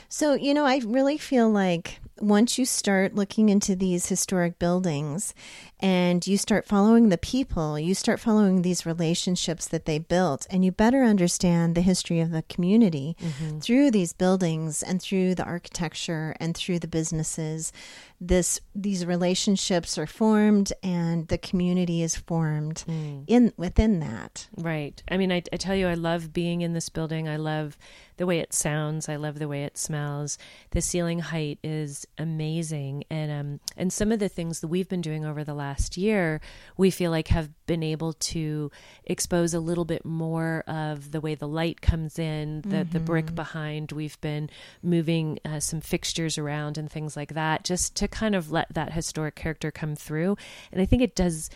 so 0.08 0.27
you 0.34 0.54
know, 0.54 0.64
I 0.64 0.80
really 0.84 1.18
feel 1.18 1.50
like 1.50 2.00
once 2.20 2.58
you 2.58 2.64
start 2.64 3.14
looking 3.14 3.48
into 3.48 3.76
these 3.76 4.06
historic 4.08 4.58
buildings 4.58 5.34
and 5.80 6.26
you 6.26 6.36
start 6.36 6.66
following 6.66 7.08
the 7.08 7.18
people, 7.18 7.78
you 7.78 7.94
start 7.94 8.18
following 8.18 8.62
these 8.62 8.84
relationships 8.84 9.68
that 9.68 9.84
they 9.84 9.98
built, 9.98 10.46
and 10.50 10.64
you 10.64 10.72
better 10.72 11.04
understand 11.04 11.74
the 11.74 11.80
history 11.80 12.20
of 12.20 12.30
the 12.30 12.42
community 12.42 13.16
mm-hmm. 13.20 13.58
through 13.60 13.90
these 13.90 14.12
buildings 14.12 14.82
and 14.82 15.00
through 15.00 15.34
the 15.34 15.44
architecture 15.44 16.34
and 16.40 16.56
through 16.56 16.80
the 16.80 16.88
businesses. 16.88 17.72
This 18.20 18.60
these 18.74 19.06
relationships 19.06 19.96
are 19.96 20.06
formed, 20.06 20.72
and 20.82 21.28
the 21.28 21.38
community 21.38 22.02
is 22.02 22.16
formed 22.16 22.82
mm. 22.88 23.22
in 23.28 23.52
within 23.56 24.00
that. 24.00 24.48
Right. 24.56 25.00
I 25.08 25.16
mean, 25.16 25.30
I, 25.30 25.42
I 25.52 25.56
tell 25.56 25.76
you, 25.76 25.86
I 25.86 25.94
love 25.94 26.32
being 26.32 26.62
in 26.62 26.72
this 26.72 26.88
building. 26.88 27.28
I 27.28 27.36
love 27.36 27.78
the 28.16 28.26
way 28.26 28.40
it 28.40 28.52
sounds. 28.52 29.08
I 29.08 29.14
love 29.14 29.38
the 29.38 29.46
way 29.46 29.62
it 29.62 29.78
smells. 29.78 30.36
The 30.70 30.80
ceiling 30.80 31.20
height 31.20 31.60
is 31.62 32.08
amazing, 32.18 33.04
and 33.08 33.30
um, 33.30 33.60
and 33.76 33.92
some 33.92 34.10
of 34.10 34.18
the 34.18 34.28
things 34.28 34.58
that 34.60 34.68
we've 34.68 34.88
been 34.88 35.00
doing 35.00 35.24
over 35.24 35.44
the 35.44 35.54
last 35.54 35.67
last 35.68 35.98
year, 35.98 36.40
we 36.78 36.90
feel 36.90 37.10
like 37.10 37.28
have 37.28 37.50
been 37.66 37.82
able 37.82 38.14
to 38.14 38.70
expose 39.04 39.52
a 39.52 39.60
little 39.60 39.84
bit 39.84 40.04
more 40.04 40.64
of 40.66 41.10
the 41.10 41.20
way 41.20 41.34
the 41.34 41.46
light 41.46 41.82
comes 41.82 42.18
in, 42.18 42.62
the, 42.62 42.68
mm-hmm. 42.68 42.92
the 42.92 43.00
brick 43.00 43.34
behind. 43.34 43.92
We've 43.92 44.18
been 44.22 44.48
moving 44.82 45.38
uh, 45.44 45.60
some 45.60 45.82
fixtures 45.82 46.38
around 46.38 46.78
and 46.78 46.90
things 46.90 47.16
like 47.16 47.34
that 47.34 47.64
just 47.64 47.94
to 47.96 48.08
kind 48.08 48.34
of 48.34 48.50
let 48.50 48.72
that 48.72 48.92
historic 48.94 49.34
character 49.34 49.70
come 49.70 49.94
through. 49.94 50.38
And 50.72 50.80
I 50.80 50.86
think 50.86 51.02
it 51.02 51.14
does 51.14 51.50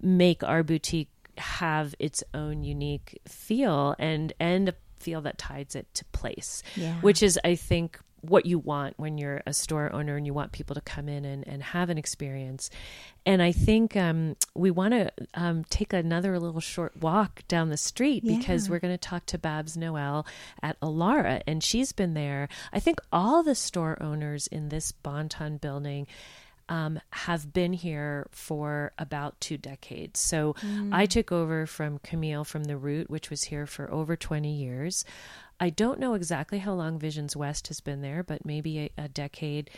make 0.00 0.42
our 0.42 0.62
boutique 0.62 1.10
have 1.36 1.94
its 1.98 2.24
own 2.32 2.64
unique 2.64 3.20
feel 3.26 3.94
and 3.98 4.32
and 4.40 4.70
a 4.70 4.74
feel 4.98 5.22
that 5.22 5.38
ties 5.38 5.74
it 5.74 5.86
to 5.94 6.04
place 6.06 6.62
yeah. 6.76 6.94
which 7.00 7.22
is 7.22 7.40
i 7.44 7.54
think 7.54 7.98
what 8.22 8.46
you 8.46 8.58
want 8.58 8.94
when 8.98 9.18
you're 9.18 9.42
a 9.46 9.52
store 9.52 9.92
owner 9.92 10.16
and 10.16 10.26
you 10.26 10.34
want 10.34 10.52
people 10.52 10.74
to 10.74 10.80
come 10.80 11.08
in 11.08 11.24
and, 11.24 11.46
and 11.46 11.62
have 11.62 11.90
an 11.90 11.98
experience. 11.98 12.70
And 13.26 13.42
I 13.42 13.52
think 13.52 13.96
um, 13.96 14.36
we 14.54 14.70
want 14.70 14.92
to 14.92 15.10
um, 15.34 15.64
take 15.64 15.92
another 15.92 16.38
little 16.38 16.60
short 16.60 16.96
walk 17.00 17.42
down 17.48 17.68
the 17.68 17.76
street 17.76 18.24
yeah. 18.24 18.36
because 18.36 18.68
we're 18.68 18.78
going 18.78 18.94
to 18.94 18.98
talk 18.98 19.26
to 19.26 19.38
Babs 19.38 19.76
Noell 19.76 20.26
at 20.62 20.78
Alara. 20.80 21.42
And 21.46 21.62
she's 21.62 21.92
been 21.92 22.14
there. 22.14 22.48
I 22.72 22.80
think 22.80 23.00
all 23.12 23.42
the 23.42 23.54
store 23.54 23.98
owners 24.02 24.46
in 24.46 24.68
this 24.68 24.92
Bon-Ton 24.92 25.58
building. 25.58 26.06
Um, 26.68 27.00
have 27.10 27.52
been 27.52 27.72
here 27.72 28.28
for 28.30 28.92
about 28.96 29.40
two 29.40 29.58
decades. 29.58 30.20
So 30.20 30.54
mm. 30.64 30.90
I 30.92 31.04
took 31.06 31.32
over 31.32 31.66
from 31.66 31.98
Camille 31.98 32.44
from 32.44 32.62
The 32.62 32.76
Root, 32.76 33.10
which 33.10 33.28
was 33.28 33.42
here 33.42 33.66
for 33.66 33.92
over 33.92 34.14
20 34.14 34.54
years. 34.54 35.04
I 35.60 35.70
don't 35.70 36.00
know 36.00 36.14
exactly 36.14 36.58
how 36.58 36.72
long 36.72 36.98
Visions 36.98 37.36
West 37.36 37.68
has 37.68 37.80
been 37.80 38.00
there, 38.00 38.22
but 38.22 38.44
maybe 38.46 38.78
a, 38.78 38.90
a 39.04 39.08
decade. 39.08 39.70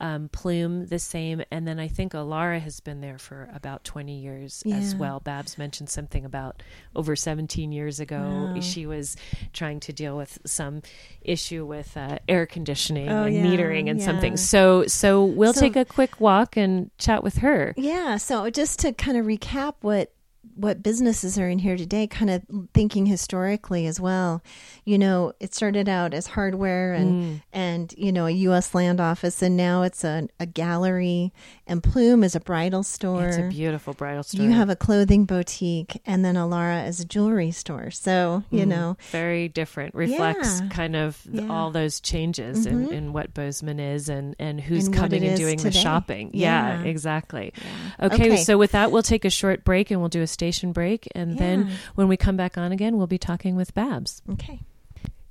Um, 0.00 0.28
Plume 0.28 0.86
the 0.86 1.00
same, 1.00 1.42
and 1.50 1.66
then 1.66 1.80
I 1.80 1.88
think 1.88 2.12
Alara 2.12 2.60
has 2.60 2.78
been 2.78 3.00
there 3.00 3.18
for 3.18 3.48
about 3.52 3.82
twenty 3.82 4.20
years 4.20 4.62
yeah. 4.64 4.76
as 4.76 4.94
well. 4.94 5.18
Babs 5.18 5.58
mentioned 5.58 5.90
something 5.90 6.24
about 6.24 6.62
over 6.94 7.16
seventeen 7.16 7.72
years 7.72 7.98
ago. 7.98 8.52
Wow. 8.54 8.60
She 8.60 8.86
was 8.86 9.16
trying 9.52 9.80
to 9.80 9.92
deal 9.92 10.16
with 10.16 10.38
some 10.46 10.82
issue 11.20 11.66
with 11.66 11.96
uh, 11.96 12.20
air 12.28 12.46
conditioning 12.46 13.08
oh, 13.08 13.24
and 13.24 13.34
yeah, 13.34 13.44
metering 13.44 13.90
and 13.90 13.98
yeah. 13.98 14.06
something. 14.06 14.36
So, 14.36 14.86
so 14.86 15.24
we'll 15.24 15.52
so, 15.52 15.62
take 15.62 15.74
a 15.74 15.84
quick 15.84 16.20
walk 16.20 16.56
and 16.56 16.96
chat 16.98 17.24
with 17.24 17.38
her. 17.38 17.74
Yeah. 17.76 18.18
So 18.18 18.50
just 18.50 18.78
to 18.80 18.92
kind 18.92 19.16
of 19.16 19.26
recap 19.26 19.74
what 19.80 20.12
what 20.54 20.82
businesses 20.82 21.38
are 21.38 21.48
in 21.48 21.60
here 21.60 21.76
today, 21.76 22.06
kind 22.06 22.30
of 22.30 22.42
thinking 22.74 23.06
historically 23.06 23.86
as 23.86 24.00
well. 24.00 24.42
You 24.84 24.98
know, 24.98 25.32
it 25.40 25.54
started 25.54 25.88
out 25.88 26.14
as 26.14 26.28
hardware 26.28 26.94
and 26.94 27.22
mm. 27.22 27.42
and 27.52 27.94
you 27.96 28.12
know 28.12 28.26
a 28.26 28.30
U.S. 28.30 28.74
land 28.74 29.00
office, 29.00 29.42
and 29.42 29.56
now 29.56 29.82
it's 29.82 30.04
a, 30.04 30.28
a 30.40 30.46
gallery. 30.46 31.32
And 31.68 31.82
Plume 31.82 32.24
is 32.24 32.34
a 32.34 32.40
bridal 32.40 32.82
store. 32.82 33.28
It's 33.28 33.36
a 33.36 33.42
beautiful 33.42 33.92
bridal 33.92 34.22
store. 34.22 34.42
You 34.42 34.52
have 34.52 34.70
a 34.70 34.76
clothing 34.76 35.26
boutique, 35.26 36.00
and 36.06 36.24
then 36.24 36.34
Alara 36.34 36.88
is 36.88 36.98
a 36.98 37.04
jewelry 37.04 37.50
store. 37.50 37.90
So 37.90 38.42
you 38.50 38.64
mm. 38.64 38.68
know, 38.68 38.96
very 39.10 39.48
different. 39.48 39.94
Reflects 39.94 40.62
yeah. 40.62 40.68
kind 40.68 40.96
of 40.96 41.20
yeah. 41.30 41.46
all 41.48 41.70
those 41.70 42.00
changes 42.00 42.66
mm-hmm. 42.66 42.84
in, 42.84 42.92
in, 42.92 43.12
what 43.12 43.34
Bozeman 43.34 43.78
is 43.78 44.08
and 44.08 44.34
and 44.38 44.58
who's 44.58 44.86
and 44.86 44.96
coming 44.96 45.22
and 45.24 45.36
doing 45.36 45.58
today. 45.58 45.68
the 45.68 45.76
shopping. 45.76 46.30
Yeah, 46.32 46.80
yeah 46.80 46.88
exactly. 46.88 47.52
Okay, 48.00 48.14
okay, 48.14 48.36
so 48.38 48.56
with 48.56 48.72
that, 48.72 48.90
we'll 48.90 49.02
take 49.02 49.26
a 49.26 49.30
short 49.30 49.62
break 49.64 49.90
and 49.90 50.00
we'll 50.00 50.08
do 50.08 50.22
a 50.22 50.26
station 50.26 50.72
break. 50.72 51.06
And 51.14 51.38
then 51.38 51.70
when 51.94 52.08
we 52.08 52.16
come 52.16 52.38
back 52.38 52.56
on 52.56 52.72
again, 52.72 52.96
we'll 52.96 53.06
be 53.06 53.18
talking 53.18 53.56
with 53.56 53.74
Babs. 53.74 54.22
Okay. 54.32 54.60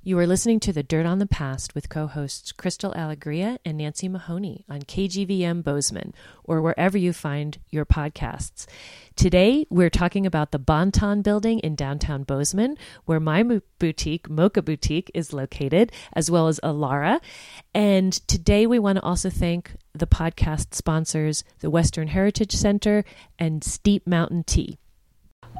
You 0.00 0.16
are 0.20 0.28
listening 0.28 0.60
to 0.60 0.72
The 0.72 0.84
Dirt 0.84 1.06
on 1.06 1.18
the 1.18 1.26
Past 1.26 1.74
with 1.74 1.88
co 1.88 2.06
hosts 2.06 2.52
Crystal 2.52 2.94
Alegria 2.94 3.58
and 3.64 3.76
Nancy 3.76 4.08
Mahoney 4.08 4.64
on 4.68 4.82
KGVM 4.82 5.64
Bozeman 5.64 6.14
or 6.44 6.62
wherever 6.62 6.96
you 6.96 7.12
find 7.12 7.58
your 7.70 7.84
podcasts. 7.84 8.66
Today, 9.16 9.66
we're 9.70 9.90
talking 9.90 10.24
about 10.24 10.52
the 10.52 10.58
Bon-Ton 10.60 11.22
building 11.22 11.58
in 11.58 11.74
downtown 11.74 12.22
Bozeman, 12.22 12.78
where 13.06 13.18
my 13.18 13.42
boutique, 13.80 14.28
Moka 14.28 14.64
Boutique, 14.64 15.10
is 15.14 15.32
located, 15.32 15.90
as 16.12 16.30
well 16.30 16.46
as 16.46 16.60
Alara. 16.62 17.20
And 17.74 18.12
today, 18.28 18.68
we 18.68 18.78
want 18.78 18.98
to 18.98 19.02
also 19.02 19.30
thank 19.30 19.72
the 19.92 20.06
podcast 20.06 20.74
sponsors, 20.74 21.42
the 21.58 21.70
Western 21.70 22.06
Heritage 22.06 22.52
Center 22.52 23.04
and 23.36 23.64
Steep 23.64 24.06
Mountain 24.06 24.44
Tea. 24.44 24.78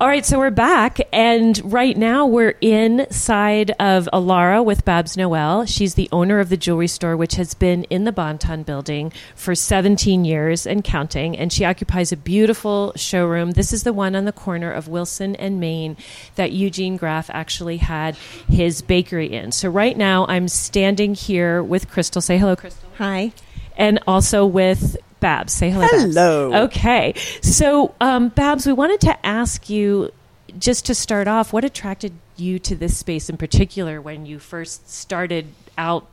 All 0.00 0.06
right, 0.06 0.24
so 0.24 0.38
we're 0.38 0.50
back, 0.50 1.00
and 1.12 1.60
right 1.72 1.96
now 1.96 2.24
we're 2.24 2.54
inside 2.60 3.72
of 3.80 4.08
Alara 4.12 4.64
with 4.64 4.84
Babs 4.84 5.16
Noell. 5.16 5.66
She's 5.66 5.94
the 5.94 6.08
owner 6.12 6.38
of 6.38 6.50
the 6.50 6.56
jewelry 6.56 6.86
store, 6.86 7.16
which 7.16 7.34
has 7.34 7.54
been 7.54 7.82
in 7.84 8.04
the 8.04 8.12
Bon-Ton 8.12 8.62
building 8.62 9.12
for 9.34 9.56
17 9.56 10.24
years 10.24 10.66
and 10.66 10.84
counting, 10.84 11.36
and 11.36 11.52
she 11.52 11.64
occupies 11.64 12.12
a 12.12 12.16
beautiful 12.16 12.92
showroom. 12.94 13.50
This 13.52 13.72
is 13.72 13.82
the 13.82 13.92
one 13.92 14.14
on 14.14 14.24
the 14.24 14.30
corner 14.30 14.70
of 14.70 14.86
Willson 14.86 15.34
and 15.36 15.58
Main 15.58 15.96
that 16.36 16.52
Eugene 16.52 16.96
Graff 16.96 17.28
actually 17.30 17.78
had 17.78 18.14
his 18.48 18.82
bakery 18.82 19.32
in. 19.32 19.50
So 19.50 19.68
right 19.68 19.96
now 19.96 20.26
I'm 20.28 20.46
standing 20.46 21.16
here 21.16 21.60
with 21.60 21.90
Crystal. 21.90 22.22
Say 22.22 22.38
hello, 22.38 22.54
Crystal. 22.54 22.88
Hi. 22.98 23.32
And 23.76 23.98
also 24.06 24.46
with 24.46 24.96
Babs. 25.20 25.52
Say 25.52 25.70
hello. 25.70 25.86
Hello. 25.90 26.50
Babs. 26.50 26.76
Okay. 26.76 27.14
So, 27.42 27.94
um, 28.00 28.28
Babs, 28.28 28.66
we 28.66 28.72
wanted 28.72 29.00
to 29.02 29.26
ask 29.26 29.68
you 29.68 30.12
just 30.58 30.86
to 30.86 30.94
start 30.94 31.28
off, 31.28 31.52
what 31.52 31.64
attracted 31.64 32.12
you 32.36 32.58
to 32.60 32.76
this 32.76 32.96
space 32.96 33.28
in 33.28 33.36
particular 33.36 34.00
when 34.00 34.26
you 34.26 34.38
first 34.38 34.90
started 34.90 35.46
out 35.76 36.06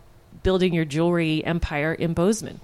building 0.44 0.74
your 0.74 0.86
jewelry 0.86 1.44
empire 1.46 1.94
in 1.94 2.14
Bozeman? 2.14 2.60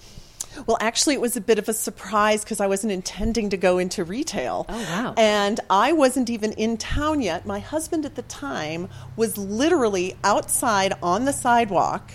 Well, 0.68 0.78
actually, 0.82 1.16
it 1.16 1.22
was 1.22 1.38
a 1.38 1.42
bit 1.42 1.60
of 1.60 1.70
a 1.70 1.74
surprise 1.74 2.44
because 2.44 2.60
I 2.60 2.68
wasn't 2.68 2.92
intending 2.92 3.52
to 3.52 3.58
go 3.58 3.78
into 3.78 4.04
retail. 4.04 4.66
Oh, 4.68 4.78
wow. 4.78 5.14
And 5.16 5.60
I 5.70 5.94
wasn't 5.94 6.30
even 6.30 6.52
in 6.54 6.78
town 6.78 7.22
yet. 7.22 7.46
My 7.46 7.60
husband 7.60 8.06
at 8.06 8.16
the 8.16 8.22
time 8.24 8.90
was 9.16 9.38
literally 9.38 10.18
outside 10.24 10.94
on 11.02 11.24
the 11.26 11.32
sidewalk 11.32 12.12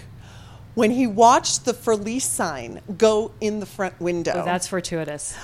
when 0.76 0.90
he 0.90 1.06
watched 1.06 1.64
the 1.64 1.72
for 1.72 1.96
lease 1.96 2.28
sign 2.28 2.82
go 2.98 3.32
in 3.40 3.60
the 3.60 3.66
front 3.66 3.98
window. 3.98 4.32
Oh, 4.36 4.44
that's 4.44 4.68
fortuitous. 4.68 5.34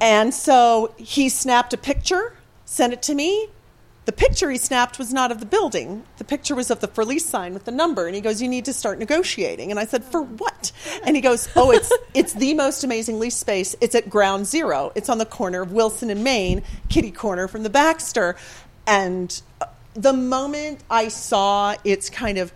And 0.00 0.32
so 0.32 0.94
he 0.96 1.28
snapped 1.28 1.74
a 1.74 1.76
picture, 1.76 2.32
sent 2.64 2.94
it 2.94 3.02
to 3.02 3.14
me. 3.14 3.48
The 4.06 4.12
picture 4.12 4.50
he 4.50 4.56
snapped 4.56 4.98
was 4.98 5.12
not 5.12 5.30
of 5.30 5.40
the 5.40 5.46
building. 5.46 6.04
The 6.16 6.24
picture 6.24 6.54
was 6.54 6.70
of 6.70 6.80
the 6.80 6.88
for 6.88 7.04
lease 7.04 7.26
sign 7.26 7.52
with 7.52 7.66
the 7.66 7.70
number. 7.70 8.06
And 8.06 8.14
he 8.14 8.22
goes, 8.22 8.40
"You 8.40 8.48
need 8.48 8.64
to 8.64 8.72
start 8.72 8.98
negotiating." 8.98 9.70
And 9.70 9.78
I 9.78 9.84
said, 9.84 10.02
"For 10.04 10.22
what?" 10.22 10.72
And 11.04 11.14
he 11.14 11.20
goes, 11.20 11.50
"Oh, 11.54 11.70
it's 11.70 11.92
it's 12.14 12.32
the 12.32 12.54
most 12.54 12.82
amazing 12.82 13.20
lease 13.20 13.36
space. 13.36 13.76
It's 13.82 13.94
at 13.94 14.08
Ground 14.08 14.46
Zero. 14.46 14.90
It's 14.94 15.10
on 15.10 15.18
the 15.18 15.26
corner 15.26 15.60
of 15.60 15.72
Willson 15.72 16.08
and 16.08 16.24
Main, 16.24 16.62
kitty 16.88 17.10
corner 17.10 17.46
from 17.46 17.62
the 17.62 17.70
Baxter." 17.70 18.36
And 18.86 19.38
uh, 19.60 19.66
the 19.92 20.14
moment 20.14 20.80
I 20.88 21.08
saw 21.08 21.74
its 21.84 22.08
kind 22.08 22.38
of 22.38 22.54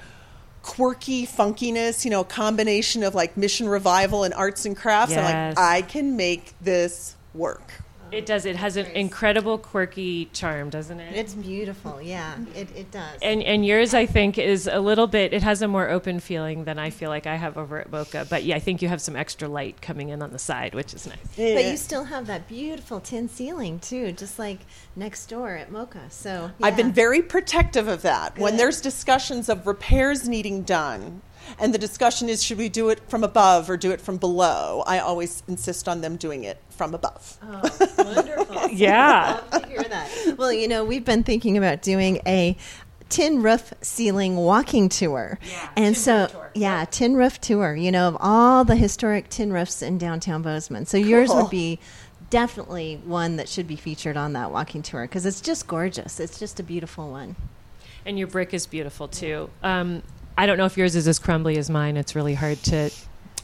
quirky 0.62 1.26
funkiness, 1.26 2.04
you 2.04 2.10
know, 2.10 2.20
a 2.20 2.24
combination 2.24 3.02
of 3.02 3.14
like 3.14 3.36
Mission 3.36 3.68
Revival 3.68 4.24
and 4.24 4.32
arts 4.34 4.64
and 4.64 4.76
crafts, 4.76 5.14
I'm 5.16 5.24
like, 5.24 5.58
I 5.58 5.82
can 5.82 6.16
make 6.16 6.54
this 6.60 7.16
work. 7.34 7.81
It 8.12 8.26
does. 8.26 8.44
It 8.44 8.56
has 8.56 8.76
an 8.76 8.86
incredible, 8.86 9.58
quirky 9.58 10.26
charm, 10.26 10.70
doesn't 10.70 11.00
it? 11.00 11.16
It's 11.16 11.34
beautiful. 11.34 12.00
Yeah, 12.00 12.36
it, 12.54 12.68
it 12.76 12.90
does. 12.90 13.18
and 13.22 13.42
and 13.42 13.64
yours, 13.64 13.94
I 13.94 14.06
think, 14.06 14.38
is 14.38 14.68
a 14.70 14.80
little 14.80 15.06
bit. 15.06 15.32
It 15.32 15.42
has 15.42 15.62
a 15.62 15.68
more 15.68 15.88
open 15.88 16.20
feeling 16.20 16.64
than 16.64 16.78
I 16.78 16.90
feel 16.90 17.08
like 17.08 17.26
I 17.26 17.36
have 17.36 17.56
over 17.56 17.80
at 17.80 17.90
Moka. 17.90 18.28
But 18.28 18.44
yeah, 18.44 18.56
I 18.56 18.58
think 18.58 18.82
you 18.82 18.88
have 18.88 19.00
some 19.00 19.16
extra 19.16 19.48
light 19.48 19.80
coming 19.80 20.10
in 20.10 20.22
on 20.22 20.30
the 20.30 20.38
side, 20.38 20.74
which 20.74 20.92
is 20.94 21.06
nice. 21.06 21.18
But 21.36 21.64
you 21.64 21.76
still 21.76 22.04
have 22.04 22.26
that 22.26 22.48
beautiful 22.48 23.00
tin 23.00 23.28
ceiling 23.28 23.78
too, 23.78 24.12
just 24.12 24.38
like 24.38 24.60
next 24.94 25.26
door 25.26 25.56
at 25.56 25.70
Moka. 25.70 26.10
So 26.10 26.50
I've 26.62 26.76
been 26.76 26.92
very 26.92 27.22
protective 27.22 27.88
of 27.88 28.02
that. 28.02 28.38
When 28.38 28.56
there's 28.56 28.80
discussions 28.80 29.48
of 29.48 29.66
repairs 29.66 30.28
needing 30.28 30.62
done, 30.62 31.22
and 31.58 31.72
the 31.74 31.78
discussion 31.78 32.28
is 32.28 32.42
should 32.42 32.58
we 32.58 32.68
do 32.68 32.88
it 32.90 33.00
from 33.08 33.24
above 33.24 33.68
or 33.70 33.76
do 33.76 33.90
it 33.90 34.00
from 34.00 34.16
below, 34.18 34.82
I 34.86 34.98
always 34.98 35.42
insist 35.48 35.88
on 35.88 36.00
them 36.00 36.16
doing 36.16 36.44
it 36.44 36.58
from 36.70 36.94
above. 36.94 37.38
Oh, 37.42 37.60
wonderful. 37.98 38.68
Yeah. 38.72 39.40
Love 39.52 39.62
to 39.62 39.68
hear 39.68 39.82
that. 39.82 40.34
Well, 40.38 40.52
you 40.52 40.66
know, 40.68 40.84
we've 40.84 41.04
been 41.04 41.22
thinking 41.24 41.58
about 41.58 41.82
doing 41.82 42.20
a 42.26 42.56
tin 43.08 43.42
roof 43.42 43.74
ceiling 43.82 44.36
walking 44.36 44.88
tour. 44.88 45.38
Yeah, 45.42 45.68
and 45.76 45.94
tin 45.94 46.02
so 46.02 46.20
roof 46.22 46.30
tour. 46.32 46.50
yeah, 46.54 46.84
tin 46.90 47.14
roof 47.16 47.40
tour, 47.40 47.74
you 47.76 47.90
know, 47.92 48.08
of 48.08 48.16
all 48.20 48.64
the 48.64 48.76
historic 48.76 49.28
tin 49.28 49.52
roofs 49.52 49.82
in 49.82 49.98
downtown 49.98 50.40
Bozeman. 50.42 50.86
So 50.86 50.96
yours 50.96 51.28
would 51.30 51.50
be 51.50 51.78
definitely 52.30 52.98
one 53.04 53.36
that 53.36 53.48
should 53.48 53.66
be 53.68 53.76
featured 53.76 54.16
on 54.16 54.32
that 54.32 54.50
walking 54.50 54.80
tour 54.80 55.02
because 55.02 55.26
it's 55.26 55.42
just 55.42 55.66
gorgeous. 55.66 56.18
It's 56.18 56.38
just 56.38 56.58
a 56.58 56.62
beautiful 56.62 57.10
one. 57.10 57.36
And 58.06 58.18
your 58.18 58.28
brick 58.28 58.54
is 58.54 58.66
beautiful 58.66 59.06
too. 59.08 59.50
Um, 59.62 60.02
I 60.36 60.46
don't 60.46 60.56
know 60.58 60.64
if 60.66 60.76
yours 60.76 60.96
is 60.96 61.06
as 61.08 61.18
crumbly 61.18 61.58
as 61.58 61.68
mine. 61.70 61.96
It's 61.96 62.14
really 62.14 62.34
hard 62.34 62.58
to. 62.64 62.90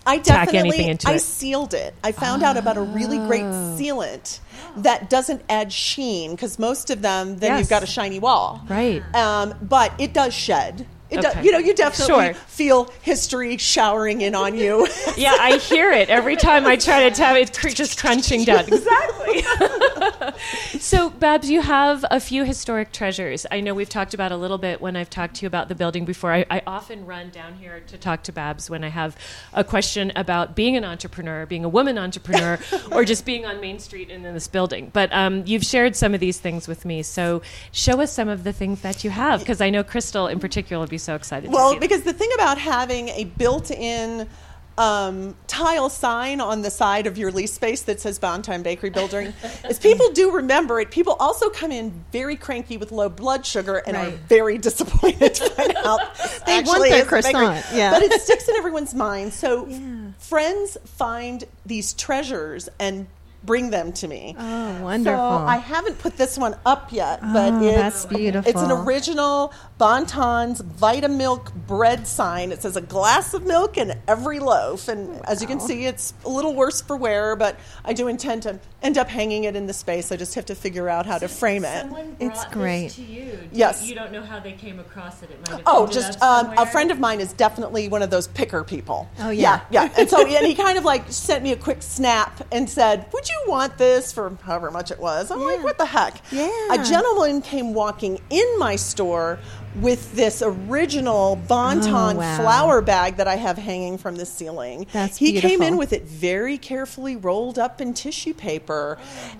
I 0.06 0.18
tack 0.18 0.46
definitely 0.46 0.58
anything 0.70 0.88
into 0.88 1.08
it. 1.08 1.10
I 1.10 1.14
it. 1.16 1.20
sealed 1.20 1.74
it. 1.74 1.94
I 2.02 2.12
found 2.12 2.42
out 2.42 2.56
about 2.56 2.78
a 2.78 2.82
really 2.82 3.18
great 3.18 3.42
Oh. 3.44 3.76
sealant 3.78 4.38
that 4.78 5.10
doesn't 5.10 5.42
add 5.50 5.70
sheen 5.72 6.30
because 6.30 6.58
most 6.58 6.88
of 6.90 7.02
them 7.02 7.38
then 7.38 7.50
Yes. 7.52 7.60
you've 7.60 7.68
got 7.68 7.82
a 7.82 7.86
shiny 7.86 8.18
wall. 8.18 8.62
Right. 8.68 9.02
Um, 9.14 9.54
but 9.60 9.92
it 9.98 10.14
does 10.14 10.32
shed. 10.32 10.86
It 11.10 11.18
Okay. 11.18 11.34
does, 11.34 11.44
you 11.44 11.52
know, 11.52 11.58
you 11.58 11.74
definitely 11.74 12.24
Sure. 12.26 12.34
feel 12.34 12.84
history 13.02 13.56
showering 13.56 14.20
in 14.20 14.34
on 14.34 14.54
you. 14.56 14.86
Yeah, 15.16 15.34
I 15.40 15.56
hear 15.56 15.90
it 15.90 16.10
every 16.10 16.36
time 16.36 16.64
I 16.66 16.76
try 16.76 17.08
to 17.08 17.14
tap 17.14 17.34
it. 17.36 17.50
It's 17.64 17.74
just 17.74 17.98
crunching 17.98 18.44
down. 18.44 18.66
Exactly. 18.68 19.42
so, 20.78 21.10
Babs, 21.10 21.50
you 21.50 21.60
have 21.62 22.04
a 22.10 22.20
few 22.20 22.44
historic 22.44 22.92
treasures. 22.92 23.46
I 23.50 23.60
know 23.60 23.74
we've 23.74 23.88
talked 23.88 24.14
about 24.14 24.30
a 24.32 24.36
little 24.36 24.58
bit 24.58 24.80
when 24.80 24.94
I've 24.96 25.10
talked 25.10 25.36
to 25.36 25.42
you 25.42 25.46
about 25.48 25.68
the 25.68 25.74
building 25.74 26.04
before. 26.04 26.32
I, 26.32 26.44
I 26.50 26.62
often 26.66 27.04
run 27.06 27.30
down 27.30 27.54
here 27.54 27.80
to 27.88 27.98
talk 27.98 28.22
to 28.24 28.32
Babs 28.32 28.70
when 28.70 28.84
I 28.84 28.88
have 28.88 29.16
a 29.52 29.64
question 29.64 30.12
about 30.14 30.54
being 30.54 30.76
an 30.76 30.84
entrepreneur, 30.84 31.46
being 31.46 31.64
a 31.64 31.68
woman 31.68 31.98
entrepreneur, 31.98 32.58
or 32.92 33.04
just 33.04 33.24
being 33.24 33.44
on 33.44 33.60
Main 33.60 33.78
Street 33.80 34.10
and 34.10 34.24
in 34.24 34.34
this 34.34 34.46
building. 34.48 34.90
But 34.92 35.12
um, 35.12 35.42
you've 35.46 35.64
shared 35.64 35.96
some 35.96 36.14
of 36.14 36.20
these 36.20 36.38
things 36.38 36.68
with 36.68 36.84
me. 36.84 37.02
So, 37.02 37.42
show 37.72 38.00
us 38.00 38.12
some 38.12 38.28
of 38.28 38.44
the 38.44 38.52
things 38.52 38.82
that 38.82 39.02
you 39.04 39.10
have, 39.10 39.40
because 39.40 39.60
I 39.60 39.70
know 39.70 39.82
Crystal 39.82 40.26
in 40.28 40.38
particular 40.38 40.78
Will 40.78 40.86
be 40.86 40.97
so 40.98 41.14
excited. 41.14 41.46
to 41.48 41.52
Well, 41.52 41.78
because 41.78 42.02
the 42.02 42.12
thing 42.12 42.30
about 42.34 42.58
having 42.58 43.08
a 43.10 43.24
built-in 43.24 44.28
um, 44.76 45.34
tile 45.48 45.88
sign 45.90 46.40
on 46.40 46.62
the 46.62 46.70
side 46.70 47.08
of 47.08 47.18
your 47.18 47.32
lease 47.32 47.52
space 47.52 47.82
that 47.82 47.98
says 48.00 48.20
Bon-Ton 48.20 48.62
Bakery 48.62 48.90
Building 48.90 49.32
is 49.68 49.76
people 49.80 50.12
do 50.12 50.30
remember 50.30 50.78
it. 50.78 50.92
People 50.92 51.14
also 51.18 51.50
come 51.50 51.72
in 51.72 52.04
very 52.12 52.36
cranky 52.36 52.76
with 52.76 52.92
low 52.92 53.08
blood 53.08 53.44
sugar 53.44 53.78
and 53.78 53.96
are 53.96 54.04
Right. 54.04 54.18
very 54.28 54.56
disappointed 54.56 55.34
to 55.34 55.50
find 55.50 55.76
out 55.84 56.00
They 56.46 56.62
want 56.62 56.84
their 56.88 57.02
is 57.02 57.08
croissant, 57.08 57.64
yeah. 57.74 57.90
But 57.90 58.02
it 58.04 58.20
sticks 58.22 58.48
in 58.48 58.54
everyone's 58.54 58.94
mind. 58.94 59.32
So 59.34 59.66
Yeah. 59.66 59.78
friends 60.18 60.78
find 60.84 61.42
these 61.66 61.92
treasures 61.94 62.68
and 62.78 63.08
bring 63.48 63.70
them 63.70 63.92
to 63.94 64.06
me. 64.06 64.36
Oh, 64.38 64.82
wonderful. 64.82 65.16
So 65.18 65.46
I 65.46 65.56
haven't 65.56 65.98
put 65.98 66.18
this 66.18 66.36
one 66.36 66.54
up 66.66 66.92
yet, 66.92 67.20
but 67.32 67.54
Oh, 67.54 67.62
it's 67.66 67.76
that's 67.76 68.04
beautiful. 68.06 68.50
It's 68.50 68.60
an 68.60 68.70
original 68.70 69.54
Bonton's 69.78 70.60
Vitamilk 70.60 71.54
bread 71.66 72.06
sign. 72.06 72.52
It 72.52 72.60
says 72.60 72.76
a 72.76 72.82
glass 72.82 73.32
of 73.32 73.46
milk 73.46 73.78
in 73.78 73.98
every 74.06 74.38
loaf, 74.38 74.86
and 74.88 75.24
as 75.26 75.40
you 75.40 75.46
can 75.48 75.60
see, 75.60 75.86
it's 75.86 76.12
a 76.26 76.28
little 76.28 76.54
worse 76.54 76.82
for 76.82 76.94
wear. 76.94 77.36
But 77.36 77.58
I 77.86 77.94
do 77.94 78.06
intend 78.06 78.42
to 78.42 78.60
end 78.82 78.98
up 78.98 79.08
hanging 79.08 79.44
it 79.44 79.56
in 79.56 79.66
the 79.66 79.72
space. 79.72 80.12
I 80.12 80.16
just 80.16 80.34
have 80.34 80.44
to 80.46 80.54
figure 80.54 80.88
out 80.90 81.06
how 81.06 81.16
to 81.16 81.26
frame 81.26 81.64
it. 81.64 81.86
It's 82.20 82.44
great. 82.46 82.90
to 82.92 83.02
you. 83.02 83.38
Yes. 83.50 83.86
You 83.88 83.94
don't 83.94 84.12
know 84.12 84.22
how 84.22 84.40
they 84.40 84.52
came 84.52 84.78
across 84.78 85.22
it. 85.22 85.30
It 85.30 85.38
might 85.40 85.56
have 85.56 85.62
Oh, 85.64 85.86
just 85.86 86.20
um, 86.22 86.52
a 86.58 86.66
friend 86.66 86.90
of 86.90 87.00
mine 87.00 87.20
is 87.20 87.32
definitely 87.32 87.88
one 87.88 88.02
of 88.02 88.10
those 88.10 88.28
picker 88.28 88.62
people. 88.62 89.08
Oh, 89.20 89.30
yeah. 89.30 89.62
yeah, 89.70 89.86
yeah. 89.88 89.94
And 89.98 90.10
so, 90.10 90.26
and 90.26 90.46
he 90.46 90.54
kind 90.54 90.76
of 90.76 90.84
like 90.84 91.10
sent 91.10 91.42
me 91.42 91.52
a 91.52 91.56
quick 91.56 91.82
snap 91.82 92.46
and 92.52 92.68
said, 92.68 93.06
"Would 93.12 93.28
you 93.28 93.37
want 93.46 93.78
this 93.78 94.12
for 94.12 94.36
however 94.42 94.70
much 94.70 94.90
it 94.90 94.98
was?" 94.98 95.30
I'm 95.30 95.42
like, 95.42 95.62
"What 95.62 95.78
the 95.78 95.86
heck?" 95.86 96.20
Yeah. 96.32 96.48
A 96.72 96.84
gentleman 96.84 97.42
came 97.42 97.74
walking 97.74 98.20
in 98.30 98.58
my 98.58 98.76
store 98.76 99.38
with 99.80 100.14
this 100.14 100.42
original 100.42 101.36
Bonton 101.36 101.94
Oh, 101.94 102.14
wow. 102.18 102.36
flour 102.38 102.80
bag 102.80 103.16
that 103.18 103.28
I 103.28 103.36
have 103.36 103.58
hanging 103.58 103.98
from 103.98 104.16
the 104.16 104.26
ceiling. 104.26 104.86
That's 104.92 105.16
he 105.18 105.40
came 105.40 105.62
in 105.62 105.76
with 105.76 105.92
it 105.92 106.04
very 106.04 106.58
carefully 106.58 107.16
rolled 107.16 107.58
up 107.58 107.80
in 107.80 107.94
tissue 107.94 108.34
paper, 108.34 108.98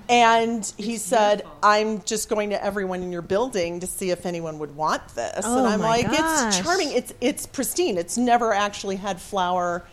and 0.09 0.71
he 0.77 0.97
said, 0.97 1.43
"I'm 1.63 2.03
just 2.03 2.29
going 2.29 2.51
to 2.51 2.63
everyone 2.65 3.03
in 3.03 3.11
your 3.11 3.23
building 3.23 3.81
to 3.81 3.87
see 3.87 4.11
if 4.11 4.27
anyone 4.27 4.59
would 4.59 4.77
want 4.77 5.09
this." 5.15 5.41
Oh, 5.45 5.59
and 5.59 5.67
I'm 5.67 5.81
like, 5.81 6.07
gosh. 6.07 6.57
"It's 6.59 6.59
charming. 6.59 6.93
It's 6.93 7.13
it's 7.21 7.47
pristine. 7.47 7.97
It's 7.99 8.17
never 8.17 8.53
actually 8.53 8.97
had 8.97 9.21
flour 9.21 9.85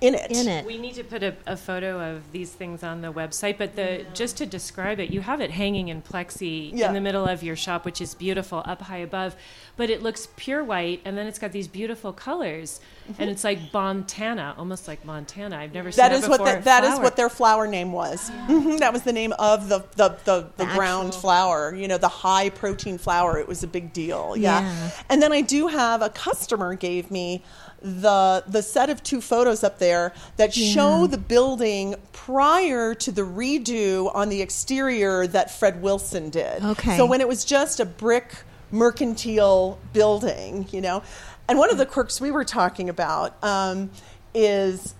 in 0.00 0.14
it. 0.14 0.30
in 0.30 0.48
it. 0.48 0.64
We 0.64 0.78
need 0.78 0.94
to 0.94 1.04
put 1.04 1.22
a, 1.22 1.34
a 1.46 1.56
photo 1.56 2.14
of 2.14 2.32
these 2.32 2.50
things 2.52 2.82
on 2.82 3.00
the 3.02 3.12
website, 3.12 3.58
but 3.58 3.76
the 3.76 4.06
just 4.14 4.36
to 4.38 4.46
describe 4.46 4.98
it, 5.00 5.10
you 5.10 5.20
have 5.20 5.40
it 5.40 5.50
hanging 5.50 5.88
in 5.88 6.00
plexi 6.02 6.70
Yeah. 6.74 6.88
in 6.88 6.94
the 6.94 7.00
middle 7.00 7.26
of 7.26 7.42
your 7.42 7.56
shop, 7.56 7.84
which 7.84 8.00
is 8.00 8.14
beautiful, 8.14 8.62
up 8.64 8.82
high 8.82 8.98
above. 8.98 9.36
But 9.76 9.88
it 9.90 10.02
looks 10.02 10.28
pure 10.36 10.62
white, 10.64 11.00
and 11.04 11.16
then 11.16 11.26
it's 11.26 11.38
got 11.38 11.52
these 11.52 11.68
beautiful 11.68 12.12
colors, 12.12 12.80
and 13.18 13.30
it's 13.30 13.44
like 13.44 13.58
Montana, 13.72 14.54
almost 14.58 14.86
like 14.86 15.04
Montana. 15.04 15.56
I've 15.56 15.72
never 15.74 15.90
seen 15.90 16.02
That 16.02 16.10
that 16.10 16.22
is 16.22 16.28
what 16.28 16.38
before. 16.40 16.56
the, 16.56 16.62
that 16.64 16.84
is 16.84 16.90
Flower. 16.90 17.02
what 17.02 17.16
their 17.16 17.28
flour 17.30 17.66
name 17.66 17.92
was. 17.92 18.30
Mhm, 18.30 18.78
That 18.78 18.92
was 18.92 19.02
the 19.02 19.12
name 19.12 19.32
of 19.38 19.68
the 19.68 19.80
the, 19.96 20.08
the, 20.24 20.50
the, 20.56 20.64
The 20.64 20.64
ground 20.74 21.08
actual- 21.08 21.20
flour. 21.22 21.74
You 21.74 21.88
know, 21.88 21.98
the 21.98 22.08
high 22.08 22.50
protein 22.50 22.98
flour. 22.98 23.38
It 23.38 23.48
was 23.48 23.62
a 23.62 23.66
big 23.66 23.92
deal. 23.92 24.34
Yeah. 24.36 24.60
Yeah. 24.60 24.90
And 25.08 25.22
then 25.22 25.32
I 25.32 25.40
do 25.40 25.66
have 25.68 26.02
a 26.02 26.10
customer 26.10 26.74
gave 26.74 27.10
me 27.10 27.42
the 27.82 28.44
the 28.46 28.62
set 28.62 28.90
of 28.90 29.02
two 29.02 29.20
photos 29.20 29.64
up 29.64 29.78
there 29.78 30.12
that 30.36 30.52
show 30.52 31.06
the 31.06 31.18
building 31.18 31.94
prior 32.12 32.94
to 32.94 33.10
the 33.10 33.22
redo 33.22 34.14
on 34.14 34.28
the 34.28 34.42
exterior 34.42 35.26
that 35.26 35.50
Fred 35.50 35.82
Willson 35.82 36.30
did. 36.30 36.62
Okay. 36.62 36.96
So 36.96 37.06
when 37.06 37.20
it 37.20 37.28
was 37.28 37.44
just 37.44 37.80
a 37.80 37.86
brick 37.86 38.34
mercantile 38.70 39.78
building, 39.92 40.66
you 40.70 40.80
know. 40.80 41.02
And 41.48 41.58
one 41.58 41.70
of 41.70 41.78
the 41.78 41.86
quirks 41.86 42.20
we 42.20 42.30
were 42.30 42.44
talking 42.44 42.88
about 42.88 43.42
um, 43.42 43.90
is 44.34 44.94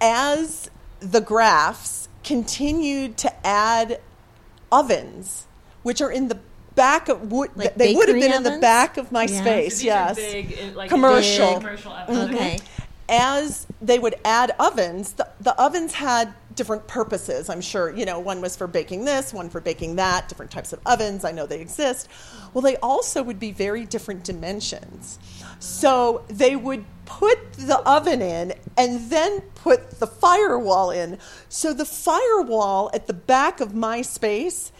as 0.00 0.70
the 1.00 1.20
Graffs 1.20 2.08
continued 2.24 3.16
to 3.18 3.46
add 3.46 4.00
ovens, 4.72 5.46
which 5.82 6.00
are 6.00 6.10
in 6.10 6.28
the 6.28 6.38
back 6.74 7.08
of 7.08 7.30
would 7.32 7.56
Like 7.56 7.74
they 7.76 7.94
would 7.94 8.08
have 8.08 8.16
bakery 8.16 8.28
been 8.28 8.36
in 8.36 8.42
the 8.54 8.58
back 8.60 8.96
of 8.96 9.12
my 9.12 9.24
Yeah. 9.24 9.40
Space. 9.40 9.78
these 9.78 9.82
are 9.84 9.86
yes, 9.86 10.16
big, 10.16 10.74
like 10.74 10.88
Commercial. 10.90 11.52
big 11.54 11.60
commercial. 11.60 11.92
Mm-hmm. 11.92 12.34
Okay. 12.34 12.58
as 13.08 13.66
they 13.82 13.98
would 13.98 14.14
add 14.24 14.54
ovens, 14.58 15.12
the, 15.12 15.28
the 15.40 15.54
ovens 15.60 15.92
had 15.94 16.32
different 16.54 16.86
purposes. 16.86 17.50
I'm 17.50 17.60
sure, 17.60 17.90
you 17.94 18.06
know, 18.06 18.18
one 18.20 18.40
was 18.40 18.56
for 18.56 18.66
baking 18.66 19.04
this, 19.04 19.32
one 19.34 19.50
for 19.50 19.60
baking 19.60 19.96
that, 19.96 20.28
different 20.28 20.50
types 20.52 20.72
of 20.72 20.80
ovens. 20.86 21.24
I 21.24 21.32
know 21.32 21.46
they 21.46 21.60
exist. 21.60 22.08
Well, 22.52 22.62
they 22.62 22.76
also 22.76 23.22
would 23.22 23.38
be 23.40 23.50
very 23.50 23.84
different 23.84 24.24
dimensions. 24.24 25.18
So 25.58 26.24
they 26.28 26.56
would 26.56 26.84
put 27.06 27.54
the 27.54 27.78
oven 27.80 28.22
in 28.22 28.54
and 28.76 29.10
then 29.10 29.40
put 29.54 29.98
the 30.00 30.06
firewall 30.06 30.90
in. 30.90 31.18
So 31.48 31.74
the 31.74 31.84
firewall 31.84 32.90
at 32.94 33.06
the 33.06 33.12
back 33.12 33.60
of 33.60 33.74
my 33.74 34.00
space 34.02 34.72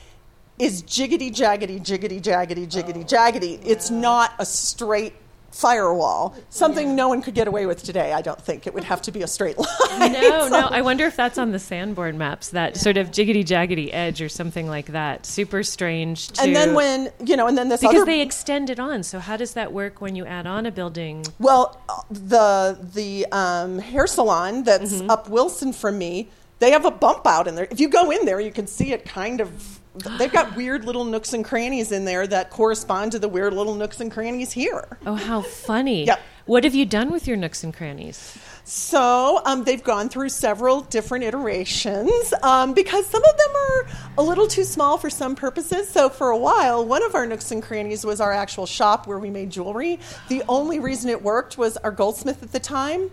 is 0.59 0.83
jiggity 0.83 1.31
jaggedy, 1.31 1.81
jiggity 1.81 2.21
jaggedy, 2.21 2.67
jiggity 2.67 3.03
oh, 3.03 3.05
jaggedy. 3.05 3.59
Yeah. 3.59 3.73
It's 3.73 3.91
not 3.91 4.33
a 4.39 4.47
straight 4.47 5.15
firewall. 5.55 6.35
Something 6.51 6.89
yeah. 6.89 6.95
no 6.95 7.09
one 7.09 7.23
could 7.23 7.35
get 7.35 7.47
away 7.47 7.65
with 7.67 7.83
today. 7.83 8.13
I 8.13 8.23
don't 8.23 8.41
think 8.41 8.67
it 8.67 8.75
would 8.75 8.85
have 8.85 9.01
to 9.03 9.13
be 9.13 9.23
a 9.23 9.27
straight 9.27 9.57
line. 9.57 9.69
No, 9.95 10.49
so. 10.49 10.49
no. 10.49 10.67
I 10.67 10.83
wonder 10.83 11.07
if 11.07 11.17
that's 11.17 11.39
on 11.39 11.53
the 11.53 11.59
Sanborn 11.59 12.19
maps. 12.19 12.51
That 12.51 12.77
sort 12.77 12.97
of 12.97 13.11
jiggity 13.11 13.45
jaggedy 13.45 13.91
edge 13.93 14.21
or 14.21 14.29
something 14.29 14.67
like 14.67 14.87
that. 14.87 15.25
Super 15.25 15.63
strange. 15.63 16.29
To, 16.29 16.43
and 16.43 16.55
then 16.55 16.75
when 16.75 17.11
you 17.25 17.37
know, 17.37 17.47
and 17.47 17.57
then 17.57 17.69
this 17.69 17.81
because 17.81 18.03
other, 18.03 18.05
they 18.05 18.21
extend 18.21 18.71
it 18.71 18.81
on. 18.81 19.03
So 19.03 19.21
how 19.21 19.37
does 19.37 19.55
that 19.55 19.73
work 19.73 20.01
when 20.01 20.17
you 20.17 20.27
add 20.27 20.47
on 20.47 20.67
a 20.67 20.73
building? 20.73 21.25
Well, 21.39 21.81
the 22.11 22.79
the 22.93 23.27
um, 23.33 23.79
hair 23.79 24.07
salon 24.07 24.65
that's 24.65 24.95
mm-hmm. 24.95 25.11
up 25.11 25.29
Willson 25.29 25.73
from 25.73 25.97
me, 25.99 26.29
they 26.59 26.73
have 26.73 26.85
a 26.85 26.91
bump 26.91 27.27
out 27.27 27.47
in 27.47 27.55
there. 27.55 27.69
If 27.71 27.79
you 27.79 27.89
go 27.89 28.11
in 28.11 28.25
there, 28.25 28.41
you 28.41 28.53
can 28.53 28.67
see 28.67 28.93
it 28.93 29.05
kind 29.05 29.41
of 29.41 29.81
they've 30.19 30.33
got 30.33 30.57
weird 30.57 30.85
little 30.85 31.05
nooks 31.05 31.33
and 31.33 31.45
crannies 31.45 31.93
in 31.93 32.05
there 32.05 32.27
that 32.27 32.51
correspond 32.51 33.13
to 33.13 33.19
the 33.19 33.29
weird 33.29 33.55
little 33.55 33.75
nooks 33.75 34.01
and 34.01 34.11
crannies 34.11 34.53
here. 34.53 34.99
Oh, 35.07 35.15
how 35.15 35.43
funny! 35.43 36.07
Yep. 36.07 36.21
What 36.47 36.65
have 36.65 36.75
you 36.75 36.85
done 36.85 37.11
with 37.11 37.27
your 37.27 37.39
nooks 37.39 37.65
and 37.65 37.73
crannies? 37.73 38.37
So 38.65 39.41
um, 39.47 39.65
they've 39.65 39.83
gone 39.83 40.11
through 40.11 40.29
several 40.31 40.83
different 40.83 41.25
iterations 41.25 42.35
um, 42.43 42.75
because 42.75 43.07
some 43.07 43.23
of 43.23 43.37
them 43.37 43.57
are 43.57 43.87
a 44.19 44.23
little 44.23 44.47
too 44.47 44.65
small 44.65 44.99
for 44.99 45.09
some 45.09 45.37
purposes. 45.37 45.89
So 45.89 46.11
for 46.11 46.31
a 46.31 46.37
while, 46.37 46.85
one 46.85 47.03
of 47.03 47.15
our 47.15 47.27
nooks 47.27 47.51
and 47.51 47.63
crannies 47.63 48.05
was 48.05 48.21
our 48.21 48.33
actual 48.33 48.67
shop 48.67 49.07
where 49.07 49.19
we 49.19 49.31
made 49.31 49.51
jewelry. 49.51 50.01
The 50.29 50.43
only 50.49 50.81
reason 50.81 51.09
it 51.09 51.23
worked 51.23 51.57
was 51.57 51.79
our 51.79 51.91
goldsmith 51.91 52.43
at 52.43 52.53
the 52.53 52.61
time 52.61 53.11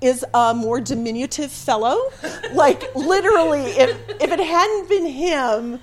is 0.00 0.24
a 0.34 0.54
more 0.54 0.80
diminutive 0.80 1.52
fellow. 1.52 2.00
like 2.52 2.94
literally, 2.94 3.62
if 3.62 3.90
if 4.20 4.32
it 4.32 4.40
hadn't 4.40 4.88
been 4.88 5.06
him 5.06 5.80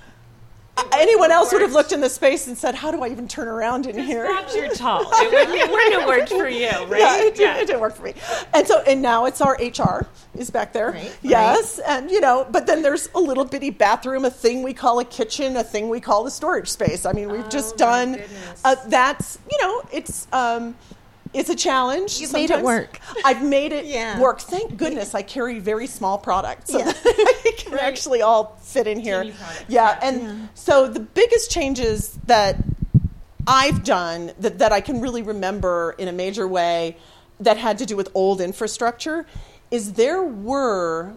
anyone 0.94 1.32
else 1.32 1.52
would 1.52 1.62
have 1.62 1.74
looked 1.74 1.92
in 1.92 2.02
the 2.02 2.10
space 2.10 2.48
and 2.48 2.58
said, 2.58 2.76
"How 2.76 2.92
do 2.92 3.04
I 3.04 3.10
even 3.10 3.28
turn 3.28 3.48
around 3.48 3.86
in 3.86 3.98
here?" 3.98 4.26
Perhaps 4.28 4.56
you're 4.56 4.70
tall. 4.76 5.02
It 5.02 5.32
wouldn't, 5.32 5.56
it 5.56 5.72
wouldn't 5.72 5.94
have 5.96 6.08
worked 6.08 6.30
for 6.30 6.48
you, 6.48 6.70
right? 6.70 7.00
Yeah, 7.00 7.24
it, 7.24 7.40
yeah. 7.40 7.54
Did, 7.54 7.64
it 7.64 7.68
didn't 7.68 7.82
work 7.82 7.96
for 7.96 8.04
me. 8.04 8.14
And 8.54 8.68
so, 8.68 8.82
and 8.82 9.02
now 9.02 9.26
it's 9.26 9.42
our 9.42 9.58
HR 9.60 10.08
is 10.36 10.50
back 10.50 10.74
there. 10.74 10.92
Right, 10.92 11.18
yes, 11.22 11.80
right. 11.80 11.98
and 11.98 12.12
you 12.12 12.22
know, 12.22 12.48
but 12.52 12.68
then 12.68 12.82
there's 12.82 13.10
a 13.16 13.20
little 13.20 13.46
bitty 13.46 13.72
bathroom, 13.72 14.26
a 14.26 14.30
thing 14.30 14.64
we 14.64 14.74
call 14.74 15.00
a 15.00 15.06
kitchen, 15.06 15.58
a 15.58 15.64
thing 15.64 15.90
we 15.90 16.00
call 16.00 16.26
a 16.28 16.32
storage 16.32 16.70
space. 16.70 17.06
I 17.06 17.14
mean, 17.14 17.32
we've 17.32 17.46
oh, 17.46 17.50
just 17.50 17.78
done. 17.78 18.22
Uh, 18.64 18.76
that's 18.88 19.40
you 19.52 19.58
know, 19.62 19.82
it's. 19.92 20.28
Um, 20.32 20.76
it's 21.34 21.50
a 21.50 21.56
challenge. 21.56 22.20
You 22.20 22.32
made 22.32 22.50
it 22.50 22.64
work. 22.64 23.00
I've 23.24 23.44
made 23.44 23.72
it 23.72 23.86
yeah. 23.86 24.20
work. 24.20 24.40
Thank 24.40 24.78
goodness 24.78 25.16
I 25.16 25.22
carry 25.22 25.60
very 25.60 25.88
small 25.88 26.18
products 26.18 26.72
so 26.72 26.80
yeah. 26.80 26.86
that 26.86 26.96
I 27.46 27.52
can 27.58 27.74
right. 27.74 27.82
actually 27.82 28.22
all 28.22 28.58
fit 28.62 28.88
in 28.88 29.00
here. 29.00 29.32
Yeah, 29.68 30.00
and 30.02 30.22
yeah. 30.22 30.48
so 30.54 30.88
the 30.88 31.00
biggest 31.00 31.52
changes 31.52 32.18
that 32.26 32.58
I've 33.48 33.84
done 33.84 34.32
that, 34.40 34.60
that 34.60 34.72
I 34.72 34.82
can 34.82 35.02
really 35.02 35.22
remember 35.22 35.96
in 35.98 36.08
a 36.08 36.14
major 36.14 36.48
way 36.48 36.98
that 37.40 37.58
had 37.58 37.78
to 37.80 37.86
do 37.86 37.96
with 37.96 38.10
old 38.14 38.42
infrastructure 38.42 39.26
is 39.72 39.94
there 39.94 40.24
were 40.24 41.16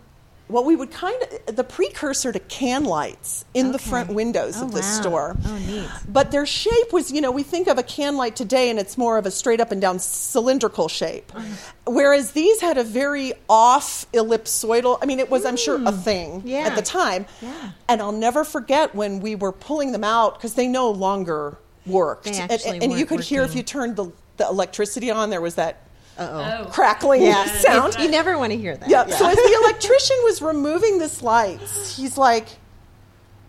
what 0.50 0.64
we 0.64 0.76
would 0.76 0.90
kind 0.90 1.22
of 1.22 1.56
the 1.56 1.64
precursor 1.64 2.32
to 2.32 2.38
can 2.38 2.84
lights 2.84 3.44
in 3.54 3.66
okay. 3.66 3.72
the 3.72 3.78
front 3.78 4.10
windows 4.10 4.56
oh, 4.58 4.64
of 4.64 4.72
the 4.72 4.80
wow. 4.80 5.00
store. 5.00 5.36
Oh, 5.44 5.58
neat. 5.58 5.88
But 6.08 6.30
their 6.30 6.46
shape 6.46 6.92
was, 6.92 7.12
you 7.12 7.20
know, 7.20 7.30
we 7.30 7.42
think 7.42 7.68
of 7.68 7.78
a 7.78 7.82
can 7.82 8.16
light 8.16 8.36
today 8.36 8.70
and 8.70 8.78
it's 8.78 8.98
more 8.98 9.18
of 9.18 9.26
a 9.26 9.30
straight 9.30 9.60
up 9.60 9.72
and 9.72 9.80
down 9.80 9.98
cylindrical 9.98 10.88
shape. 10.88 11.32
Mm. 11.32 11.52
Whereas 11.86 12.32
these 12.32 12.60
had 12.60 12.78
a 12.78 12.84
very 12.84 13.32
off 13.48 14.10
ellipsoidal, 14.12 14.98
I 15.02 15.06
mean, 15.06 15.20
it 15.20 15.30
was, 15.30 15.44
mm. 15.44 15.48
I'm 15.48 15.56
sure, 15.56 15.76
a 15.76 15.78
mm. 15.78 16.02
thing 16.02 16.42
yeah. 16.44 16.60
at 16.60 16.76
the 16.76 16.82
time. 16.82 17.26
Yeah. 17.40 17.70
And 17.88 18.00
I'll 18.00 18.12
never 18.12 18.44
forget 18.44 18.94
when 18.94 19.20
we 19.20 19.34
were 19.34 19.52
pulling 19.52 19.92
them 19.92 20.04
out 20.04 20.34
because 20.34 20.54
they 20.54 20.66
no 20.66 20.90
longer 20.90 21.58
worked. 21.86 22.26
and, 22.26 22.50
and 22.50 22.92
you 22.92 23.06
could 23.06 23.18
working. 23.18 23.28
hear 23.28 23.42
if 23.42 23.54
you 23.54 23.62
turned 23.62 23.96
the, 23.96 24.12
the 24.36 24.46
electricity 24.46 25.10
on, 25.10 25.30
there 25.30 25.40
was 25.40 25.54
that 25.56 25.86
uh-oh. 26.20 26.70
crackling 26.70 27.22
yeah. 27.22 27.46
sound. 27.46 27.96
You 27.98 28.10
never 28.10 28.38
want 28.38 28.52
to 28.52 28.58
hear 28.58 28.76
that. 28.76 28.88
Yeah. 28.88 29.06
yeah. 29.08 29.16
So 29.16 29.28
as 29.28 29.36
the 29.36 29.58
electrician 29.64 30.16
was 30.24 30.42
removing 30.42 30.98
this 30.98 31.22
lights, 31.22 31.96
he's 31.96 32.18
like, 32.18 32.46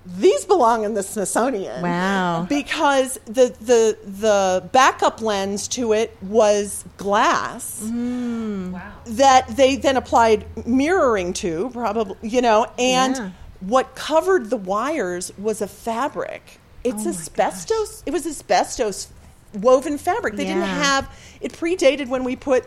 these 0.03 0.45
belong 0.45 0.83
in 0.83 0.95
the 0.95 1.03
Smithsonian. 1.03 1.83
Wow. 1.83 2.47
Because 2.49 3.19
the 3.25 3.55
the 3.61 3.97
the 4.03 4.67
backup 4.71 5.21
lens 5.21 5.67
to 5.69 5.93
it 5.93 6.17
was 6.23 6.83
glass. 6.97 7.81
Mm. 7.83 8.71
Wow. 8.71 8.93
That 9.05 9.47
they 9.49 9.75
then 9.75 9.97
applied 9.97 10.45
mirroring 10.65 11.33
to, 11.33 11.69
probably, 11.71 12.15
you 12.27 12.41
know, 12.41 12.65
and 12.79 13.15
yeah. 13.15 13.29
what 13.59 13.93
covered 13.93 14.49
the 14.49 14.57
wires 14.57 15.31
was 15.37 15.61
a 15.61 15.67
fabric. 15.67 16.59
It's 16.83 17.05
oh 17.05 17.09
asbestos. 17.09 17.97
Gosh. 17.97 18.03
It 18.07 18.11
was 18.11 18.25
asbestos 18.25 19.07
woven 19.53 19.99
fabric. 19.99 20.35
They 20.35 20.47
yeah. 20.47 20.55
didn't 20.55 20.69
have 20.69 21.15
it 21.41 21.53
predated 21.53 22.07
when 22.07 22.23
we 22.23 22.35
put 22.35 22.65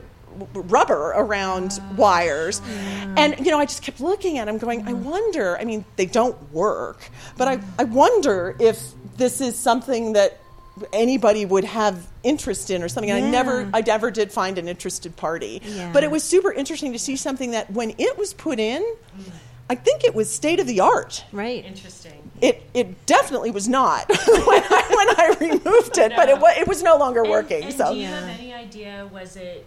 rubber 0.52 1.12
around 1.14 1.78
ah, 1.80 1.94
wires. 1.96 2.60
Yeah. 2.66 3.14
And, 3.16 3.38
you 3.46 3.50
know, 3.50 3.58
I 3.58 3.66
just 3.66 3.82
kept 3.82 4.00
looking 4.00 4.38
at 4.38 4.46
them 4.46 4.58
going, 4.58 4.86
I 4.86 4.92
mm. 4.92 5.02
wonder, 5.02 5.56
I 5.58 5.64
mean, 5.64 5.84
they 5.96 6.06
don't 6.06 6.52
work, 6.52 7.08
but 7.36 7.48
I, 7.48 7.60
I 7.78 7.84
wonder 7.84 8.56
if 8.58 8.80
this 9.16 9.40
is 9.40 9.56
something 9.56 10.14
that 10.14 10.40
anybody 10.92 11.46
would 11.46 11.64
have 11.64 12.04
interest 12.24 12.70
in 12.70 12.82
or 12.82 12.88
something. 12.88 13.08
Yeah. 13.08 13.16
I 13.16 13.30
never, 13.30 13.70
I 13.72 13.80
never 13.80 14.10
did 14.10 14.32
find 14.32 14.58
an 14.58 14.66
interested 14.66 15.16
party. 15.16 15.62
Yeah. 15.64 15.92
But 15.92 16.02
it 16.02 16.10
was 16.10 16.24
super 16.24 16.52
interesting 16.52 16.92
to 16.92 16.98
see 16.98 17.16
something 17.16 17.52
that 17.52 17.70
when 17.70 17.94
it 17.98 18.18
was 18.18 18.34
put 18.34 18.58
in, 18.58 18.82
mm. 18.82 19.32
I 19.70 19.76
think 19.76 20.04
it 20.04 20.14
was 20.14 20.30
state 20.30 20.58
of 20.60 20.66
the 20.66 20.80
art. 20.80 21.24
Right. 21.32 21.64
Interesting. 21.64 22.23
It 22.40 22.62
it 22.74 23.06
definitely 23.06 23.50
was 23.50 23.68
not 23.68 24.08
when, 24.08 24.18
I, 24.18 25.36
when 25.38 25.50
I 25.50 25.50
removed 25.50 25.98
it, 25.98 26.10
no. 26.10 26.16
but 26.16 26.28
it 26.28 26.38
was 26.38 26.56
it 26.58 26.66
was 26.66 26.82
no 26.82 26.96
longer 26.96 27.22
and, 27.22 27.30
working. 27.30 27.64
And 27.64 27.74
so. 27.74 27.92
do 27.92 28.00
you 28.00 28.06
have 28.06 28.28
any 28.28 28.52
idea? 28.52 29.08
Was 29.12 29.36
it 29.36 29.66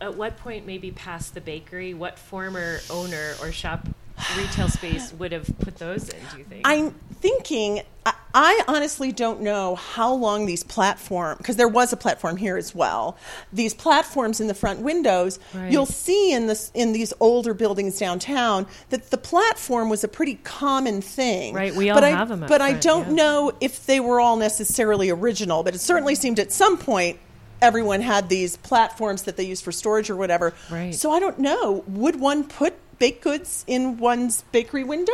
at 0.00 0.14
what 0.14 0.36
point, 0.38 0.66
maybe 0.66 0.90
past 0.90 1.34
the 1.34 1.40
bakery, 1.40 1.94
what 1.94 2.18
former 2.18 2.78
owner 2.90 3.34
or 3.42 3.50
shop 3.52 3.88
retail 4.36 4.68
space 4.68 5.12
would 5.14 5.32
have 5.32 5.50
put 5.60 5.76
those 5.76 6.08
in? 6.08 6.20
Do 6.32 6.38
you 6.38 6.44
think? 6.44 6.62
I'm 6.66 6.90
thinking. 7.20 7.82
I, 8.06 8.14
I 8.34 8.62
honestly 8.68 9.10
don't 9.10 9.40
know 9.40 9.74
how 9.74 10.12
long 10.12 10.46
these 10.46 10.62
platforms, 10.62 11.38
because 11.38 11.56
there 11.56 11.68
was 11.68 11.92
a 11.92 11.96
platform 11.96 12.36
here 12.36 12.56
as 12.56 12.74
well. 12.74 13.16
These 13.52 13.74
platforms 13.74 14.40
in 14.40 14.46
the 14.46 14.54
front 14.54 14.80
windows, 14.80 15.38
right. 15.54 15.72
you'll 15.72 15.86
see 15.86 16.32
in 16.32 16.46
this 16.46 16.70
in 16.74 16.92
these 16.92 17.12
older 17.20 17.54
buildings 17.54 17.98
downtown 17.98 18.66
that 18.90 19.10
the 19.10 19.18
platform 19.18 19.88
was 19.88 20.04
a 20.04 20.08
pretty 20.08 20.36
common 20.44 21.00
thing. 21.00 21.54
Right, 21.54 21.74
we 21.74 21.90
all 21.90 22.00
but 22.00 22.04
have 22.04 22.30
I, 22.30 22.34
them. 22.34 22.40
but 22.40 22.48
front, 22.48 22.62
I 22.62 22.72
don't 22.74 23.08
yeah. 23.08 23.14
know 23.14 23.52
if 23.60 23.86
they 23.86 24.00
were 24.00 24.20
all 24.20 24.36
necessarily 24.36 25.10
original. 25.10 25.62
But 25.62 25.74
it 25.74 25.80
certainly 25.80 26.14
seemed 26.14 26.38
at 26.38 26.52
some 26.52 26.78
point 26.78 27.18
everyone 27.60 28.00
had 28.00 28.28
these 28.28 28.56
platforms 28.58 29.22
that 29.22 29.36
they 29.36 29.44
used 29.44 29.64
for 29.64 29.72
storage 29.72 30.10
or 30.10 30.16
whatever. 30.16 30.54
Right. 30.70 30.94
So 30.94 31.10
I 31.10 31.18
don't 31.18 31.38
know. 31.38 31.84
Would 31.88 32.20
one 32.20 32.44
put 32.44 32.74
baked 32.98 33.22
goods 33.22 33.64
in 33.66 33.98
one's 33.98 34.42
bakery 34.52 34.84
window? 34.84 35.12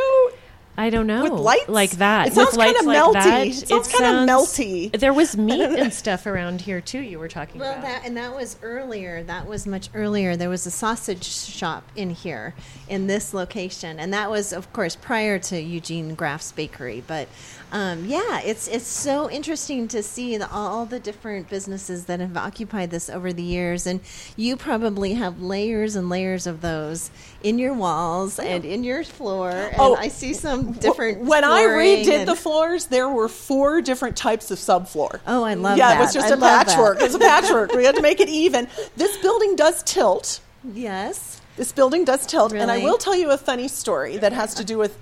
I 0.77 0.89
don't 0.89 1.07
know. 1.07 1.23
With 1.23 1.33
lights 1.33 1.69
like 1.69 1.91
that. 1.91 2.27
It 2.27 2.33
sounds 2.33 2.57
kind 2.57 2.75
of 2.75 2.83
melty. 2.83 3.13
That, 3.13 3.47
it 3.47 3.53
sounds 3.53 3.87
it 3.87 3.97
kind 3.97 4.29
of 4.29 4.35
melty. 4.35 4.99
There 4.99 5.13
was 5.13 5.37
meat 5.37 5.61
and 5.61 5.93
stuff 5.93 6.25
around 6.25 6.61
here 6.61 6.81
too. 6.81 6.99
You 6.99 7.17
were 7.17 7.29
talking 7.29 7.61
well, 7.61 7.71
about. 7.71 7.83
Well, 7.83 7.93
that 7.93 8.05
and 8.05 8.17
that 8.17 8.35
was 8.35 8.57
earlier. 8.61 9.23
That 9.23 9.47
was 9.47 9.65
much 9.65 9.89
earlier. 9.93 10.35
There 10.35 10.49
was 10.49 10.65
a 10.65 10.71
sausage 10.71 11.23
shop 11.23 11.83
in 11.95 12.09
here 12.09 12.53
in 12.89 13.07
this 13.07 13.33
location, 13.33 13.99
and 13.99 14.13
that 14.13 14.29
was, 14.29 14.51
of 14.51 14.71
course, 14.73 14.97
prior 14.97 15.39
to 15.39 15.59
Eugene 15.61 16.13
Graff's 16.13 16.51
Bakery. 16.51 17.03
But 17.07 17.29
um, 17.71 18.05
yeah, 18.05 18.39
it's 18.41 18.67
it's 18.67 18.87
so 18.87 19.29
interesting 19.29 19.87
to 19.89 20.01
see 20.03 20.37
the, 20.37 20.49
all 20.49 20.85
the 20.85 20.99
different 20.99 21.49
businesses 21.49 22.05
that 22.05 22.19
have 22.19 22.37
occupied 22.37 22.91
this 22.91 23.09
over 23.09 23.33
the 23.33 23.43
years, 23.43 23.87
and 23.87 23.99
you 24.35 24.55
probably 24.55 25.13
have 25.13 25.41
layers 25.41 25.95
and 25.95 26.09
layers 26.09 26.47
of 26.47 26.61
those 26.61 27.11
in 27.43 27.59
your 27.59 27.73
walls 27.73 28.39
and 28.39 28.63
in 28.63 28.83
your 28.83 29.03
floor. 29.03 29.49
And 29.49 29.75
oh, 29.79 29.95
I 29.95 30.07
see 30.07 30.33
some 30.33 30.73
different. 30.73 31.21
When 31.21 31.43
I 31.43 31.63
redid 31.63 32.25
the 32.25 32.35
floors, 32.35 32.85
there 32.85 33.09
were 33.09 33.27
four 33.27 33.81
different 33.81 34.15
types 34.15 34.51
of 34.51 34.57
subfloor. 34.57 35.19
Oh, 35.27 35.43
I 35.43 35.55
love 35.55 35.77
yeah, 35.77 35.89
that. 35.89 35.93
Yeah, 35.93 35.99
it 35.99 36.01
was 36.01 36.13
just 36.13 36.31
I 36.31 36.35
a 36.35 36.37
patchwork. 36.37 36.99
It 36.99 37.03
was 37.03 37.15
a 37.15 37.19
patchwork. 37.19 37.73
we 37.73 37.83
had 37.83 37.95
to 37.95 38.01
make 38.01 38.19
it 38.19 38.29
even. 38.29 38.67
This 38.95 39.17
building 39.17 39.55
does 39.55 39.83
tilt. 39.83 40.39
Yes. 40.73 41.41
This 41.57 41.71
building 41.71 42.05
does 42.05 42.25
tilt, 42.25 42.51
really? 42.51 42.63
and 42.63 42.71
I 42.71 42.79
will 42.79 42.97
tell 42.97 43.15
you 43.15 43.29
a 43.29 43.37
funny 43.37 43.67
story 43.67 44.17
that 44.17 44.33
has 44.33 44.55
to 44.55 44.63
do 44.63 44.79
with 44.79 44.97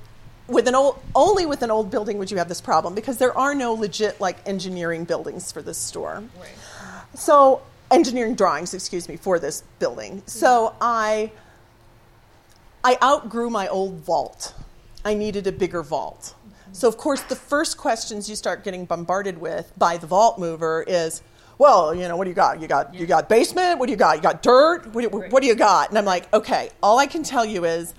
with 0.54 0.68
an 0.68 0.76
old 0.76 1.00
only 1.16 1.46
with 1.46 1.62
an 1.62 1.72
old 1.72 1.90
building 1.92 2.18
would 2.18 2.32
you 2.32 2.38
have 2.38 2.50
this 2.50 2.62
problem 2.62 2.96
because 2.96 3.18
there 3.18 3.38
are 3.38 3.54
no 3.56 3.74
legit 3.74 4.20
like 4.22 4.38
engineering 4.48 5.04
buildings 5.04 5.52
for 5.52 5.62
this 5.62 5.78
store. 5.78 6.24
Right. 6.40 6.50
So 7.16 7.62
engineering 7.92 8.36
drawings, 8.36 8.74
excuse 8.74 9.08
me, 9.08 9.18
for 9.18 9.40
this 9.40 9.64
building. 9.80 10.18
Mm-hmm. 10.18 10.28
So 10.28 10.76
I 10.82 11.32
I 12.84 12.98
outgrew 13.02 13.50
my 13.50 13.68
old 13.68 14.00
vault. 14.00 14.54
I 15.06 15.14
needed 15.14 15.48
a 15.48 15.52
bigger 15.52 15.84
vault. 15.84 16.36
Mm-hmm. 16.36 16.74
So, 16.74 16.88
of 16.88 16.98
course, 16.98 17.22
the 17.24 17.36
first 17.36 17.78
questions 17.78 18.30
you 18.30 18.36
start 18.36 18.64
getting 18.64 18.86
bombarded 18.86 19.38
with 19.38 19.72
by 19.78 19.98
the 19.98 20.08
vault 20.08 20.38
mover 20.38 20.84
is, 20.86 21.22
well, 21.58 21.94
you 21.96 22.08
know, 22.08 22.18
what 22.18 22.26
do 22.26 22.30
you 22.30 22.36
got? 22.36 22.62
You 22.62 22.68
got 22.68 22.94
yeah. 22.94 23.00
you 23.00 23.06
got 23.06 23.30
basement. 23.30 23.80
What 23.80 23.86
do 23.86 23.92
you 23.92 23.98
got? 23.98 24.18
You 24.18 24.22
got 24.22 24.44
dirt. 24.44 24.88
What 24.88 25.02
do, 25.02 25.18
you, 25.18 25.30
what 25.30 25.42
do 25.42 25.48
you 25.48 25.56
got? 25.56 25.90
And 25.90 25.98
I'm 25.98 26.06
like, 26.06 26.34
okay, 26.34 26.72
all 26.82 27.00
I 27.00 27.06
can 27.06 27.24
tell 27.24 27.46
you 27.46 27.64
is, 27.64 27.94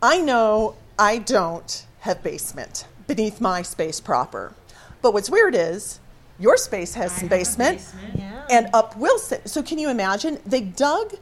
I 0.00 0.18
know 0.18 0.74
I 0.98 1.18
don't 1.18 1.86
have 2.00 2.22
basement 2.22 2.86
beneath 3.06 3.40
my 3.40 3.62
space 3.62 4.00
proper. 4.00 4.54
But 5.00 5.14
what's 5.14 5.30
weird 5.30 5.54
is 5.54 6.00
your 6.38 6.56
space 6.56 6.94
has 6.94 7.12
I 7.12 7.18
some 7.18 7.28
basement, 7.28 7.78
basement. 7.78 8.14
Yeah. 8.16 8.46
and 8.50 8.68
up 8.72 8.94
Willson. 8.94 9.46
So 9.48 9.62
can 9.62 9.78
you 9.78 9.90
imagine? 9.90 10.40
They 10.44 10.60
dug 10.60 11.14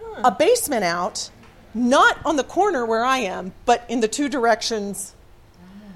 huh. 0.00 0.22
a 0.24 0.30
basement 0.30 0.84
out, 0.84 1.30
not 1.74 2.18
on 2.24 2.36
the 2.36 2.44
corner 2.44 2.86
where 2.86 3.04
I 3.04 3.18
am, 3.18 3.52
but 3.64 3.84
in 3.88 4.00
the 4.00 4.08
two 4.08 4.28
directions 4.28 5.14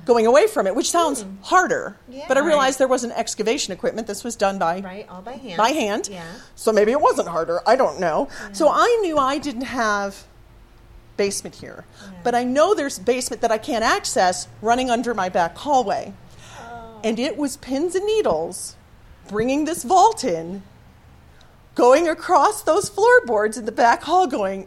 going 0.05 0.27
away 0.27 0.47
from 0.47 0.67
it, 0.67 0.75
which 0.75 0.91
sounds 0.91 1.23
mm. 1.23 1.37
harder. 1.43 1.95
Yeah. 2.09 2.25
But 2.27 2.39
I 2.39 2.41
realized 2.41 2.79
there 2.79 2.89
wasn't 2.89 3.13
excavation 3.13 3.75
equipment. 3.75 4.07
This 4.07 4.25
was 4.25 4.37
done 4.37 4.59
by 4.59 4.81
right, 4.81 5.07
all 5.09 5.21
by 5.21 5.35
hand. 5.35 5.59
By 5.59 5.69
hand. 5.69 6.09
Yeah. 6.11 6.25
So 6.57 6.73
maybe 6.73 6.93
it 6.93 7.01
wasn't 7.01 7.29
harder. 7.29 7.61
I 7.67 7.77
don't 7.77 8.01
know. 8.01 8.29
Yeah. 8.31 8.53
So 8.53 8.71
I 8.71 8.99
knew 9.03 9.19
I 9.19 9.37
didn't 9.37 9.67
have 9.67 10.25
basement 11.19 11.57
here, 11.57 11.85
yeah. 12.01 12.13
but 12.25 12.35
I 12.35 12.45
know 12.45 12.75
there's 12.75 12.99
basement 12.99 13.43
that 13.43 13.53
I 13.53 13.59
can't 13.59 13.85
access 13.85 14.49
running 14.63 14.89
under 14.89 15.13
my 15.13 15.29
back 15.29 15.55
hallway, 15.59 16.15
oh. 16.59 17.01
and 17.05 17.19
it 17.19 17.37
was 17.37 17.59
pins 17.59 17.95
and 17.95 18.07
needles 18.07 18.77
bringing 19.29 19.67
this 19.67 19.85
vault 19.85 20.25
in, 20.25 20.63
going 21.75 22.09
across 22.09 22.63
those 22.63 22.89
floorboards 22.89 23.59
in 23.59 23.67
the 23.67 23.73
back 23.73 24.05
hall, 24.05 24.27
going 24.27 24.67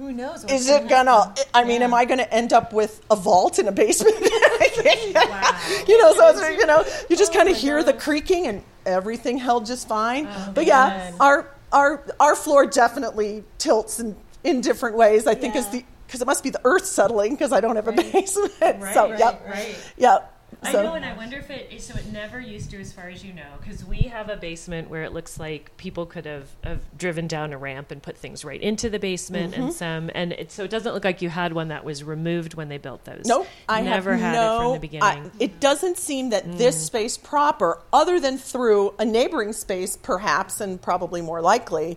who 0.00 0.12
knows? 0.12 0.44
Is 0.44 0.66
it 0.70 0.88
gonna? 0.88 1.34
I 1.52 1.62
mean, 1.62 1.80
yeah. 1.80 1.88
am 1.88 1.92
I 1.92 2.06
going 2.06 2.20
to 2.20 2.34
end 2.34 2.54
up 2.54 2.72
with 2.72 3.04
a 3.10 3.16
vault 3.16 3.58
in 3.58 3.68
a 3.68 3.72
basement? 3.72 4.14
wow. 4.18 5.60
You 5.86 6.00
know, 6.00 6.14
so 6.14 6.28
it's, 6.30 6.40
you 6.58 6.64
know, 6.64 6.82
you 7.10 7.16
just 7.18 7.32
oh 7.32 7.36
kind 7.36 7.50
of 7.50 7.56
hear 7.56 7.82
the 7.82 7.92
creaking, 7.92 8.46
and 8.46 8.62
everything 8.86 9.36
held 9.36 9.66
just 9.66 9.86
fine. 9.86 10.26
Oh, 10.26 10.52
but 10.54 10.64
yeah, 10.64 11.12
our 11.20 11.54
our 11.70 12.02
our 12.18 12.34
floor 12.34 12.64
definitely 12.64 13.44
tilts 13.58 14.00
in 14.00 14.16
in 14.44 14.60
different 14.60 14.96
ways. 14.96 15.26
I 15.26 15.34
think 15.34 15.54
yeah. 15.54 15.60
is 15.60 15.68
the 15.68 15.84
because 16.06 16.20
it 16.20 16.26
must 16.26 16.42
be 16.42 16.50
the 16.50 16.60
earth 16.64 16.86
settling 16.86 17.34
because 17.34 17.52
I 17.52 17.60
don't 17.60 17.76
have 17.76 17.86
a 17.86 17.92
right. 17.92 18.12
basement. 18.12 18.52
Right, 18.60 18.94
so 18.94 19.10
right, 19.10 19.18
yep, 19.18 19.46
right. 19.48 19.92
yep. 19.96 20.36
I 20.62 20.72
know, 20.72 20.94
and 20.94 21.04
I 21.04 21.16
wonder 21.16 21.38
if 21.38 21.50
it. 21.50 21.80
So 21.80 21.94
it 21.96 22.12
never 22.12 22.40
used 22.40 22.70
to, 22.72 22.80
as 22.80 22.92
far 22.92 23.08
as 23.08 23.24
you 23.24 23.32
know, 23.32 23.48
because 23.60 23.84
we 23.84 24.02
have 24.02 24.28
a 24.28 24.36
basement 24.36 24.90
where 24.90 25.04
it 25.04 25.12
looks 25.12 25.38
like 25.38 25.76
people 25.76 26.06
could 26.06 26.26
have, 26.26 26.48
have 26.64 26.80
driven 26.98 27.26
down 27.26 27.52
a 27.52 27.58
ramp 27.58 27.90
and 27.90 28.02
put 28.02 28.16
things 28.16 28.44
right 28.44 28.60
into 28.60 28.90
the 28.90 28.98
basement, 28.98 29.52
mm-hmm. 29.52 29.62
and 29.62 29.72
some, 29.72 30.10
and 30.14 30.32
it, 30.32 30.52
so 30.52 30.64
it 30.64 30.70
doesn't 30.70 30.92
look 30.92 31.04
like 31.04 31.22
you 31.22 31.30
had 31.30 31.52
one 31.52 31.68
that 31.68 31.84
was 31.84 32.04
removed 32.04 32.54
when 32.54 32.68
they 32.68 32.78
built 32.78 33.04
those. 33.04 33.24
Nope, 33.24 33.46
I 33.68 33.80
never 33.80 34.16
had 34.16 34.34
no, 34.34 34.56
it 34.56 34.62
from 34.62 34.72
the 34.74 34.80
beginning. 34.80 35.02
I, 35.04 35.30
it 35.38 35.60
doesn't 35.60 35.96
seem 35.96 36.30
that 36.30 36.46
mm. 36.46 36.58
this 36.58 36.84
space 36.84 37.16
proper, 37.16 37.80
other 37.92 38.20
than 38.20 38.36
through 38.36 38.94
a 38.98 39.04
neighboring 39.04 39.52
space, 39.52 39.96
perhaps, 39.96 40.60
and 40.60 40.80
probably 40.80 41.22
more 41.22 41.40
likely 41.40 41.96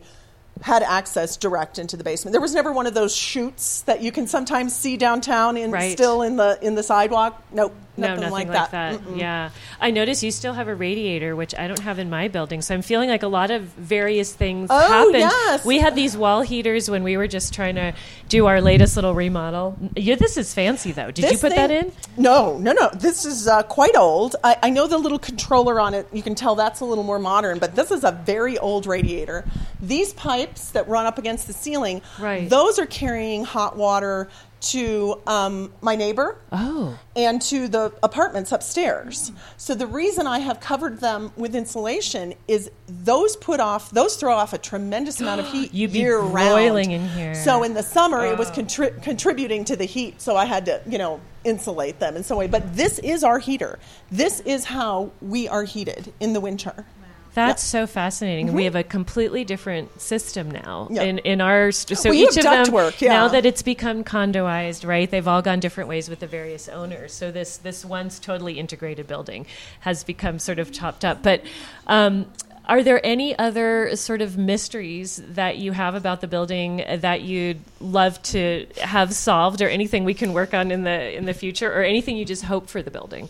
had 0.64 0.82
access 0.82 1.36
direct 1.36 1.78
into 1.78 1.98
the 1.98 2.06
basement. 2.06 2.32
There 2.32 2.40
was 2.40 2.54
never 2.54 2.72
one 2.72 2.88
of 2.88 2.94
those 2.94 3.14
chutes 3.14 3.82
that 3.82 4.02
you 4.02 4.14
can 4.14 4.28
sometimes 4.28 4.74
see 4.74 4.96
downtown 4.96 5.58
and 5.58 5.74
right. 5.74 5.92
still 5.92 6.22
in 6.22 6.38
the 6.38 6.58
in 6.62 6.76
the 6.76 6.84
sidewalk. 6.84 7.44
Nope. 7.52 7.76
Nothing 7.96 8.16
no, 8.16 8.22
nothing 8.22 8.32
like, 8.32 8.48
like 8.48 8.72
that. 8.72 9.04
that. 9.04 9.18
Yeah. 9.18 9.52
I 9.80 9.92
notice 9.92 10.24
you 10.24 10.32
still 10.32 10.54
have 10.54 10.68
a 10.68 10.74
radiator, 10.74 11.36
which 11.36 11.54
I 11.54 11.68
don't 11.68 11.80
have 11.80 12.00
in 12.00 12.10
my 12.10 12.28
building. 12.28 12.64
So 12.64 12.74
I'm 12.74 12.82
feeling 12.82 13.10
like 13.10 13.22
a 13.22 13.28
lot 13.28 13.52
of 13.52 13.62
various 13.62 14.34
things 14.34 14.70
oh, 14.72 14.80
happened. 14.80 15.20
Yes. 15.20 15.64
We 15.64 15.78
had 15.78 15.94
these 15.96 16.18
wall 16.18 16.42
heaters 16.42 16.90
when 16.90 17.04
we 17.04 17.18
were 17.18 17.28
just 17.28 17.54
trying 17.54 17.76
to 17.76 17.94
do 18.30 18.48
our 18.48 18.62
latest 18.62 18.96
little 18.96 19.14
remodel. 19.14 19.78
Yeah, 19.96 20.16
this 20.16 20.38
is 20.38 20.54
fancy, 20.56 20.92
though. 20.92 21.12
Did 21.12 21.26
this 21.26 21.34
you 21.34 21.38
put 21.38 21.54
thing, 21.54 21.68
that 21.68 21.72
in? 21.72 21.92
No, 22.18 22.58
no, 22.58 22.72
no. 22.72 22.90
This 22.96 23.26
is 23.26 23.48
uh, 23.48 23.62
quite 23.64 23.96
old. 23.96 24.38
I, 24.44 24.58
I 24.64 24.70
know 24.72 24.88
the 24.88 24.98
little 24.98 25.20
controller 25.20 25.80
on 25.80 25.94
it. 25.94 26.08
You 26.12 26.24
can 26.24 26.34
tell 26.34 26.56
that's 26.56 26.80
a 26.80 26.86
little 26.86 27.04
more 27.04 27.20
modern, 27.20 27.60
but 27.60 27.76
this 27.76 27.92
is 27.92 28.04
a 28.04 28.12
very 28.12 28.58
old 28.58 28.88
radiator. 28.88 29.46
These 29.80 30.14
pipes 30.14 30.72
that 30.72 30.88
run 30.88 31.06
up 31.06 31.20
against 31.20 31.46
the 31.46 31.54
ceiling, 31.54 32.02
right. 32.20 32.50
those 32.50 32.80
are 32.80 32.88
carrying 32.88 33.44
hot 33.44 33.78
water 33.78 34.30
to 34.64 35.22
um, 35.28 35.72
my 35.82 35.96
neighbor 35.96 36.38
oh. 36.52 36.98
and 37.16 37.42
to 37.44 37.68
the 37.68 37.94
apartments 38.02 38.52
upstairs. 38.52 39.32
So 39.58 39.76
the 39.76 39.88
reason 39.88 40.26
I 40.26 40.40
have 40.40 40.60
covered 40.60 41.00
them 41.00 41.32
with 41.36 41.56
insulation 41.56 42.34
is 42.48 42.72
those 42.88 43.36
put 43.36 43.60
off, 43.60 43.92
those 43.92 44.16
throw 44.16 44.34
off 44.34 44.54
a 44.54 44.58
tremendous 44.58 45.20
amount 45.22 45.42
of 45.42 45.48
heat 45.52 45.74
You'd 45.74 45.92
year 45.92 46.22
be 46.22 46.30
boiling 46.30 46.90
round. 46.90 47.04
in 47.04 47.10
here. 47.10 47.36
So 47.36 47.64
in 47.64 47.74
the 47.74 47.84
summer, 47.84 48.20
oh. 48.20 48.32
it 48.32 48.38
was 48.38 48.50
oh. 48.52 48.54
contri- 48.54 49.04
contributing 49.04 49.66
to 49.66 49.76
the 49.76 49.86
heat. 49.86 50.22
So 50.22 50.36
I 50.36 50.46
had 50.46 50.66
to, 50.66 50.82
you 50.88 50.98
know, 50.98 51.20
insulate 51.44 52.00
them 52.00 52.16
in 52.16 52.24
some 52.24 52.38
way. 52.38 52.48
But 52.48 52.76
this 52.76 53.00
is 53.00 53.24
our 53.24 53.40
heater. 53.40 53.80
This 54.12 54.40
is 54.42 54.66
how 54.66 55.12
we 55.22 55.48
are 55.48 55.64
heated 55.64 56.14
in 56.20 56.34
the 56.34 56.40
winter. 56.40 56.86
That's 57.34 57.64
so 57.64 57.88
fascinating. 57.88 58.48
Mm-hmm. 58.48 58.56
We 58.56 58.64
have 58.66 58.76
a 58.76 58.84
completely 58.84 59.44
different 59.44 60.00
system 60.00 60.52
now 60.52 60.88
yep. 60.92 61.06
in 61.06 61.18
in 61.20 61.42
our 61.42 61.72
so 61.72 62.10
we 62.10 62.24
each 62.24 62.38
of 62.38 62.44
them 62.44 62.72
work, 62.72 63.02
yeah. 63.02 63.14
now 63.14 63.28
that 63.30 63.46
it's 63.46 63.64
become 63.64 64.04
condoized, 64.04 64.88
right? 64.88 65.10
They've 65.10 65.28
all 65.28 65.42
gone 65.42 65.60
different 65.60 65.90
ways 65.90 66.10
with 66.10 66.20
the 66.20 66.28
various 66.28 66.70
owners. 66.70 67.14
So 67.14 67.32
this 67.32 67.58
this 67.58 67.84
once 67.84 68.20
totally 68.20 68.60
integrated 68.60 69.08
building 69.08 69.46
has 69.82 70.04
become 70.04 70.40
sort 70.40 70.60
of 70.60 70.72
chopped 70.72 71.04
up. 71.04 71.24
But 71.24 71.44
um, 71.88 72.28
are 72.66 72.82
there 72.82 73.06
any 73.06 73.38
other 73.38 73.96
sort 73.96 74.22
of 74.22 74.38
mysteries 74.38 75.22
that 75.30 75.58
you 75.58 75.74
have 75.74 75.96
about 75.96 76.22
the 76.22 76.28
building 76.28 76.84
that 76.88 77.22
you'd 77.22 77.60
love 77.82 78.22
to 78.24 78.68
have 78.82 79.14
solved, 79.14 79.62
or 79.62 79.68
anything 79.68 80.06
we 80.06 80.14
can 80.14 80.34
work 80.34 80.54
on 80.54 80.72
in 80.72 80.84
the 80.84 81.18
in 81.18 81.26
the 81.26 81.34
future, 81.34 81.72
or 81.74 81.84
anything 81.84 82.16
you 82.16 82.26
just 82.26 82.44
hope 82.44 82.70
for 82.70 82.82
the 82.82 82.92
building? 82.92 83.28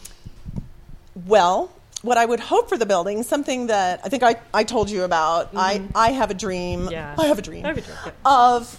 Well, 1.25 1.71
what 2.03 2.17
I 2.17 2.25
would 2.25 2.41
hope 2.41 2.69
for 2.69 2.77
the 2.77 2.85
building, 2.85 3.23
something 3.23 3.67
that 3.67 4.01
I 4.03 4.09
think 4.09 4.23
I, 4.23 4.35
I 4.53 4.63
told 4.63 4.89
you 4.89 5.03
about. 5.03 5.47
Mm-hmm. 5.47 5.57
I, 5.57 6.09
I 6.09 6.11
have 6.11 6.29
a 6.29 6.33
dream. 6.33 6.89
Yeah. 6.91 7.15
I 7.17 7.27
have 7.27 7.39
a 7.39 7.41
dream. 7.41 7.65
I 7.65 7.69
have 7.69 7.77
a 7.77 7.81
dream. 7.81 7.97
Of, 8.25 8.77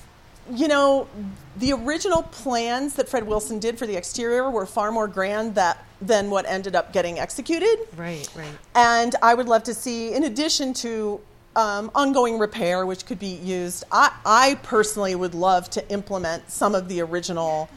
you 0.53 0.69
know, 0.69 1.09
the 1.57 1.73
original 1.73 2.23
plans 2.23 2.95
that 2.95 3.09
Fred 3.09 3.25
Willson 3.25 3.61
did 3.61 3.79
for 3.79 3.87
the 3.87 3.97
exterior 3.97 4.51
were 4.51 4.67
far 4.67 4.93
more 4.93 5.09
grand 5.09 5.55
that, 5.55 5.83
than 6.03 6.29
what 6.29 6.45
ended 6.47 6.77
up 6.77 6.93
getting 6.93 7.19
executed. 7.19 7.79
Right, 7.97 8.29
right. 8.37 8.53
And 8.75 9.17
I 9.23 9.33
would 9.33 9.49
love 9.49 9.63
to 9.65 9.75
see, 9.75 10.13
in 10.13 10.25
addition 10.25 10.75
to 10.75 11.19
um, 11.57 11.91
ongoing 11.95 12.39
repair, 12.39 12.85
which 12.85 13.07
could 13.07 13.19
be 13.19 13.37
used, 13.37 13.85
I, 13.91 14.13
I 14.27 14.59
personally 14.63 15.15
would 15.15 15.35
love 15.35 15.71
to 15.71 15.91
implement 15.91 16.51
some 16.51 16.75
of 16.75 16.89
the 16.89 17.01
original 17.01 17.71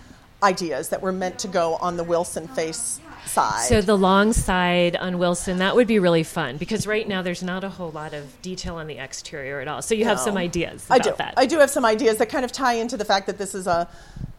ideas 0.43 0.89
that 0.89 1.01
were 1.01 1.13
meant 1.13 1.39
to 1.39 1.47
go 1.47 1.75
on 1.75 1.95
the 1.95 2.03
Willson 2.03 2.49
face 2.49 2.99
side. 3.27 3.67
So 3.67 3.81
the 3.81 3.97
long 3.97 4.33
side 4.33 4.95
on 4.95 5.15
Willson, 5.15 5.57
that 5.57 5.75
would 5.75 5.87
be 5.87 5.99
really 5.99 6.23
fun 6.23 6.57
because 6.57 6.87
right 6.87 7.07
now 7.07 7.21
there's 7.21 7.43
not 7.43 7.63
a 7.63 7.69
whole 7.69 7.91
lot 7.91 8.13
of 8.13 8.41
detail 8.41 8.75
on 8.75 8.87
the 8.87 8.97
exterior 8.97 9.59
at 9.59 9.67
all. 9.67 9.81
So 9.81 9.95
you 9.95 10.05
have 10.05 10.19
some 10.19 10.37
ideas 10.37 10.85
I 10.89 10.99
do. 10.99 11.13
that. 11.17 11.33
I 11.37 11.45
do 11.45 11.59
have 11.59 11.69
some 11.69 11.85
ideas 11.85 12.17
that 12.17 12.29
kind 12.29 12.45
of 12.45 12.51
tie 12.51 12.73
into 12.73 12.97
the 12.97 13.05
fact 13.05 13.27
that 13.27 13.37
this 13.37 13.53
is 13.53 13.67
a 13.67 13.87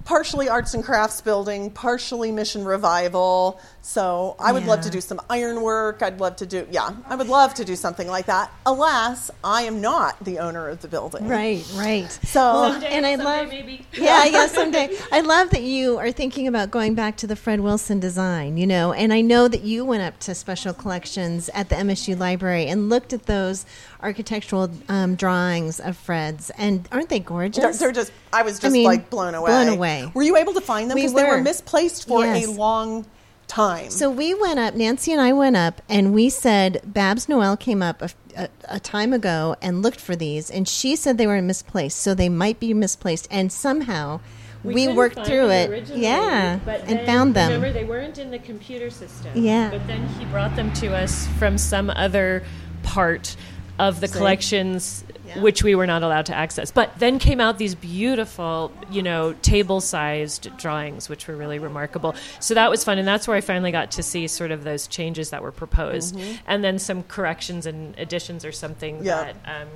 partially 0.04 0.48
arts 0.48 0.72
and 0.72 0.82
crafts 0.82 1.20
building, 1.20 1.70
partially 1.70 2.32
mission 2.32 2.64
revival. 2.64 3.60
So 3.88 4.36
I 4.38 4.52
would 4.52 4.64
yeah. 4.64 4.68
love 4.68 4.82
to 4.82 4.90
do 4.90 5.00
some 5.00 5.18
ironwork. 5.30 6.02
I'd 6.02 6.20
love 6.20 6.36
to 6.36 6.46
do, 6.46 6.68
yeah, 6.70 6.94
I 7.06 7.16
would 7.16 7.28
love 7.28 7.54
to 7.54 7.64
do 7.64 7.74
something 7.74 8.06
like 8.06 8.26
that. 8.26 8.52
Alas, 8.66 9.30
I 9.42 9.62
am 9.62 9.80
not 9.80 10.22
the 10.22 10.40
owner 10.40 10.68
of 10.68 10.82
the 10.82 10.88
building. 10.88 11.26
Right, 11.26 11.64
right. 11.74 12.10
So, 12.24 12.72
someday, 12.72 12.88
and 12.88 13.06
I 13.06 13.14
love, 13.14 13.48
maybe. 13.48 13.86
yeah, 13.94 14.26
yeah, 14.26 14.46
someday. 14.48 14.94
I 15.10 15.22
love 15.22 15.48
that 15.52 15.62
you 15.62 15.96
are 15.96 16.12
thinking 16.12 16.46
about 16.46 16.70
going 16.70 16.94
back 16.94 17.16
to 17.16 17.26
the 17.26 17.34
Fred 17.34 17.60
Willson 17.60 17.98
design, 17.98 18.58
you 18.58 18.66
know, 18.66 18.92
and 18.92 19.10
I 19.10 19.22
know 19.22 19.48
that 19.48 19.62
you 19.62 19.86
went 19.86 20.02
up 20.02 20.18
to 20.20 20.34
special 20.34 20.74
collections 20.74 21.48
at 21.54 21.70
the 21.70 21.76
MSU 21.76 22.18
library 22.18 22.66
and 22.66 22.90
looked 22.90 23.14
at 23.14 23.24
those 23.24 23.64
architectural 24.02 24.70
um, 24.90 25.14
drawings 25.14 25.80
of 25.80 25.96
Fred's, 25.96 26.50
and 26.58 26.86
aren't 26.92 27.08
they 27.08 27.20
gorgeous? 27.20 27.62
They're, 27.62 27.72
they're 27.72 27.92
just. 27.92 28.12
I 28.34 28.42
was 28.42 28.58
just 28.58 28.66
I 28.66 28.68
mean, 28.68 28.84
like 28.84 29.08
blown 29.08 29.34
away. 29.34 29.50
Blown 29.50 29.68
away. 29.68 30.12
Were 30.12 30.22
you 30.22 30.36
able 30.36 30.52
to 30.52 30.60
find 30.60 30.90
them? 30.90 30.96
Because 30.96 31.14
we 31.14 31.22
they 31.22 31.26
were 31.26 31.40
misplaced 31.40 32.06
for 32.06 32.22
yes. 32.22 32.46
a 32.46 32.50
long 32.50 33.06
time. 33.48 33.90
So 33.90 34.10
we 34.10 34.34
went 34.34 34.58
up. 34.58 34.74
Nancy 34.74 35.12
and 35.12 35.20
I 35.20 35.32
went 35.32 35.56
up, 35.56 35.82
and 35.88 36.14
we 36.14 36.30
said 36.30 36.80
Babs 36.84 37.26
Noell 37.26 37.58
came 37.58 37.82
up 37.82 38.02
a, 38.02 38.10
a, 38.36 38.48
a 38.68 38.80
time 38.80 39.12
ago 39.12 39.56
and 39.60 39.82
looked 39.82 40.00
for 40.00 40.14
these, 40.14 40.50
and 40.50 40.68
she 40.68 40.94
said 40.94 41.18
they 41.18 41.26
were 41.26 41.42
misplaced. 41.42 41.98
So 41.98 42.14
they 42.14 42.28
might 42.28 42.60
be 42.60 42.72
misplaced, 42.74 43.26
and 43.30 43.52
somehow. 43.52 44.20
We, 44.64 44.88
we 44.88 44.92
worked 44.92 45.24
through 45.24 45.50
it, 45.50 45.88
yeah, 45.90 46.58
and 46.66 47.06
found 47.06 47.34
them. 47.34 47.52
Remember, 47.52 47.72
they 47.72 47.84
weren't 47.84 48.18
in 48.18 48.32
the 48.32 48.40
computer 48.40 48.90
system. 48.90 49.30
Yeah, 49.36 49.70
but 49.70 49.86
then 49.86 50.04
he 50.08 50.24
brought 50.24 50.56
them 50.56 50.72
to 50.74 50.96
us 50.96 51.28
from 51.38 51.58
some 51.58 51.90
other 51.90 52.42
part 52.82 53.36
of 53.78 54.00
the 54.00 54.08
collections 54.08 55.04
yeah. 55.28 55.40
which 55.40 55.62
we 55.62 55.74
were 55.74 55.86
not 55.86 56.02
allowed 56.02 56.26
to 56.26 56.34
access. 56.34 56.70
But 56.70 56.98
then 56.98 57.18
came 57.18 57.40
out 57.40 57.58
these 57.58 57.74
beautiful, 57.74 58.72
you 58.90 59.02
know, 59.02 59.34
table 59.34 59.80
sized 59.80 60.56
drawings, 60.56 61.08
which 61.08 61.28
were 61.28 61.36
really 61.36 61.58
remarkable. 61.58 62.14
So 62.40 62.54
that 62.54 62.70
was 62.70 62.82
fun. 62.84 62.98
And 62.98 63.06
that's 63.06 63.28
where 63.28 63.36
I 63.36 63.40
finally 63.40 63.70
got 63.70 63.92
to 63.92 64.02
see 64.02 64.26
sort 64.26 64.50
of 64.50 64.64
those 64.64 64.86
changes 64.86 65.30
that 65.30 65.42
were 65.42 65.52
proposed. 65.52 66.16
Mm-hmm. 66.16 66.36
And 66.46 66.64
then 66.64 66.78
some 66.78 67.02
corrections 67.04 67.66
and 67.66 67.98
additions 67.98 68.44
or 68.44 68.52
something 68.52 69.04
yeah. 69.04 69.32
that. 69.44 69.62
Um, 69.62 69.68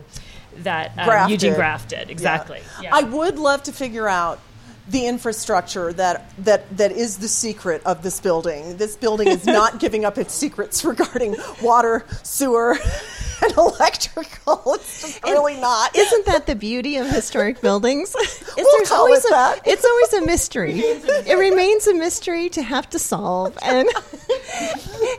that 0.58 0.92
um, 0.98 1.30
Eugene 1.30 1.54
Graff 1.54 1.88
did 1.88 2.10
exactly. 2.10 2.60
Yeah. 2.82 2.90
I 2.92 3.02
would 3.02 3.38
love 3.38 3.62
to 3.62 3.72
figure 3.72 4.06
out 4.06 4.38
the 4.88 5.06
infrastructure 5.06 5.92
that, 5.92 6.32
that, 6.38 6.76
that 6.76 6.92
is 6.92 7.18
the 7.18 7.28
secret 7.28 7.82
of 7.84 8.02
this 8.02 8.20
building. 8.20 8.76
This 8.76 8.96
building 8.96 9.28
is 9.28 9.46
not 9.46 9.78
giving 9.78 10.04
up 10.04 10.18
its 10.18 10.34
secrets 10.34 10.84
regarding 10.84 11.36
water, 11.62 12.04
sewer, 12.22 12.76
and 13.42 13.52
electrical. 13.56 14.62
It's 14.74 15.02
just 15.02 15.24
really 15.24 15.56
not. 15.56 15.96
Isn't 15.96 16.26
that 16.26 16.46
the 16.46 16.54
beauty 16.54 16.96
of 16.96 17.08
historic 17.08 17.60
buildings? 17.60 18.14
we'll 18.56 18.84
call 18.86 19.00
always 19.00 19.24
it 19.24 19.30
a, 19.30 19.34
that. 19.34 19.60
It's 19.66 19.84
always 19.84 20.12
a 20.14 20.26
mystery. 20.26 20.78
it 20.78 21.38
remains 21.38 21.86
a 21.86 21.94
mystery 21.94 22.48
to 22.50 22.62
have 22.62 22.88
to 22.90 22.98
solve, 22.98 23.58
and 23.62 23.88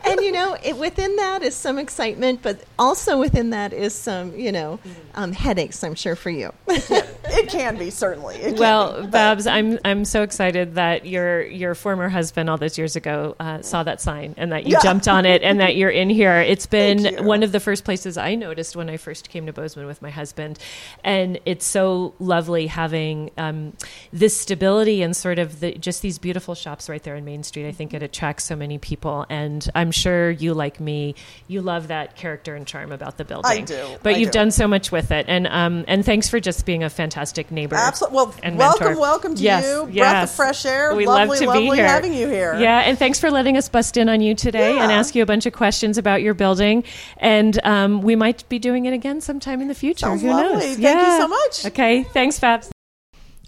and 0.06 0.22
you 0.22 0.32
know, 0.32 0.58
it, 0.64 0.78
within 0.78 1.16
that 1.18 1.44
is 1.44 1.56
some 1.56 1.78
excitement, 1.78 2.42
but 2.42 2.64
also 2.80 3.20
within 3.20 3.52
that 3.52 3.74
is 3.74 3.94
some 3.94 4.38
you 4.38 4.52
know 4.52 4.80
um, 5.16 5.32
headaches. 5.32 5.84
I'm 5.84 5.96
sure 5.96 6.16
for 6.16 6.30
you. 6.30 6.54
it 6.68 7.50
can 7.50 7.78
be 7.78 7.90
certainly. 7.90 8.36
It 8.36 8.52
can 8.52 8.60
well, 8.60 9.02
be, 9.02 9.08
Babs, 9.08 9.48
I'm 9.54 9.80
I'm 9.86 10.06
so 10.06 10.24
excited 10.24 10.76
that 10.76 11.06
your 11.06 11.44
your 11.44 11.76
former 11.76 12.10
husband 12.10 12.50
all 12.50 12.58
those 12.58 12.78
years 12.78 12.96
ago 12.96 13.36
uh, 13.40 13.62
saw 13.62 13.84
that 13.84 14.02
sign 14.02 14.34
and 14.38 14.52
that 14.52 14.66
you 14.66 14.72
Yeah. 14.74 14.80
jumped 14.82 15.08
on 15.08 15.26
it 15.26 15.44
and 15.44 15.60
that 15.60 15.76
you're 15.76 15.90
in 15.90 16.10
here. 16.10 16.38
It's 16.42 16.66
been 16.66 17.24
one 17.26 17.44
of 17.44 17.52
the 17.52 17.60
first 17.60 17.84
places 17.86 18.18
I 18.18 18.36
noticed 18.36 18.76
when 18.76 18.90
I 18.90 18.98
first 18.98 19.30
came 19.30 19.46
to 19.46 19.54
Bozeman 19.54 19.86
with 19.86 20.02
my 20.02 20.10
husband, 20.10 20.60
and 21.04 21.40
it's 21.46 21.66
so 21.66 22.14
lovely 22.20 22.68
having 22.68 23.30
um, 23.38 23.74
this 24.12 24.36
stability 24.36 25.02
and 25.04 25.16
sort 25.16 25.38
of 25.40 25.60
the, 25.60 25.74
just 25.74 26.02
these 26.02 26.18
beautiful 26.18 26.56
shops 26.56 26.90
right 26.90 27.04
there 27.04 27.16
on 27.16 27.24
Main 27.24 27.44
Street. 27.44 27.68
I 27.68 27.72
think 27.72 27.94
it 27.94 28.02
attracts 28.04 28.44
so 28.46 28.56
many 28.56 28.78
people, 28.80 29.26
and 29.30 29.70
I'm 29.76 29.92
sure 29.92 30.32
you 30.32 30.54
like 30.54 30.80
me, 30.80 31.16
you 31.48 31.62
love 31.62 31.90
that 31.90 32.16
character 32.16 32.56
and 32.56 32.66
charm 32.66 32.92
about 32.92 33.18
the 33.18 33.26
building. 33.26 33.52
I 33.52 33.62
do. 33.62 33.86
but 34.02 34.16
I 34.16 34.18
you've 34.18 34.32
do. 34.32 34.40
done 34.40 34.52
so 34.52 34.68
much 34.68 34.92
with 34.92 35.12
it, 35.12 35.26
and 35.30 35.46
um, 35.48 35.86
and 35.88 36.04
thanks 36.04 36.28
for 36.30 36.40
just 36.40 36.66
being 36.66 36.84
a 36.84 36.90
fantastic 36.90 37.52
neighbor. 37.52 37.76
Absolutely. 37.76 38.16
Well, 38.16 38.34
and 38.42 38.58
welcome, 38.58 38.86
mentor. 38.88 39.02
welcome 39.02 39.36
to 39.36 39.43
Yes, 39.44 39.66
you. 39.66 40.00
Breath 40.00 40.24
of 40.30 40.36
fresh 40.36 40.66
air. 40.66 40.96
We 40.96 41.06
lovely, 41.06 41.28
love 41.28 41.40
to 41.40 41.46
lovely 41.48 41.70
be 41.70 41.76
here. 41.76 41.88
having 41.88 42.14
you 42.14 42.28
here. 42.28 42.56
Yeah, 42.60 42.80
and 42.80 42.98
thanks 42.98 43.20
for 43.20 43.30
letting 43.32 43.58
us 43.58 43.70
bust 43.70 43.98
in 43.98 44.10
on 44.10 44.22
you 44.22 44.36
today 44.36 44.78
and 44.78 44.92
ask 44.92 45.16
you 45.16 45.24
a 45.24 45.26
bunch 45.26 45.46
of 45.46 45.54
questions 45.54 45.98
about 45.98 46.22
your 46.22 46.34
building. 46.34 46.84
And 47.18 47.60
um, 47.66 48.02
we 48.02 48.16
might 48.16 48.48
be 48.50 48.60
doing 48.60 48.86
it 48.86 48.94
again 48.94 49.22
sometime 49.22 49.62
in 49.62 49.68
the 49.68 49.76
future. 49.76 50.06
Sounds 50.06 50.22
Who 50.22 50.30
lovely. 50.30 50.68
knows? 50.68 50.78
Thank 50.78 51.00
you 51.00 51.18
so 51.18 51.28
much. 51.28 51.66
Okay, 51.68 52.04
thanks, 52.04 52.40
Babs. 52.40 52.72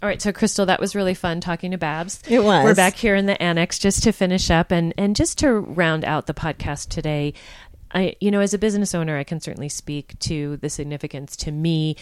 All 0.04 0.10
right, 0.10 0.22
so 0.22 0.32
Crystal, 0.32 0.66
that 0.68 0.80
was 0.80 0.94
really 0.94 1.14
fun 1.14 1.42
talking 1.42 1.72
to 1.72 1.78
Babs. 1.78 2.22
It 2.28 2.44
was. 2.44 2.64
We're 2.64 2.76
back 2.76 2.96
here 2.96 3.16
in 3.16 3.26
the 3.26 3.42
annex 3.42 3.80
just 3.80 4.04
to 4.04 4.12
finish 4.12 4.52
up 4.52 4.72
and 4.72 4.94
and 4.98 5.16
just 5.16 5.40
to 5.40 5.52
round 5.52 6.06
out 6.06 6.28
the 6.28 6.34
podcast 6.34 6.90
today. 6.90 7.34
I, 7.92 8.16
you 8.20 8.30
know, 8.30 8.42
as 8.42 8.54
a 8.54 8.58
business 8.58 8.94
owner, 8.94 9.18
I 9.18 9.24
can 9.24 9.40
certainly 9.40 9.70
speak 9.70 10.20
to 10.20 10.58
the 10.58 10.70
significance 10.70 11.38
to 11.38 11.52
me 11.52 11.96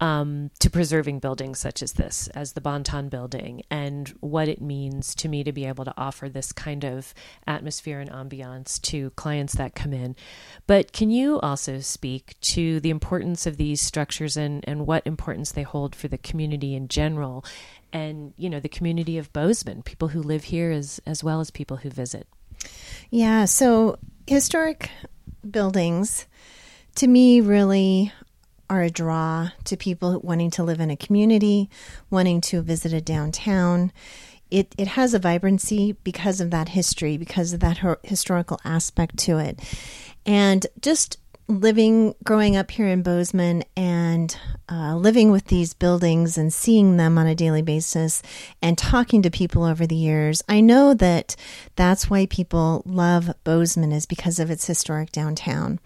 um, 0.00 0.50
to 0.58 0.68
preserving 0.68 1.20
buildings 1.20 1.58
such 1.58 1.82
as 1.82 1.92
this, 1.92 2.28
as 2.28 2.52
the 2.52 2.60
Bonton 2.60 3.08
building, 3.08 3.62
and 3.70 4.08
what 4.20 4.48
it 4.48 4.60
means 4.60 5.14
to 5.16 5.28
me 5.28 5.44
to 5.44 5.52
be 5.52 5.64
able 5.64 5.84
to 5.84 5.94
offer 5.96 6.28
this 6.28 6.52
kind 6.52 6.84
of 6.84 7.14
atmosphere 7.46 8.00
and 8.00 8.10
ambiance 8.10 8.80
to 8.82 9.10
clients 9.10 9.54
that 9.54 9.74
come 9.74 9.92
in. 9.92 10.16
But 10.66 10.92
can 10.92 11.10
you 11.10 11.40
also 11.40 11.80
speak 11.80 12.34
to 12.42 12.80
the 12.80 12.90
importance 12.90 13.46
of 13.46 13.56
these 13.56 13.80
structures 13.80 14.36
and, 14.36 14.64
and 14.66 14.86
what 14.86 15.06
importance 15.06 15.52
they 15.52 15.62
hold 15.62 15.94
for 15.94 16.08
the 16.08 16.18
community 16.18 16.74
in 16.74 16.88
general? 16.88 17.44
And, 17.92 18.34
you 18.36 18.50
know, 18.50 18.58
the 18.58 18.68
community 18.68 19.18
of 19.18 19.32
Bozeman, 19.32 19.82
people 19.82 20.08
who 20.08 20.20
live 20.20 20.44
here 20.44 20.72
as, 20.72 21.00
as 21.06 21.22
well 21.22 21.40
as 21.40 21.52
people 21.52 21.76
who 21.76 21.90
visit. 21.90 22.26
Yeah, 23.10 23.44
so 23.44 23.98
historic 24.26 24.90
buildings 25.48 26.26
to 26.96 27.06
me 27.06 27.40
really 27.40 28.12
are 28.68 28.82
a 28.82 28.90
draw 28.90 29.50
to 29.64 29.76
people 29.76 30.20
wanting 30.22 30.50
to 30.52 30.64
live 30.64 30.80
in 30.80 30.90
a 30.90 30.96
community, 30.96 31.68
wanting 32.10 32.40
to 32.42 32.62
visit 32.62 32.92
a 32.92 33.00
downtown. 33.00 33.92
It, 34.50 34.74
it 34.78 34.88
has 34.88 35.14
a 35.14 35.18
vibrancy 35.18 35.96
because 36.04 36.40
of 36.40 36.50
that 36.50 36.70
history, 36.70 37.16
because 37.16 37.52
of 37.52 37.60
that 37.60 37.98
historical 38.02 38.60
aspect 38.64 39.16
to 39.20 39.38
it. 39.38 39.60
And 40.26 40.66
just 40.80 41.18
living, 41.48 42.14
growing 42.24 42.56
up 42.56 42.70
here 42.70 42.86
in 42.88 43.02
Bozeman 43.02 43.64
and 43.76 44.36
uh, 44.70 44.96
living 44.96 45.30
with 45.30 45.46
these 45.46 45.74
buildings 45.74 46.38
and 46.38 46.52
seeing 46.52 46.96
them 46.96 47.18
on 47.18 47.26
a 47.26 47.34
daily 47.34 47.62
basis 47.62 48.22
and 48.62 48.78
talking 48.78 49.22
to 49.22 49.30
people 49.30 49.64
over 49.64 49.86
the 49.86 49.94
years, 49.94 50.42
I 50.48 50.60
know 50.60 50.94
that 50.94 51.36
that's 51.76 52.08
why 52.08 52.26
people 52.26 52.82
love 52.86 53.34
Bozeman 53.44 53.92
is 53.92 54.06
because 54.06 54.38
of 54.38 54.50
its 54.50 54.66
historic 54.66 55.12
downtown. 55.12 55.80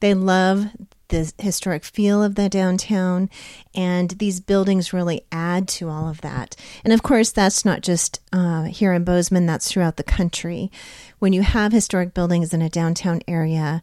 They 0.00 0.14
love 0.14 0.66
the 1.08 1.32
historic 1.38 1.84
feel 1.84 2.22
of 2.22 2.34
the 2.34 2.48
downtown, 2.48 3.30
and 3.74 4.10
these 4.10 4.40
buildings 4.40 4.92
really 4.92 5.22
add 5.30 5.68
to 5.68 5.88
all 5.88 6.08
of 6.08 6.20
that. 6.22 6.56
And 6.84 6.92
of 6.92 7.02
course, 7.02 7.32
that's 7.32 7.64
not 7.64 7.82
just 7.82 8.20
uh, 8.32 8.64
here 8.64 8.92
in 8.92 9.04
Bozeman, 9.04 9.46
that's 9.46 9.70
throughout 9.70 9.96
the 9.96 10.02
country. 10.02 10.70
When 11.18 11.32
you 11.32 11.42
have 11.42 11.72
historic 11.72 12.14
buildings 12.14 12.52
in 12.52 12.62
a 12.62 12.68
downtown 12.68 13.22
area, 13.26 13.82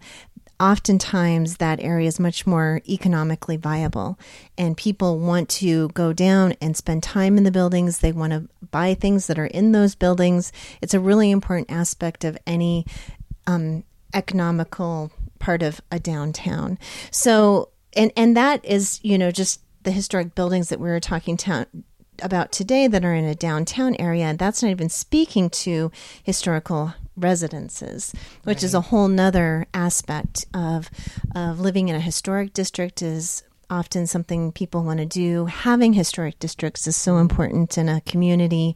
oftentimes 0.59 1.57
that 1.57 1.79
area 1.81 2.07
is 2.07 2.19
much 2.19 2.45
more 2.45 2.81
economically 2.87 3.57
viable 3.57 4.17
and 4.57 4.77
people 4.77 5.19
want 5.19 5.49
to 5.49 5.89
go 5.89 6.13
down 6.13 6.53
and 6.61 6.77
spend 6.77 7.01
time 7.03 7.37
in 7.37 7.43
the 7.43 7.51
buildings 7.51 7.99
they 7.99 8.11
want 8.11 8.31
to 8.31 8.47
buy 8.71 8.93
things 8.93 9.27
that 9.27 9.39
are 9.39 9.47
in 9.47 9.71
those 9.71 9.95
buildings 9.95 10.53
it's 10.81 10.93
a 10.93 10.99
really 10.99 11.31
important 11.31 11.69
aspect 11.71 12.23
of 12.23 12.37
any 12.45 12.85
um, 13.47 13.83
economical 14.13 15.11
part 15.43 15.61
of 15.61 15.81
a 15.91 15.99
downtown. 15.99 16.79
So 17.11 17.69
and 17.95 18.11
and 18.15 18.35
that 18.37 18.63
is 18.65 18.99
you 19.03 19.17
know 19.17 19.31
just 19.31 19.61
the 19.83 19.91
historic 19.91 20.33
buildings 20.33 20.69
that 20.69 20.79
we 20.79 20.89
were 20.89 20.99
talking 20.99 21.37
to 21.37 21.67
about 22.21 22.51
today 22.51 22.87
that 22.87 23.03
are 23.03 23.13
in 23.13 23.25
a 23.25 23.35
downtown 23.35 23.95
area 23.99 24.25
and 24.25 24.39
that's 24.39 24.61
not 24.63 24.69
even 24.69 24.87
speaking 24.87 25.49
to 25.49 25.91
historical 26.23 26.93
residences 27.17 28.13
which 28.43 28.63
is 28.63 28.75
a 28.75 28.81
whole 28.81 29.07
nother 29.07 29.65
aspect 29.73 30.45
of 30.53 30.89
of 31.35 31.59
living 31.59 31.89
in 31.89 31.95
a 31.95 31.99
historic 31.99 32.53
district 32.53 33.01
is 33.01 33.43
often 33.69 34.05
something 34.05 34.51
people 34.51 34.83
want 34.83 34.99
to 34.99 35.05
do. 35.05 35.45
Having 35.45 35.93
historic 35.93 36.37
districts 36.39 36.85
is 36.85 36.95
so 36.95 37.17
important 37.17 37.77
in 37.77 37.89
a 37.89 38.01
community. 38.01 38.75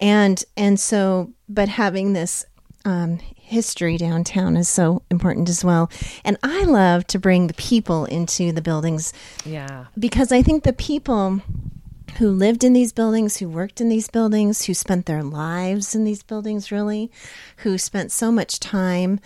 And 0.00 0.42
and 0.56 0.78
so 0.78 1.32
but 1.48 1.68
having 1.68 2.12
this 2.12 2.44
um, 2.84 3.18
history 3.46 3.96
downtown 3.96 4.56
is 4.56 4.68
so 4.68 5.02
important 5.10 5.48
as 5.48 5.64
well 5.64 5.88
and 6.24 6.36
i 6.42 6.64
love 6.64 7.06
to 7.06 7.18
bring 7.18 7.46
the 7.46 7.54
people 7.54 8.04
into 8.06 8.50
the 8.52 8.60
buildings 8.60 9.12
Yeah. 9.44 9.84
because 9.98 10.32
I 10.32 10.42
think 10.42 10.64
the 10.64 10.72
people 10.72 11.40
who 12.18 12.28
lived 12.30 12.64
in 12.64 12.72
these 12.72 12.92
buildings, 12.92 13.36
who 13.36 13.48
worked 13.48 13.78
in 13.80 13.88
these 13.90 14.08
buildings, 14.08 14.64
who 14.64 14.72
spent 14.74 15.04
their 15.06 15.22
lives 15.22 15.94
in 15.94 16.04
these 16.04 16.22
buildings, 16.22 16.72
really, 16.72 17.10
who 17.58 17.76
spent 17.76 18.10
so 18.10 18.32
much 18.32 18.58
time 18.58 19.20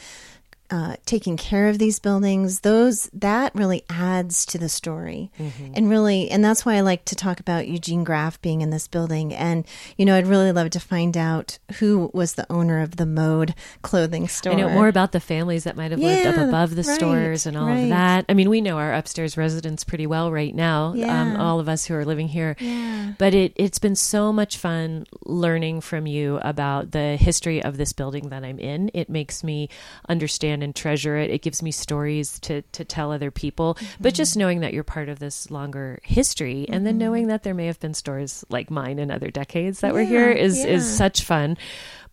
uh, 0.71 0.97
taking 1.05 1.37
care 1.37 1.69
of 1.69 1.79
these 1.79 1.99
buildings, 1.99 2.61
those 2.61 3.11
that 3.13 3.55
really 3.55 3.83
adds 3.91 4.47
to 4.47 4.59
the 4.59 4.69
story, 4.69 5.31
and 5.75 5.91
really, 5.91 6.31
and 6.31 6.45
that's 6.45 6.65
why 6.65 6.75
I 6.75 6.81
like 6.81 7.05
to 7.07 7.15
talk 7.15 7.41
about 7.41 7.69
Eugene 7.69 8.05
Graff 8.05 8.41
being 8.41 8.61
in 8.61 8.71
this 8.71 8.87
building. 8.87 9.35
And 9.35 9.67
you 9.97 10.05
know, 10.05 10.17
I'd 10.17 10.27
really 10.27 10.53
love 10.53 10.71
to 10.71 10.81
find 10.81 11.17
out 11.17 11.59
who 11.79 12.11
was 12.15 12.35
the 12.35 12.51
owner 12.51 12.81
of 12.81 12.97
the 12.97 13.07
Mode 13.07 13.55
clothing 13.83 14.29
store. 14.29 14.53
I 14.53 14.57
know 14.57 14.69
more 14.71 14.89
about 14.89 15.13
the 15.13 15.21
families 15.21 15.65
that 15.65 15.77
might 15.77 15.91
have 15.91 16.01
lived 16.01 16.27
up 16.27 16.37
above 16.37 16.77
the 16.77 16.83
right, 16.83 16.95
stores 16.95 17.47
and 17.47 17.57
all 17.57 17.67
right. 17.67 17.81
of 17.81 17.89
that. 17.91 18.25
I 18.29 18.35
mean, 18.35 18.49
we 18.49 18.61
know 18.61 18.79
our 18.79 18.93
upstairs 18.95 19.37
residents 19.37 19.85
pretty 19.85 20.07
well 20.07 20.31
right 20.31 20.55
now, 20.55 20.95
um, 20.95 21.37
all 21.37 21.61
of 21.61 21.69
us 21.69 21.85
who 21.87 21.95
are 21.95 22.05
living 22.05 22.29
here. 22.29 22.57
Yeah. 22.59 23.13
But 23.19 23.35
it, 23.35 23.53
it's 23.57 23.79
been 23.79 23.97
so 23.97 24.33
much 24.33 24.57
fun 24.57 25.07
learning 25.25 25.81
from 25.81 26.07
you 26.07 26.39
about 26.43 26.93
the 26.93 27.17
history 27.17 27.63
of 27.63 27.77
this 27.77 27.93
building 27.93 28.29
that 28.29 28.45
I'm 28.45 28.59
in. 28.59 28.91
It 28.95 29.09
makes 29.09 29.43
me 29.43 29.69
understand 30.09 30.60
and 30.63 30.75
treasure 30.75 31.17
it. 31.17 31.31
It 31.31 31.43
gives 31.43 31.63
me 31.63 31.71
stories 31.71 32.39
to, 32.41 32.63
to 32.63 32.85
tell 32.85 33.13
other 33.13 33.31
people. 33.31 33.75
Mm-hmm. 33.75 34.03
But 34.03 34.15
just 34.15 34.37
knowing 34.37 34.61
that 34.61 34.73
you're 34.73 34.85
part 34.85 35.09
of 35.09 35.19
this 35.19 35.51
longer 35.51 36.01
history 36.03 36.67
and 36.69 36.87
then 36.87 36.99
knowing 36.99 37.29
that 37.29 37.43
there 37.43 37.55
may 37.55 37.67
have 37.67 37.81
been 37.81 37.95
stores 37.95 38.45
like 38.49 38.71
mine 38.71 38.99
in 38.99 39.11
other 39.11 39.31
decades 39.31 39.81
that 39.81 39.95
were 39.95 40.03
here 40.03 40.31
is 40.31 40.59
Yeah, 40.59 40.67
is, 40.67 40.83
is 40.85 40.97
such 40.97 41.23
fun. 41.23 41.57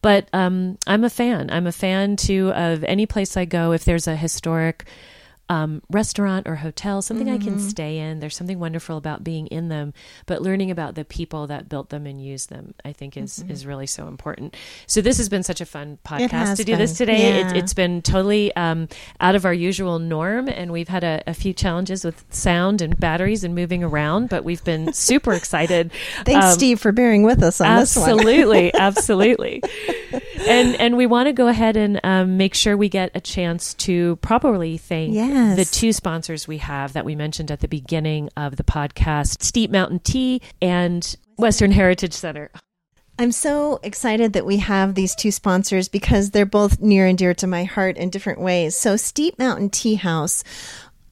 But 0.01 0.29
um, 0.33 0.77
I'm 0.85 1.03
a 1.03 1.09
fan. 1.09 1.49
I'm 1.49 1.67
a 1.67 1.71
fan 1.71 2.15
too 2.15 2.51
of 2.51 2.83
any 2.83 3.05
place 3.05 3.35
I 3.35 3.45
go. 3.45 3.71
If 3.71 3.85
there's 3.85 4.07
a 4.07 4.15
historic 4.15 4.85
um, 5.49 5.81
restaurant 5.89 6.47
or 6.47 6.55
hotel, 6.55 7.01
something 7.01 7.29
I 7.29 7.37
Mm-hmm. 7.37 7.47
can 7.47 7.59
stay 7.59 7.99
in, 7.99 8.19
there's 8.19 8.35
something 8.35 8.59
wonderful 8.59 8.97
about 8.97 9.23
being 9.23 9.47
in 9.47 9.69
them. 9.69 9.93
But 10.25 10.41
learning 10.41 10.71
about 10.71 10.95
the 10.95 11.05
people 11.05 11.47
that 11.47 11.69
built 11.69 11.89
them 11.89 12.05
and 12.05 12.21
used 12.23 12.49
them, 12.49 12.73
I 12.83 12.91
think, 12.93 13.15
is 13.17 13.43
is 13.47 13.65
really 13.65 13.87
so 13.87 14.07
important. 14.07 14.55
So 14.87 15.01
this 15.01 15.17
has 15.17 15.29
been 15.29 15.43
such 15.43 15.61
a 15.61 15.65
fun 15.65 15.99
podcast 16.05 16.57
to 16.57 16.63
do 16.63 16.75
this 16.75 16.97
today. 16.97 17.29
Yeah. 17.39 17.51
It, 17.51 17.57
it's 17.57 17.73
been 17.73 18.01
totally 18.01 18.53
um, 18.55 18.87
out 19.21 19.35
of 19.35 19.45
our 19.45 19.53
usual 19.53 19.99
norm, 19.99 20.49
and 20.49 20.71
we've 20.71 20.87
had 20.89 21.03
a, 21.03 21.23
a 21.27 21.33
few 21.33 21.53
challenges 21.53 22.03
with 22.03 22.25
sound 22.29 22.81
and 22.81 22.99
batteries 22.99 23.43
and 23.43 23.55
moving 23.55 23.83
around. 23.83 24.29
But 24.29 24.43
we've 24.43 24.63
been 24.63 24.91
super 24.93 25.33
excited. 25.33 25.91
Thanks, 26.25 26.45
Um, 26.45 26.51
Steve, 26.53 26.79
for 26.79 26.91
bearing 26.91 27.23
with 27.23 27.41
us 27.43 27.61
on 27.61 27.79
this 27.79 27.95
one. 27.95 28.09
absolutely 28.09 28.73
absolutely 28.87 29.61
and 30.47 30.75
and 30.79 30.97
we 30.97 31.05
want 31.05 31.27
to 31.27 31.33
go 31.33 31.47
ahead 31.47 31.77
and 31.77 31.99
um, 32.03 32.37
make 32.37 32.53
sure 32.53 32.75
we 32.77 32.89
get 32.89 33.11
a 33.15 33.21
chance 33.21 33.73
to 33.75 34.15
properly 34.17 34.77
thank 34.77 35.13
Yes. 35.37 35.55
the 35.55 35.65
two 35.65 35.93
sponsors 35.93 36.47
we 36.47 36.57
have 36.57 36.93
that 36.93 37.05
we 37.05 37.15
mentioned 37.15 37.51
at 37.51 37.59
the 37.59 37.67
beginning 37.67 38.29
of 38.35 38.55
the 38.55 38.63
podcast 38.63 39.43
steep 39.43 39.69
mountain 39.69 39.99
tea 39.99 40.41
and 40.61 41.15
Western 41.37 41.71
Heritage 41.71 42.13
Center. 42.13 42.49
I'm 43.19 43.31
so 43.31 43.79
excited 43.81 44.33
that 44.33 44.45
we 44.45 44.57
have 44.57 44.93
these 44.93 45.15
two 45.15 45.31
sponsors 45.31 45.89
because 45.89 46.31
they're 46.31 46.45
both 46.45 46.79
near 46.79 47.07
and 47.07 47.17
dear 47.17 47.33
to 47.35 47.47
my 47.47 47.63
heart 47.63 47.97
in 47.97 48.11
different 48.11 48.39
ways. 48.39 48.77
So, 48.77 48.95
Steep 48.95 49.39
Mountain 49.39 49.71
Tea 49.71 49.95
House 49.95 50.43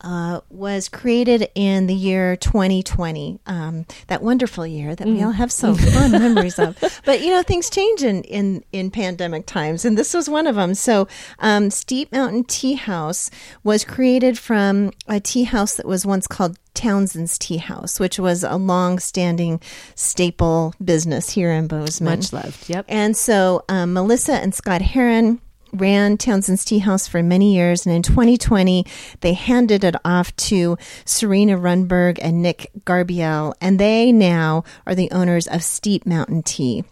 uh, 0.01 0.41
was 0.49 0.89
created 0.89 1.49
in 1.55 1.87
the 1.87 1.93
year 1.93 2.35
2020, 2.35 3.39
um, 3.45 3.85
that 4.07 4.21
wonderful 4.21 4.65
year 4.65 4.95
that 4.95 5.07
mm. 5.07 5.15
we 5.15 5.23
all 5.23 5.31
have 5.31 5.51
so 5.51 5.73
fun 5.75 6.11
memories 6.11 6.59
of. 6.59 6.77
But 7.05 7.21
you 7.21 7.29
know, 7.31 7.43
things 7.43 7.69
change 7.69 8.03
in, 8.03 8.23
in, 8.23 8.63
in 8.71 8.91
pandemic 8.91 9.45
times, 9.45 9.85
and 9.85 9.97
this 9.97 10.13
was 10.13 10.29
one 10.29 10.47
of 10.47 10.55
them. 10.55 10.75
So, 10.75 11.07
um, 11.39 11.69
Steep 11.69 12.11
Mountain 12.11 12.45
Tea 12.45 12.73
House 12.73 13.31
was 13.63 13.83
created 13.83 14.37
from 14.37 14.91
a 15.07 15.19
tea 15.19 15.43
house 15.43 15.75
that 15.75 15.85
was 15.85 16.05
once 16.05 16.27
called 16.27 16.57
Townsend's 16.73 17.39
Tea 17.39 17.57
House, 17.57 17.99
which 17.99 18.19
was 18.19 18.43
a 18.43 18.57
long-standing 18.57 19.61
staple 19.95 20.73
business 20.83 21.29
here 21.31 21.51
in 21.51 21.67
Bozeman. 21.67 22.19
Much 22.19 22.33
loved. 22.33 22.69
Yep. 22.69 22.85
And 22.87 23.15
so, 23.15 23.63
um, 23.69 23.93
Melissa 23.93 24.33
and 24.33 24.53
Scott 24.53 24.81
Heron 24.81 25.39
ran 25.79 26.17
Townsend's 26.17 26.65
Tea 26.65 26.79
House 26.79 27.07
for 27.07 27.21
many 27.21 27.55
years, 27.55 27.85
and 27.85 27.95
in 27.95 28.01
2020 28.01 28.85
they 29.21 29.33
handed 29.33 29.83
it 29.83 29.95
off 30.03 30.35
to 30.37 30.77
Serena 31.05 31.57
Runberg 31.57 32.19
and 32.21 32.41
Nick 32.41 32.71
Garbiel, 32.85 33.53
and 33.61 33.79
they 33.79 34.11
now 34.11 34.63
are 34.85 34.95
the 34.95 35.11
owners 35.11 35.47
of 35.47 35.63
Steep 35.63 36.05
Mountain 36.05 36.43
Tea. 36.43 36.83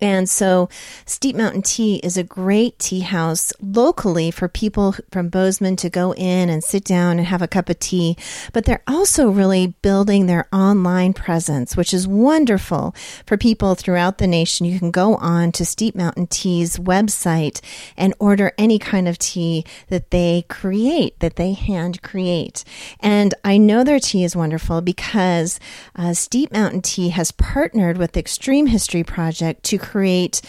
And 0.00 0.28
so 0.28 0.68
Steep 1.06 1.36
Mountain 1.36 1.62
Tea 1.62 1.96
is 1.96 2.16
a 2.16 2.24
great 2.24 2.78
tea 2.78 3.00
house 3.00 3.52
locally 3.60 4.30
for 4.30 4.48
people 4.48 4.94
from 5.10 5.28
Bozeman 5.28 5.76
to 5.76 5.90
go 5.90 6.14
in 6.14 6.48
and 6.48 6.62
sit 6.62 6.84
down 6.84 7.18
and 7.18 7.26
have 7.26 7.42
a 7.42 7.48
cup 7.48 7.68
of 7.68 7.78
tea. 7.78 8.16
But 8.52 8.64
they're 8.64 8.82
also 8.86 9.30
really 9.30 9.68
building 9.82 10.26
their 10.26 10.46
online 10.52 11.12
presence, 11.12 11.76
which 11.76 11.94
is 11.94 12.06
wonderful 12.08 12.94
for 13.26 13.36
people 13.36 13.74
throughout 13.74 14.18
the 14.18 14.26
nation. 14.26 14.66
You 14.66 14.78
can 14.78 14.90
go 14.90 15.16
on 15.16 15.52
to 15.52 15.64
Steep 15.64 15.94
Mountain 15.94 16.28
Tea's 16.28 16.78
website 16.78 17.60
and 17.96 18.14
order 18.18 18.52
any 18.58 18.78
kind 18.78 19.08
of 19.08 19.18
tea 19.18 19.64
that 19.88 20.10
they 20.10 20.44
create, 20.48 21.18
that 21.20 21.36
they 21.36 21.52
hand 21.52 22.02
create. 22.02 22.64
And 23.00 23.34
I 23.44 23.58
know 23.58 23.84
their 23.84 24.00
tea 24.00 24.24
is 24.24 24.36
wonderful 24.36 24.80
because 24.80 25.58
uh, 25.96 26.14
Steep 26.14 26.52
Mountain 26.52 26.82
Tea 26.82 27.10
has 27.10 27.32
partnered 27.32 27.98
with 27.98 28.16
Extreme 28.16 28.66
History 28.66 29.02
Project 29.02 29.62
to 29.64 29.78
create 29.84 30.40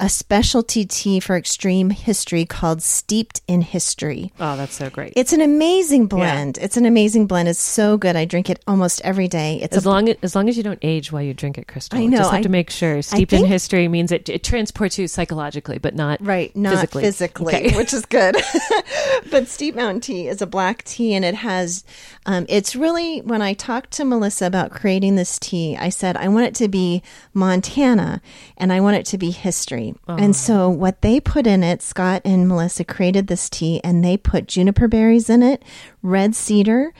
a 0.00 0.08
specialty 0.08 0.84
tea 0.84 1.18
for 1.18 1.36
extreme 1.36 1.90
history 1.90 2.44
called 2.44 2.80
Steeped 2.82 3.40
in 3.48 3.62
History. 3.62 4.32
Oh, 4.38 4.56
that's 4.56 4.74
so 4.74 4.90
great. 4.90 5.12
It's 5.16 5.32
an 5.32 5.40
amazing 5.40 6.06
blend. 6.06 6.56
Yeah. 6.56 6.64
It's 6.64 6.76
an 6.76 6.86
amazing 6.86 7.26
blend. 7.26 7.48
It's 7.48 7.58
so 7.58 7.96
good. 7.96 8.14
I 8.14 8.24
drink 8.24 8.48
it 8.48 8.62
almost 8.68 9.00
every 9.02 9.26
day. 9.26 9.58
It's 9.60 9.76
as 9.76 9.84
a, 9.84 9.90
long 9.90 10.08
as, 10.08 10.16
as 10.22 10.36
long 10.36 10.48
as 10.48 10.56
you 10.56 10.62
don't 10.62 10.78
age 10.82 11.10
while 11.10 11.22
you 11.22 11.34
drink 11.34 11.58
it, 11.58 11.66
Crystal. 11.66 11.98
I 11.98 12.06
know. 12.06 12.18
Just 12.18 12.30
have 12.30 12.40
I, 12.40 12.42
to 12.42 12.48
make 12.48 12.70
sure. 12.70 13.02
Steeped 13.02 13.30
think, 13.30 13.44
in 13.44 13.48
history 13.48 13.88
means 13.88 14.12
it, 14.12 14.28
it 14.28 14.44
transports 14.44 14.98
you 14.98 15.08
psychologically, 15.08 15.78
but 15.78 15.96
not 15.96 16.24
right, 16.24 16.54
not 16.54 16.74
physically, 16.74 17.02
physically 17.02 17.54
okay. 17.54 17.76
which 17.76 17.92
is 17.92 18.06
good. 18.06 18.36
but 19.30 19.48
Steep 19.48 19.74
Mountain 19.74 20.00
Tea 20.00 20.28
is 20.28 20.40
a 20.40 20.46
black 20.46 20.84
tea, 20.84 21.14
and 21.14 21.24
it 21.24 21.34
has. 21.34 21.84
Um, 22.24 22.46
it's 22.48 22.76
really 22.76 23.20
when 23.22 23.42
I 23.42 23.52
talked 23.52 23.90
to 23.92 24.04
Melissa 24.04 24.46
about 24.46 24.70
creating 24.70 25.16
this 25.16 25.40
tea, 25.40 25.76
I 25.76 25.88
said 25.88 26.16
I 26.16 26.28
want 26.28 26.46
it 26.46 26.54
to 26.56 26.68
be 26.68 27.02
Montana, 27.34 28.20
and 28.56 28.72
I 28.72 28.80
want 28.80 28.96
it 28.96 29.06
to 29.06 29.18
be 29.18 29.30
history. 29.32 29.87
And 30.06 30.34
so 30.34 30.68
what 30.68 31.02
they 31.02 31.20
put 31.20 31.46
in 31.46 31.62
it, 31.62 31.82
Scott 31.82 32.22
and 32.24 32.48
Melissa 32.48 32.84
created 32.84 33.26
this 33.26 33.48
tea 33.48 33.80
and 33.82 34.04
they 34.04 34.16
put 34.16 34.48
juniper 34.48 34.88
berries 34.88 35.30
in 35.30 35.42
it, 35.42 35.62
red 36.02 36.34
cedar, 36.34 36.92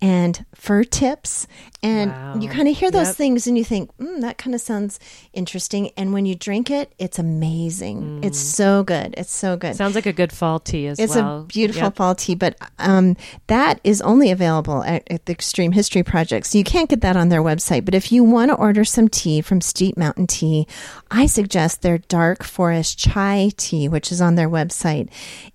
and 0.00 0.44
fir 0.54 0.84
tips. 0.84 1.46
And 1.82 2.10
wow. 2.10 2.36
you 2.40 2.48
kind 2.48 2.68
of 2.68 2.76
hear 2.76 2.90
those 2.90 3.08
yep. 3.08 3.16
things 3.16 3.46
and 3.46 3.56
you 3.56 3.64
think, 3.64 3.96
mm, 3.98 4.20
that 4.20 4.38
kind 4.38 4.54
of 4.54 4.60
sounds 4.60 4.98
interesting. 5.32 5.90
And 5.96 6.12
when 6.12 6.26
you 6.26 6.34
drink 6.34 6.70
it, 6.70 6.92
it's 6.98 7.18
amazing. 7.18 8.02
Mm. 8.02 8.24
It's 8.24 8.38
so 8.38 8.82
good. 8.82 9.14
It's 9.16 9.32
so 9.32 9.56
good. 9.56 9.76
Sounds 9.76 9.94
like 9.94 10.06
a 10.06 10.12
good 10.12 10.32
fall 10.32 10.58
tea 10.58 10.88
as 10.88 10.98
it's 10.98 11.14
well. 11.14 11.44
It's 11.44 11.44
a 11.44 11.46
beautiful 11.46 11.84
yep. 11.84 11.96
fall 11.96 12.14
tea, 12.14 12.34
but 12.34 12.56
um, 12.78 13.16
that 13.46 13.80
is 13.84 14.02
only 14.02 14.30
available 14.30 14.82
at, 14.84 15.06
at, 15.10 15.26
the 15.26 15.32
Extreme 15.32 15.72
History 15.72 16.02
Project. 16.02 16.46
So 16.46 16.58
you 16.58 16.64
can't 16.64 16.90
get 16.90 17.00
that 17.02 17.16
on 17.16 17.28
their 17.28 17.42
website. 17.42 17.84
But 17.84 17.94
if 17.94 18.10
you 18.10 18.24
want 18.24 18.50
to 18.50 18.56
order 18.56 18.84
some 18.84 19.08
tea 19.08 19.40
from 19.40 19.60
Steep 19.60 19.96
Mountain 19.96 20.26
Tea, 20.26 20.66
I 21.10 21.26
suggest 21.26 21.82
their 21.82 21.98
Dark 21.98 22.42
Forest 22.42 22.98
Chai 22.98 23.50
Tea, 23.56 23.88
which 23.88 24.10
is 24.10 24.20
on 24.20 24.34
their 24.34 24.48
website. 24.48 25.08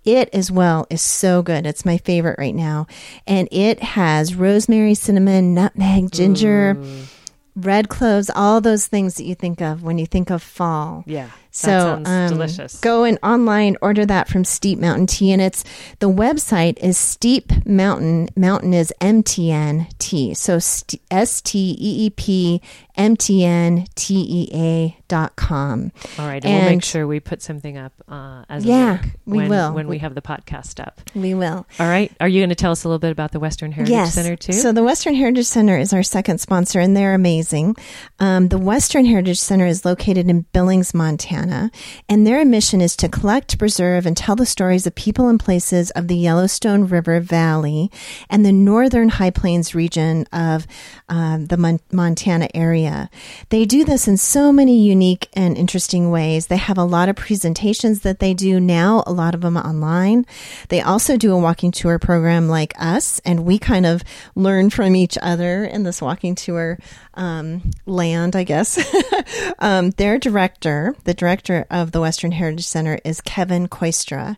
It 0.04 0.30
as 0.34 0.50
well 0.52 0.88
is 0.90 1.02
so 1.02 1.42
good. 1.42 1.66
It's 1.66 1.86
my 1.86 1.98
favorite 1.98 2.40
right 2.40 2.56
now. 2.56 2.88
And 3.28 3.48
it 3.52 3.82
has 3.82 4.31
rosemary, 4.36 4.96
cinnamon, 4.96 5.54
nutmeg, 5.54 6.12
ginger, 6.12 6.76
mm. 6.76 7.06
red 7.56 7.90
cloves, 7.90 8.30
all 8.34 8.62
those 8.62 8.88
things 8.88 9.16
that 9.16 9.26
you 9.26 9.36
think 9.36 9.62
of 9.62 9.84
when 9.84 9.98
you 9.98 10.06
think 10.06 10.30
of 10.30 10.42
fall. 10.42 11.04
Yeah. 11.06 11.30
So 11.52 12.02
um, 12.06 12.30
delicious. 12.30 12.80
Go 12.80 13.04
and 13.04 13.20
online 13.22 13.76
order 13.82 14.06
that 14.06 14.30
from 14.30 14.46
Steep 14.46 14.80
Mountain 14.80 15.08
Tea, 15.08 15.34
and 15.34 15.42
it's 15.42 15.66
the 16.00 16.10
website 16.10 16.80
is 16.80 16.98
Steep 16.98 17.52
Mountain. 17.66 18.30
Mountain 18.38 18.74
is 18.74 18.94
M 19.02 19.22
T 19.22 19.52
N 19.52 19.88
T. 20.00 20.34
So 20.34 20.60
S 21.12 21.42
T 21.42 21.76
E 21.78 22.06
E 22.06 22.10
P 22.10 22.62
M 22.96 23.18
T 23.18 23.44
N 23.44 23.86
T 23.96 24.16
E 24.16 24.50
A 24.54 24.98
dot 25.10 25.36
com. 25.36 25.92
All 26.18 26.26
right, 26.26 26.44
and, 26.44 26.46
and, 26.46 26.64
we'll 26.64 26.72
make 26.72 26.84
sure 26.84 27.06
we 27.06 27.20
put 27.20 27.42
something 27.42 27.78
up 27.78 27.92
uh, 28.08 28.46
as 28.48 28.64
yeah, 28.64 29.04
we 29.26 29.40
when, 29.40 29.50
will 29.50 29.74
when 29.74 29.88
we, 29.88 29.96
we 29.96 30.00
have 30.00 30.16
the 30.16 30.22
podcast 30.22 30.80
up. 30.80 31.02
We 31.14 31.34
will. 31.34 31.68
All 31.80 31.88
right. 31.88 32.14
Are 32.22 32.30
you 32.30 32.40
going 32.40 32.50
to 32.50 32.56
tell 32.56 32.72
us 32.72 32.86
a 32.86 32.88
little 32.88 33.00
bit 33.00 33.12
about 33.12 33.34
the 33.34 33.42
Western 33.42 33.74
Heritage 33.74 33.92
yes. 33.92 34.14
Center 34.14 34.38
too? 34.38 34.54
So 34.54 34.72
the 34.72 34.84
Western 34.84 35.16
Heritage 35.16 35.48
Center 35.48 35.78
is 35.78 35.92
our 35.92 36.04
second 36.04 36.40
sponsor, 36.40 36.80
and 36.80 36.96
they're 36.96 37.14
amazing. 37.14 37.76
Um, 38.20 38.48
the 38.48 38.58
Western 38.58 39.04
Heritage 39.04 39.40
Center 39.40 39.66
is 39.66 39.84
located 39.84 40.30
in 40.30 40.46
Billings, 40.54 40.94
Montana. 40.94 41.41
Montana, 41.42 41.72
and 42.08 42.26
their 42.26 42.44
mission 42.46 42.82
is 42.82 42.96
to 42.98 43.10
collect, 43.10 43.58
preserve, 43.58 44.06
and 44.06 44.16
tell 44.16 44.36
the 44.36 44.46
stories 44.46 44.86
of 44.86 44.96
people 44.96 45.28
and 45.28 45.40
places 45.40 45.92
of 45.92 46.08
the 46.08 46.16
Yellowstone 46.16 46.88
River 46.88 47.20
Valley 47.20 47.92
and 48.30 48.46
the 48.46 48.52
northern 48.52 49.10
High 49.10 49.30
Plains 49.32 49.74
region 49.74 50.26
of 50.32 50.68
um, 51.10 51.48
the 51.48 51.58
Mon- 51.58 51.80
Montana 51.92 52.48
area. 52.54 53.10
They 53.50 53.66
do 53.66 53.84
this 53.84 54.08
in 54.08 54.18
so 54.18 54.52
many 54.52 54.80
unique 54.82 55.30
and 55.34 55.58
interesting 55.58 56.12
ways. 56.12 56.48
They 56.48 56.58
have 56.58 56.78
a 56.78 56.84
lot 56.84 57.10
of 57.10 57.16
presentations 57.16 58.02
that 58.02 58.20
they 58.20 58.34
do 58.34 58.60
now, 58.60 59.04
a 59.08 59.14
lot 59.14 59.36
of 59.36 59.42
them 59.42 59.58
online. 59.58 60.26
They 60.70 60.82
also 60.82 61.18
do 61.18 61.34
a 61.34 61.40
walking 61.40 61.72
tour 61.72 62.00
program 62.00 62.48
like 62.48 62.74
us, 62.80 63.20
and 63.26 63.46
we 63.46 63.58
kind 63.58 63.86
of 63.86 64.04
learn 64.36 64.70
from 64.70 64.96
each 64.96 65.18
other 65.22 65.64
in 65.64 65.84
this 65.84 66.02
walking 66.02 66.36
tour 66.36 66.78
um, 67.14 67.72
land, 67.86 68.36
I 68.36 68.44
guess. 68.44 68.80
um, 69.60 69.92
their 69.92 70.18
director, 70.18 70.96
the 71.04 71.14
director 71.14 71.66
of 71.70 71.92
the 71.92 72.02
Western 72.02 72.32
Heritage 72.32 72.66
Center, 72.66 73.00
is 73.04 73.22
Kevin 73.22 73.68
Kooistra, 73.68 74.38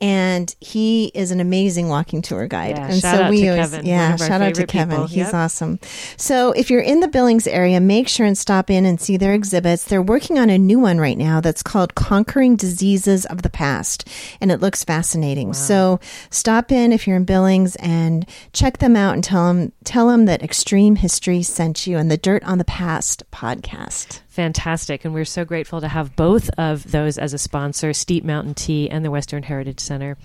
and 0.00 0.54
he 0.60 1.06
is 1.14 1.30
an 1.30 1.40
amazing 1.40 1.88
walking 1.88 2.22
tour 2.22 2.46
guide. 2.46 2.76
Yeah, 2.76 2.86
and 2.86 3.00
so 3.00 3.30
we 3.30 3.48
always, 3.48 3.70
Kevin, 3.70 3.86
yeah, 3.86 4.16
shout 4.16 4.42
out 4.42 4.54
to 4.54 4.66
Kevin. 4.66 4.96
People. 4.96 5.06
He's 5.06 5.18
yep. 5.18 5.34
awesome. 5.34 5.78
So 6.16 6.52
if 6.52 6.70
you're 6.70 6.80
in 6.80 7.00
the 7.00 7.08
Billings 7.08 7.46
area, 7.46 7.80
make 7.80 8.08
sure 8.08 8.26
and 8.26 8.36
stop 8.36 8.70
in 8.70 8.84
and 8.84 9.00
see 9.00 9.16
their 9.16 9.34
exhibits. 9.34 9.84
They're 9.84 10.02
working 10.02 10.38
on 10.38 10.50
a 10.50 10.58
new 10.58 10.78
one 10.78 10.98
right 10.98 11.18
now 11.18 11.40
that's 11.40 11.62
called 11.62 11.94
Conquering 11.94 12.56
Diseases 12.56 13.24
of 13.26 13.42
the 13.42 13.50
Past, 13.50 14.08
and 14.40 14.50
it 14.50 14.60
looks 14.60 14.84
fascinating. 14.84 15.48
Wow. 15.48 15.52
So 15.52 16.00
stop 16.30 16.70
in 16.70 16.92
if 16.92 17.06
you're 17.06 17.16
in 17.16 17.24
Billings 17.24 17.76
and 17.76 18.26
check 18.52 18.78
them 18.78 18.96
out 18.96 19.14
and 19.14 19.24
tell 19.24 19.48
them 19.48 19.72
tell 19.84 20.08
them 20.08 20.26
that 20.26 20.42
Extreme 20.42 20.96
History 20.96 21.42
sent 21.42 21.86
you 21.86 21.96
and 21.96 22.09
the 22.10 22.16
Dirt 22.16 22.42
on 22.42 22.58
the 22.58 22.64
Past 22.64 23.22
podcast. 23.30 24.20
Fantastic. 24.28 25.04
And 25.04 25.14
we're 25.14 25.24
so 25.24 25.44
grateful 25.44 25.80
to 25.80 25.86
have 25.86 26.16
both 26.16 26.50
of 26.58 26.90
those 26.90 27.16
as 27.18 27.32
a 27.32 27.38
sponsor 27.38 27.92
Steep 27.92 28.24
Mountain 28.24 28.54
Tea 28.54 28.90
and 28.90 29.04
the 29.04 29.12
Western 29.12 29.44
Heritage 29.44 29.78
Center. 29.78 30.18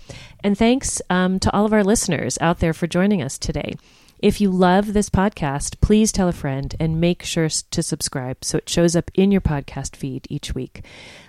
And 0.44 0.58
thanks 0.58 1.00
um, 1.12 1.40
to 1.42 1.54
all 1.54 1.64
of 1.64 1.74
our 1.74 1.84
listeners 1.84 2.40
out 2.42 2.58
there 2.58 2.74
for 2.74 2.88
joining 2.88 3.22
us 3.22 3.38
today. 3.38 3.76
If 4.18 4.42
you 4.42 4.50
love 4.50 4.94
this 4.94 5.12
podcast, 5.12 5.80
please 5.80 6.12
tell 6.12 6.28
a 6.28 6.34
friend 6.34 6.74
and 6.80 7.00
make 7.00 7.22
sure 7.22 7.50
to 7.50 7.84
subscribe 7.84 8.44
so 8.44 8.58
it 8.58 8.68
shows 8.68 8.96
up 8.96 9.12
in 9.14 9.32
your 9.32 9.42
podcast 9.42 9.96
feed 9.96 10.26
each 10.28 10.56
week. 10.56 10.84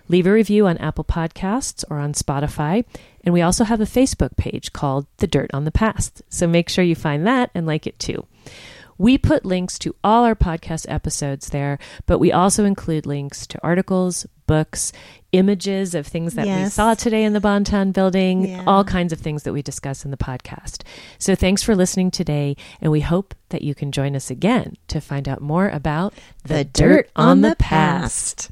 Leave 0.08 0.26
a 0.26 0.32
review 0.32 0.66
on 0.66 0.78
Apple 0.78 1.04
Podcasts 1.04 1.84
or 1.90 1.98
on 1.98 2.14
Spotify. 2.14 2.86
And 3.24 3.34
we 3.34 3.42
also 3.42 3.64
have 3.64 3.82
a 3.82 3.84
Facebook 3.84 4.38
page 4.38 4.72
called 4.72 5.06
The 5.18 5.26
Dirt 5.26 5.50
on 5.52 5.64
the 5.64 5.70
Past. 5.70 6.22
So 6.30 6.46
make 6.46 6.70
sure 6.70 6.82
you 6.82 6.94
find 6.94 7.26
that 7.26 7.50
and 7.54 7.66
like 7.66 7.86
it 7.86 7.98
too. 7.98 8.24
We 8.98 9.18
put 9.18 9.44
links 9.44 9.78
to 9.80 9.94
all 10.02 10.24
our 10.24 10.34
podcast 10.34 10.86
episodes 10.88 11.50
there, 11.50 11.78
but 12.06 12.18
we 12.18 12.32
also 12.32 12.64
include 12.64 13.06
links 13.06 13.46
to 13.48 13.60
articles, 13.62 14.26
books, 14.46 14.92
images 15.32 15.94
of 15.94 16.06
things 16.06 16.34
that 16.34 16.46
yes. 16.46 16.64
we 16.64 16.70
saw 16.70 16.94
today 16.94 17.24
in 17.24 17.32
the 17.32 17.40
Bonton 17.40 17.92
building, 17.92 18.48
yeah. 18.48 18.64
all 18.66 18.84
kinds 18.84 19.12
of 19.12 19.20
things 19.20 19.42
that 19.42 19.52
we 19.52 19.62
discuss 19.62 20.04
in 20.04 20.10
the 20.10 20.16
podcast. 20.16 20.82
So 21.18 21.34
thanks 21.34 21.62
for 21.62 21.76
listening 21.76 22.10
today, 22.10 22.56
and 22.80 22.90
we 22.90 23.00
hope 23.00 23.34
that 23.50 23.62
you 23.62 23.74
can 23.74 23.92
join 23.92 24.16
us 24.16 24.30
again 24.30 24.76
to 24.88 25.00
find 25.00 25.28
out 25.28 25.40
more 25.40 25.68
about 25.68 26.14
the, 26.44 26.54
the 26.54 26.64
dirt 26.64 27.10
on 27.16 27.42
the 27.42 27.56
past. 27.58 28.50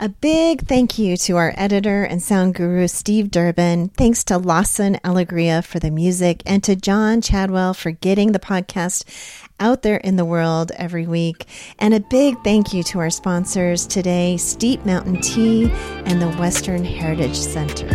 A 0.00 0.08
big 0.08 0.68
thank 0.68 0.96
you 0.96 1.16
to 1.16 1.36
our 1.38 1.52
editor 1.56 2.04
and 2.04 2.22
sound 2.22 2.54
guru, 2.54 2.86
Steve 2.86 3.32
Durbin. 3.32 3.88
Thanks 3.88 4.22
to 4.24 4.38
Lawson 4.38 4.96
Alegria 5.02 5.60
for 5.60 5.80
the 5.80 5.90
music 5.90 6.40
and 6.46 6.62
to 6.62 6.76
John 6.76 7.20
Chadwell 7.20 7.74
for 7.74 7.90
getting 7.90 8.30
the 8.30 8.38
podcast 8.38 9.02
out 9.58 9.82
there 9.82 9.96
in 9.96 10.14
the 10.14 10.24
world 10.24 10.70
every 10.76 11.08
week. 11.08 11.46
And 11.80 11.94
a 11.94 11.98
big 11.98 12.36
thank 12.44 12.72
you 12.72 12.84
to 12.84 13.00
our 13.00 13.10
sponsors 13.10 13.88
today, 13.88 14.36
Steep 14.36 14.86
Mountain 14.86 15.20
Tea 15.20 15.68
and 16.04 16.22
the 16.22 16.30
Western 16.30 16.84
Heritage 16.84 17.36
Center. 17.36 17.88